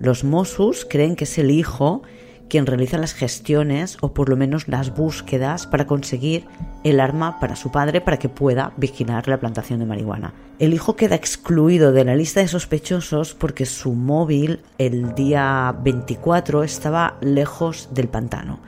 Los 0.00 0.24
Mossus 0.24 0.84
creen 0.90 1.14
que 1.14 1.22
es 1.22 1.38
el 1.38 1.52
hijo 1.52 2.02
quien 2.48 2.66
realiza 2.66 2.98
las 2.98 3.14
gestiones 3.14 3.98
o 4.00 4.12
por 4.12 4.28
lo 4.28 4.36
menos 4.36 4.68
las 4.68 4.94
búsquedas 4.94 5.66
para 5.66 5.86
conseguir 5.86 6.44
el 6.84 7.00
arma 7.00 7.40
para 7.40 7.56
su 7.56 7.70
padre 7.70 8.00
para 8.00 8.18
que 8.18 8.28
pueda 8.28 8.72
vigilar 8.76 9.28
la 9.28 9.38
plantación 9.38 9.80
de 9.80 9.86
marihuana. 9.86 10.32
El 10.58 10.72
hijo 10.72 10.96
queda 10.96 11.16
excluido 11.16 11.92
de 11.92 12.04
la 12.04 12.14
lista 12.14 12.40
de 12.40 12.48
sospechosos 12.48 13.34
porque 13.34 13.66
su 13.66 13.92
móvil 13.92 14.60
el 14.78 15.14
día 15.14 15.74
24 15.82 16.62
estaba 16.62 17.16
lejos 17.20 17.90
del 17.92 18.08
pantano. 18.08 18.60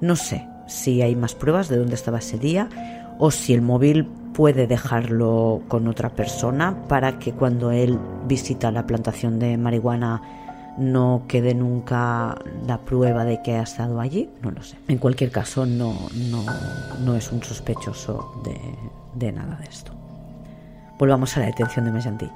No 0.00 0.16
sé 0.16 0.46
si 0.66 1.02
hay 1.02 1.16
más 1.16 1.34
pruebas 1.34 1.68
de 1.68 1.76
dónde 1.76 1.94
estaba 1.94 2.18
ese 2.18 2.38
día 2.38 2.68
o 3.18 3.30
si 3.30 3.54
el 3.54 3.62
móvil 3.62 4.06
puede 4.34 4.66
dejarlo 4.66 5.62
con 5.68 5.86
otra 5.86 6.10
persona 6.10 6.76
para 6.88 7.18
que 7.18 7.32
cuando 7.32 7.70
él 7.70 7.98
visita 8.26 8.70
la 8.70 8.86
plantación 8.86 9.38
de 9.38 9.56
marihuana 9.56 10.43
no 10.78 11.24
quede 11.28 11.54
nunca 11.54 12.38
la 12.66 12.78
prueba 12.78 13.24
de 13.24 13.42
que 13.42 13.56
ha 13.56 13.62
estado 13.62 14.00
allí, 14.00 14.30
no 14.42 14.50
lo 14.50 14.62
sé. 14.62 14.76
En 14.88 14.98
cualquier 14.98 15.30
caso, 15.30 15.66
no, 15.66 15.94
no, 16.14 16.44
no 17.04 17.16
es 17.16 17.30
un 17.32 17.42
sospechoso 17.42 18.40
de, 18.44 18.58
de, 19.14 19.32
nada 19.32 19.56
de 19.56 19.64
esto. 19.64 19.92
Volvamos 20.98 21.36
a 21.36 21.40
la 21.40 21.46
detención 21.46 21.84
de 21.84 21.90
Mejanti. 21.92 22.30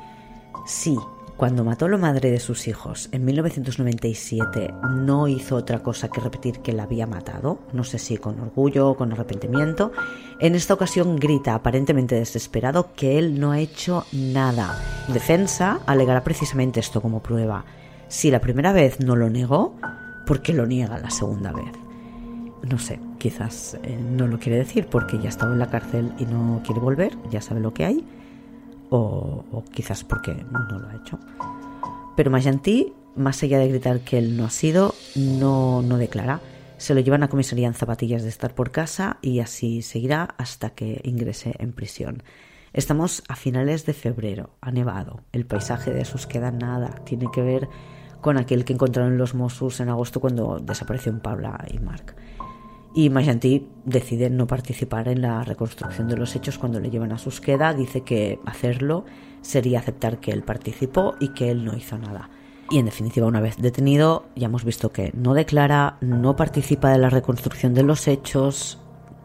Sí, 0.66 0.96
cuando 1.38 1.62
mató 1.62 1.86
a 1.86 1.88
la 1.88 1.98
madre 1.98 2.32
de 2.32 2.40
sus 2.40 2.66
hijos 2.66 3.08
en 3.12 3.24
1997 3.24 4.74
no 4.90 5.28
hizo 5.28 5.54
otra 5.54 5.84
cosa 5.84 6.08
que 6.08 6.20
repetir 6.20 6.58
que 6.58 6.72
la 6.72 6.82
había 6.82 7.06
matado, 7.06 7.60
no 7.72 7.84
sé 7.84 8.00
si 8.00 8.16
con 8.16 8.40
orgullo 8.40 8.88
o 8.88 8.96
con 8.96 9.12
arrepentimiento, 9.12 9.92
en 10.40 10.56
esta 10.56 10.74
ocasión 10.74 11.14
grita 11.14 11.54
aparentemente 11.54 12.16
desesperado 12.16 12.92
que 12.96 13.20
él 13.20 13.38
no 13.38 13.52
ha 13.52 13.60
hecho 13.60 14.04
nada. 14.10 14.76
Defensa 15.06 15.78
alegará 15.86 16.24
precisamente 16.24 16.80
esto 16.80 17.00
como 17.00 17.22
prueba. 17.22 17.64
Si 18.08 18.30
la 18.30 18.40
primera 18.40 18.72
vez 18.72 19.00
no 19.00 19.16
lo 19.16 19.28
negó, 19.28 19.76
¿por 20.26 20.40
qué 20.40 20.54
lo 20.54 20.66
niega 20.66 20.98
la 20.98 21.10
segunda 21.10 21.52
vez? 21.52 21.72
No 22.62 22.78
sé, 22.78 22.98
quizás 23.18 23.78
eh, 23.82 23.98
no 23.98 24.26
lo 24.26 24.38
quiere 24.38 24.56
decir 24.56 24.86
porque 24.86 25.18
ya 25.18 25.26
ha 25.26 25.28
estado 25.28 25.52
en 25.52 25.58
la 25.58 25.68
cárcel 25.68 26.12
y 26.18 26.24
no 26.24 26.62
quiere 26.64 26.80
volver, 26.80 27.16
ya 27.30 27.42
sabe 27.42 27.60
lo 27.60 27.74
que 27.74 27.84
hay, 27.84 28.04
o, 28.88 29.62
quizás 29.70 30.04
porque 30.04 30.34
no 30.34 30.78
lo 30.78 30.88
ha 30.88 30.96
hecho. 30.96 31.18
Pero 32.16 32.30
Mayanti, 32.30 32.94
más 33.14 33.42
allá 33.42 33.58
de 33.58 33.68
gritar 33.68 34.00
que 34.00 34.16
él 34.16 34.38
no 34.38 34.46
ha 34.46 34.50
sido, 34.50 34.94
no, 35.14 35.82
no 35.82 35.98
declara. 35.98 36.40
Se 36.78 36.94
lo 36.94 37.00
llevan 37.00 37.24
a 37.24 37.28
comisaría 37.28 37.66
en 37.66 37.74
zapatillas 37.74 38.22
de 38.22 38.30
estar 38.30 38.54
por 38.54 38.70
casa 38.70 39.18
y 39.20 39.40
así 39.40 39.82
seguirá 39.82 40.34
hasta 40.38 40.70
que 40.70 41.00
ingrese 41.04 41.54
en 41.58 41.72
prisión. 41.72 42.22
Estamos 42.72 43.22
a 43.28 43.36
finales 43.36 43.84
de 43.84 43.92
febrero, 43.92 44.50
ha 44.60 44.70
nevado, 44.70 45.20
el 45.32 45.44
paisaje 45.44 45.90
de 45.92 46.04
sus 46.04 46.26
queda 46.26 46.50
nada, 46.50 47.02
tiene 47.04 47.26
que 47.32 47.42
ver 47.42 47.68
con 48.20 48.38
aquel 48.38 48.64
que 48.64 48.72
encontraron 48.72 49.18
los 49.18 49.34
Mossos 49.34 49.80
en 49.80 49.88
agosto 49.88 50.20
cuando 50.20 50.58
desaparecieron 50.60 51.20
Paula 51.20 51.64
y 51.72 51.78
Mark. 51.78 52.14
Y 52.94 53.10
Majanti 53.10 53.68
decide 53.84 54.30
no 54.30 54.46
participar 54.46 55.08
en 55.08 55.22
la 55.22 55.44
reconstrucción 55.44 56.08
de 56.08 56.16
los 56.16 56.34
hechos 56.34 56.58
cuando 56.58 56.80
le 56.80 56.90
llevan 56.90 57.12
a 57.12 57.18
Susqueda. 57.18 57.74
Dice 57.74 58.00
que 58.00 58.40
hacerlo 58.46 59.04
sería 59.42 59.78
aceptar 59.78 60.18
que 60.18 60.32
él 60.32 60.42
participó 60.42 61.14
y 61.20 61.28
que 61.28 61.50
él 61.50 61.64
no 61.64 61.76
hizo 61.76 61.98
nada. 61.98 62.30
Y 62.70 62.78
en 62.78 62.86
definitiva, 62.86 63.26
una 63.26 63.40
vez 63.40 63.56
detenido, 63.56 64.26
ya 64.36 64.46
hemos 64.46 64.64
visto 64.64 64.90
que 64.90 65.12
no 65.14 65.32
declara, 65.34 65.96
no 66.00 66.36
participa 66.36 66.90
de 66.90 66.98
la 66.98 67.08
reconstrucción 67.08 67.72
de 67.72 67.82
los 67.82 68.08
hechos, 68.08 68.78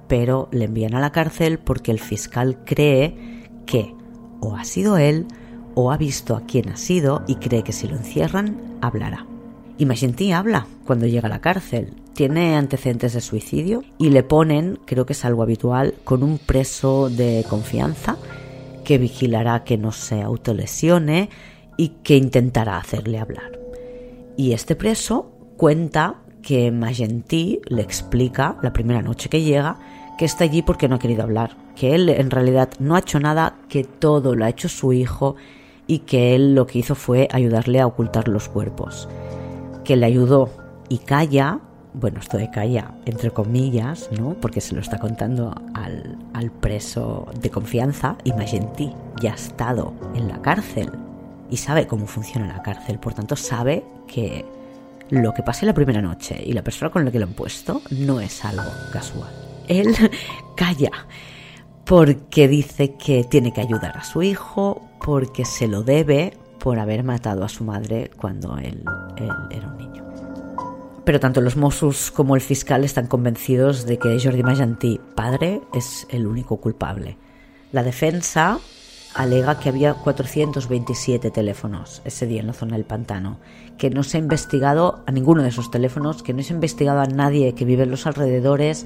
pero 0.08 0.48
le 0.52 0.66
envían 0.66 0.96
a 0.96 1.02
la 1.02 1.12
cárcel 1.12 1.60
porque 1.60 1.91
el 1.91 2.00
fiscal 2.00 2.64
cree 2.66 3.50
que 3.66 3.96
o 4.39 4.56
ha 4.56 4.66
sido 4.66 4.98
él 4.98 5.28
o 5.76 5.91
ha 5.91 5.97
visto 5.97 6.36
a 6.36 6.41
quién 6.41 6.69
ha 6.69 6.78
sido 6.78 7.24
y 7.28 7.36
cree 7.36 7.63
que 7.63 7.71
si 7.71 7.88
lo 7.88 7.95
encierran, 7.95 8.78
hablará. 8.82 9.26
Y 9.78 9.86
Magenti 9.86 10.32
habla 10.32 10.67
cuando 10.86 11.07
llega 11.07 11.28
a 11.28 11.30
la 11.30 11.41
cárcel. 11.41 11.93
Tiene 12.13 12.55
antecedentes 12.55 13.13
de 13.13 13.21
suicidio 13.21 13.84
y 13.97 14.09
le 14.09 14.24
ponen, 14.24 14.80
creo 14.86 15.05
que 15.05 15.13
es 15.13 15.26
algo 15.26 15.41
habitual, 15.41 15.95
con 16.03 16.21
un 16.21 16.38
preso 16.38 17.09
de 17.09 17.43
confianza 17.49 18.17
que 18.84 18.97
vigilará 18.97 19.63
que 19.63 19.78
no 19.78 19.91
se 19.91 20.21
autolesione 20.21 21.30
y 21.78 21.89
que 22.03 22.17
intentará 22.17 22.78
hacerle 22.78 23.17
hablar. 23.17 23.59
Y 24.38 24.53
este 24.53 24.76
preso 24.76 25.32
cuenta 25.57 26.21
que 26.41 26.71
Magenti 26.71 27.61
le 27.67 27.82
explica 27.82 28.57
la 28.61 28.74
primera 28.74 29.01
noche 29.01 29.30
que 29.30 29.41
llega 29.41 29.80
que 30.17 30.26
está 30.26 30.43
allí 30.43 30.61
porque 30.61 30.88
no 30.88 30.95
ha 30.95 30.99
querido 30.99 31.24
hablar, 31.24 31.57
que 31.76 31.95
él 31.95 32.09
en 32.09 32.30
realidad 32.30 32.69
no 32.80 32.95
ha 32.95 32.99
hecho 32.99 33.19
nada, 33.19 33.55
que 33.69 33.84
todo 33.84 34.36
lo 34.36 34.45
ha 34.45 34.49
hecho 34.49 34.69
su 34.69 34.93
hijo 34.93 35.36
y 35.88 35.99
que 35.99 36.36
él 36.36 36.55
lo 36.55 36.67
que 36.67 36.79
hizo 36.79 36.95
fue 36.95 37.27
ayudarle 37.31 37.79
a 37.79 37.88
ocultar 37.88 38.27
los 38.27 38.49
cuerpos. 38.49 39.07
Que 39.84 39.95
le 39.95 40.05
ayudó 40.05 40.49
y 40.89 40.99
calla, 40.99 41.59
bueno, 41.93 42.19
esto 42.19 42.38
de 42.38 42.49
calla 42.49 42.91
entre 43.05 43.31
comillas, 43.31 44.09
¿no? 44.17 44.36
Porque 44.36 44.61
se 44.61 44.75
lo 44.75 44.81
está 44.81 44.99
contando 44.99 45.53
al, 45.73 46.17
al 46.34 46.51
preso 46.51 47.27
de 47.39 47.49
confianza 47.49 48.17
y 48.23 48.34
Magenti 48.34 48.93
ya 49.21 49.31
ha 49.31 49.36
estado 49.36 49.93
en 50.15 50.27
la 50.27 50.41
cárcel 50.41 50.91
y 51.49 51.57
sabe 51.57 51.88
cómo 51.88 52.07
funciona 52.07 52.47
la 52.47 52.63
cárcel, 52.63 52.99
por 52.99 53.13
tanto 53.13 53.36
sabe 53.36 53.84
que 54.07 54.45
lo 55.09 55.34
que 55.34 55.43
pase 55.43 55.65
la 55.65 55.73
primera 55.73 56.01
noche 56.01 56.41
y 56.43 56.53
la 56.53 56.63
persona 56.63 56.91
con 56.91 57.05
la 57.05 57.11
que 57.11 57.19
lo 57.19 57.25
han 57.25 57.34
puesto 57.34 57.81
no 57.91 58.19
es 58.19 58.43
algo 58.43 58.71
casual. 58.91 59.29
Él 59.67 59.93
calla 60.55 60.91
porque 61.86 62.47
dice 62.47 62.95
que 62.95 63.23
tiene 63.23 63.51
que 63.51 63.61
ayudar 63.61 63.97
a 63.97 64.03
su 64.03 64.23
hijo, 64.23 64.81
porque 65.03 65.45
se 65.45 65.67
lo 65.67 65.84
debe 65.84 66.38
por 66.59 66.79
haber 66.79 67.03
matado 67.03 67.43
a 67.43 67.49
su 67.49 67.63
madre 67.63 68.09
cuando 68.15 68.57
él, 68.57 68.84
era 69.51 69.67
un 69.67 69.77
niño. 69.77 70.03
Pero 71.03 71.19
tanto 71.19 71.41
los 71.41 71.57
Mossos 71.57 72.11
como 72.11 72.36
el 72.36 72.41
fiscal 72.41 72.86
están 72.86 73.07
convencidos 73.07 73.86
de 73.86 73.97
que 73.97 74.17
Jordi 74.23 74.43
Majanti, 74.43 75.01
padre, 75.15 75.59
es 75.73 76.07
el 76.09 76.25
único 76.25 76.57
culpable. 76.61 77.17
La 77.73 77.84
defensa 77.84 78.59
alega 79.13 79.59
que 79.59 79.67
había 79.67 79.93
427 79.93 81.31
teléfonos 81.31 82.01
ese 82.05 82.25
día 82.25 82.39
en 82.39 82.47
la 82.47 82.53
zona 82.53 82.77
del 82.77 82.86
pantano, 82.86 83.39
que 83.77 83.89
no 83.89 84.03
se 84.03 84.17
ha 84.17 84.21
investigado 84.21 85.03
a 85.05 85.11
ninguno 85.11 85.43
de 85.43 85.49
esos 85.49 85.69
teléfonos, 85.69 86.23
que 86.23 86.34
no 86.34 86.41
se 86.41 86.53
ha 86.53 86.55
investigado 86.55 87.01
a 87.01 87.07
nadie 87.07 87.53
que 87.53 87.65
vive 87.65 87.84
en 87.84 87.91
los 87.91 88.07
alrededores 88.07 88.86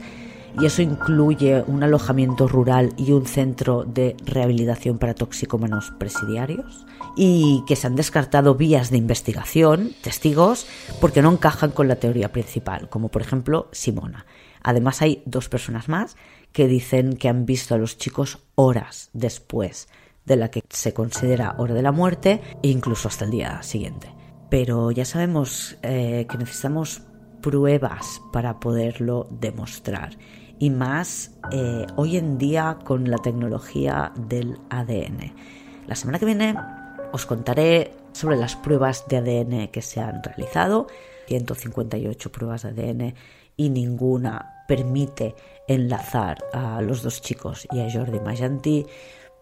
y 0.59 0.65
eso 0.65 0.81
incluye 0.81 1.63
un 1.67 1.83
alojamiento 1.83 2.47
rural 2.47 2.93
y 2.97 3.11
un 3.11 3.25
centro 3.25 3.83
de 3.83 4.15
rehabilitación 4.25 4.97
para 4.97 5.13
toxicómanos 5.13 5.91
presidiarios 5.99 6.85
y 7.15 7.63
que 7.67 7.75
se 7.75 7.87
han 7.87 7.95
descartado 7.95 8.55
vías 8.55 8.89
de 8.89 8.97
investigación, 8.97 9.91
testigos, 10.01 10.67
porque 10.99 11.21
no 11.21 11.31
encajan 11.31 11.71
con 11.71 11.87
la 11.87 11.97
teoría 11.97 12.31
principal, 12.31 12.89
como 12.89 13.09
por 13.09 13.21
ejemplo 13.21 13.69
Simona. 13.71 14.25
Además 14.63 15.01
hay 15.01 15.21
dos 15.25 15.47
personas 15.47 15.89
más 15.89 16.17
que 16.51 16.67
dicen 16.67 17.17
que 17.17 17.29
han 17.29 17.45
visto 17.45 17.75
a 17.75 17.77
los 17.77 17.97
chicos 17.97 18.39
horas 18.55 19.09
después 19.13 19.87
de 20.25 20.37
la 20.37 20.49
que 20.49 20.63
se 20.69 20.93
considera 20.93 21.55
hora 21.57 21.73
de 21.73 21.83
la 21.83 21.91
muerte 21.91 22.41
e 22.63 22.69
incluso 22.69 23.07
hasta 23.07 23.25
el 23.25 23.31
día 23.31 23.61
siguiente. 23.61 24.11
Pero 24.49 24.91
ya 24.91 25.05
sabemos 25.05 25.77
eh, 25.83 26.25
que 26.29 26.37
necesitamos 26.37 27.01
pruebas 27.41 28.21
para 28.33 28.59
poderlo 28.59 29.27
demostrar 29.29 30.17
y 30.59 30.69
más 30.69 31.31
eh, 31.51 31.85
hoy 31.95 32.17
en 32.17 32.37
día 32.37 32.79
con 32.83 33.09
la 33.09 33.17
tecnología 33.17 34.11
del 34.15 34.57
ADN. 34.69 35.33
La 35.87 35.95
semana 35.95 36.19
que 36.19 36.25
viene 36.25 36.55
os 37.11 37.25
contaré 37.25 37.93
sobre 38.11 38.37
las 38.37 38.55
pruebas 38.55 39.05
de 39.07 39.17
ADN 39.17 39.67
que 39.69 39.81
se 39.81 40.01
han 40.01 40.23
realizado, 40.23 40.87
158 41.27 42.31
pruebas 42.31 42.63
de 42.63 42.69
ADN 42.69 43.15
y 43.55 43.69
ninguna 43.69 44.63
permite 44.67 45.35
enlazar 45.67 46.37
a 46.53 46.81
los 46.81 47.01
dos 47.03 47.21
chicos 47.21 47.67
y 47.71 47.79
a 47.79 47.91
Jordi 47.91 48.19
Majanti, 48.19 48.85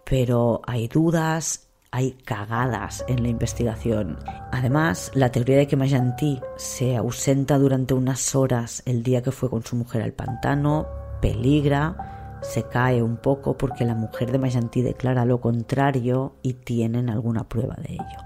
pero 0.04 0.62
hay 0.66 0.88
dudas, 0.88 1.68
hay 1.92 2.12
cagadas 2.12 3.06
en 3.08 3.24
la 3.24 3.30
investigación. 3.30 4.20
Además, 4.52 5.12
la 5.16 5.32
teoría 5.32 5.58
de 5.58 5.68
que 5.68 5.78
Majanti 5.78 6.42
se 6.58 6.96
ausenta 6.96 7.58
durante 7.58 7.94
unas 7.94 8.36
horas 8.36 8.84
el 8.86 9.02
día 9.02 9.24
que 9.24 9.32
fue 9.32 9.50
con 9.50 9.64
su 9.64 9.76
mujer 9.76 10.02
al 10.02 10.14
pantano 10.14 11.05
peligra, 11.26 12.38
se 12.44 12.62
cae 12.62 13.02
un 13.02 13.18
poco 13.18 13.58
porque 13.58 13.84
la 13.84 13.96
mujer 13.96 14.32
de 14.32 14.38
Mayanti 14.38 14.84
declara 14.84 15.26
lo 15.26 15.42
contrario 15.42 16.36
y 16.44 16.54
tienen 16.54 17.10
alguna 17.10 17.50
prueba 17.50 17.76
de 17.78 17.94
ello. 17.94 18.20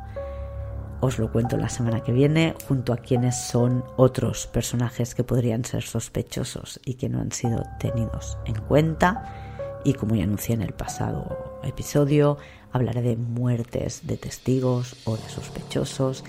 Os 1.00 1.18
lo 1.18 1.32
cuento 1.32 1.56
la 1.56 1.70
semana 1.70 2.02
que 2.02 2.12
viene 2.12 2.56
junto 2.68 2.92
a 2.92 2.98
quienes 2.98 3.38
son 3.38 3.86
otros 3.96 4.48
personajes 4.48 5.16
que 5.16 5.24
podrían 5.24 5.64
ser 5.64 5.84
sospechosos 5.84 6.82
y 6.84 6.96
que 6.96 7.08
no 7.08 7.22
han 7.22 7.32
sido 7.32 7.64
tenidos 7.80 8.38
en 8.44 8.56
cuenta. 8.56 9.80
Y 9.86 9.94
como 9.94 10.16
ya 10.16 10.26
anuncié 10.26 10.56
en 10.56 10.62
el 10.62 10.74
pasado 10.74 11.62
episodio, 11.64 12.38
hablaré 12.74 13.02
de 13.02 13.16
muertes 13.16 14.06
de 14.08 14.18
testigos 14.18 14.98
o 15.06 15.16
de 15.16 15.30
sospechosos 15.30 16.26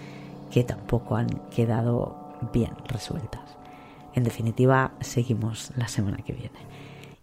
que 0.52 0.62
tampoco 0.62 1.16
han 1.16 1.30
quedado 1.50 2.38
bien 2.52 2.70
resueltas. 2.86 3.49
En 4.14 4.24
definitiva, 4.24 4.92
seguimos 5.00 5.72
la 5.76 5.88
semana 5.88 6.18
que 6.18 6.32
viene. 6.32 6.58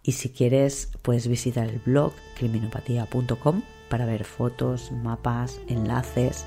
Y 0.02 0.12
si 0.12 0.30
quieres, 0.30 0.90
puedes 1.02 1.28
visitar 1.28 1.68
el 1.68 1.80
blog 1.80 2.12
criminopatía.com 2.36 3.62
para 3.90 4.06
ver 4.06 4.24
fotos, 4.24 4.90
mapas, 4.92 5.60
enlaces 5.68 6.44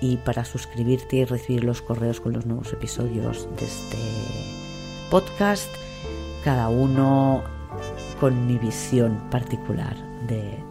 y 0.00 0.16
para 0.18 0.44
suscribirte 0.44 1.16
y 1.16 1.24
recibir 1.24 1.64
los 1.64 1.82
correos 1.82 2.20
con 2.20 2.32
los 2.32 2.46
nuevos 2.46 2.72
episodios 2.72 3.48
de 3.56 3.64
este 3.64 3.98
podcast, 5.10 5.70
cada 6.44 6.68
uno 6.68 7.42
con 8.20 8.46
mi 8.46 8.58
visión 8.58 9.18
particular 9.30 9.96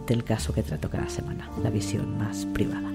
del 0.07 0.23
caso 0.23 0.53
que 0.53 0.63
trato 0.63 0.89
cada 0.89 1.09
semana, 1.09 1.49
la 1.61 1.69
visión 1.69 2.17
más 2.17 2.45
privada. 2.47 2.89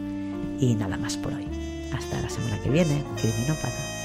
Y 0.59 0.75
nada 0.75 0.97
más 0.97 1.17
por 1.17 1.33
hoy. 1.33 1.47
Hasta 1.93 2.21
la 2.21 2.29
semana 2.29 2.59
que 2.63 2.71
viene, 2.71 3.05
criminópata. 3.17 3.96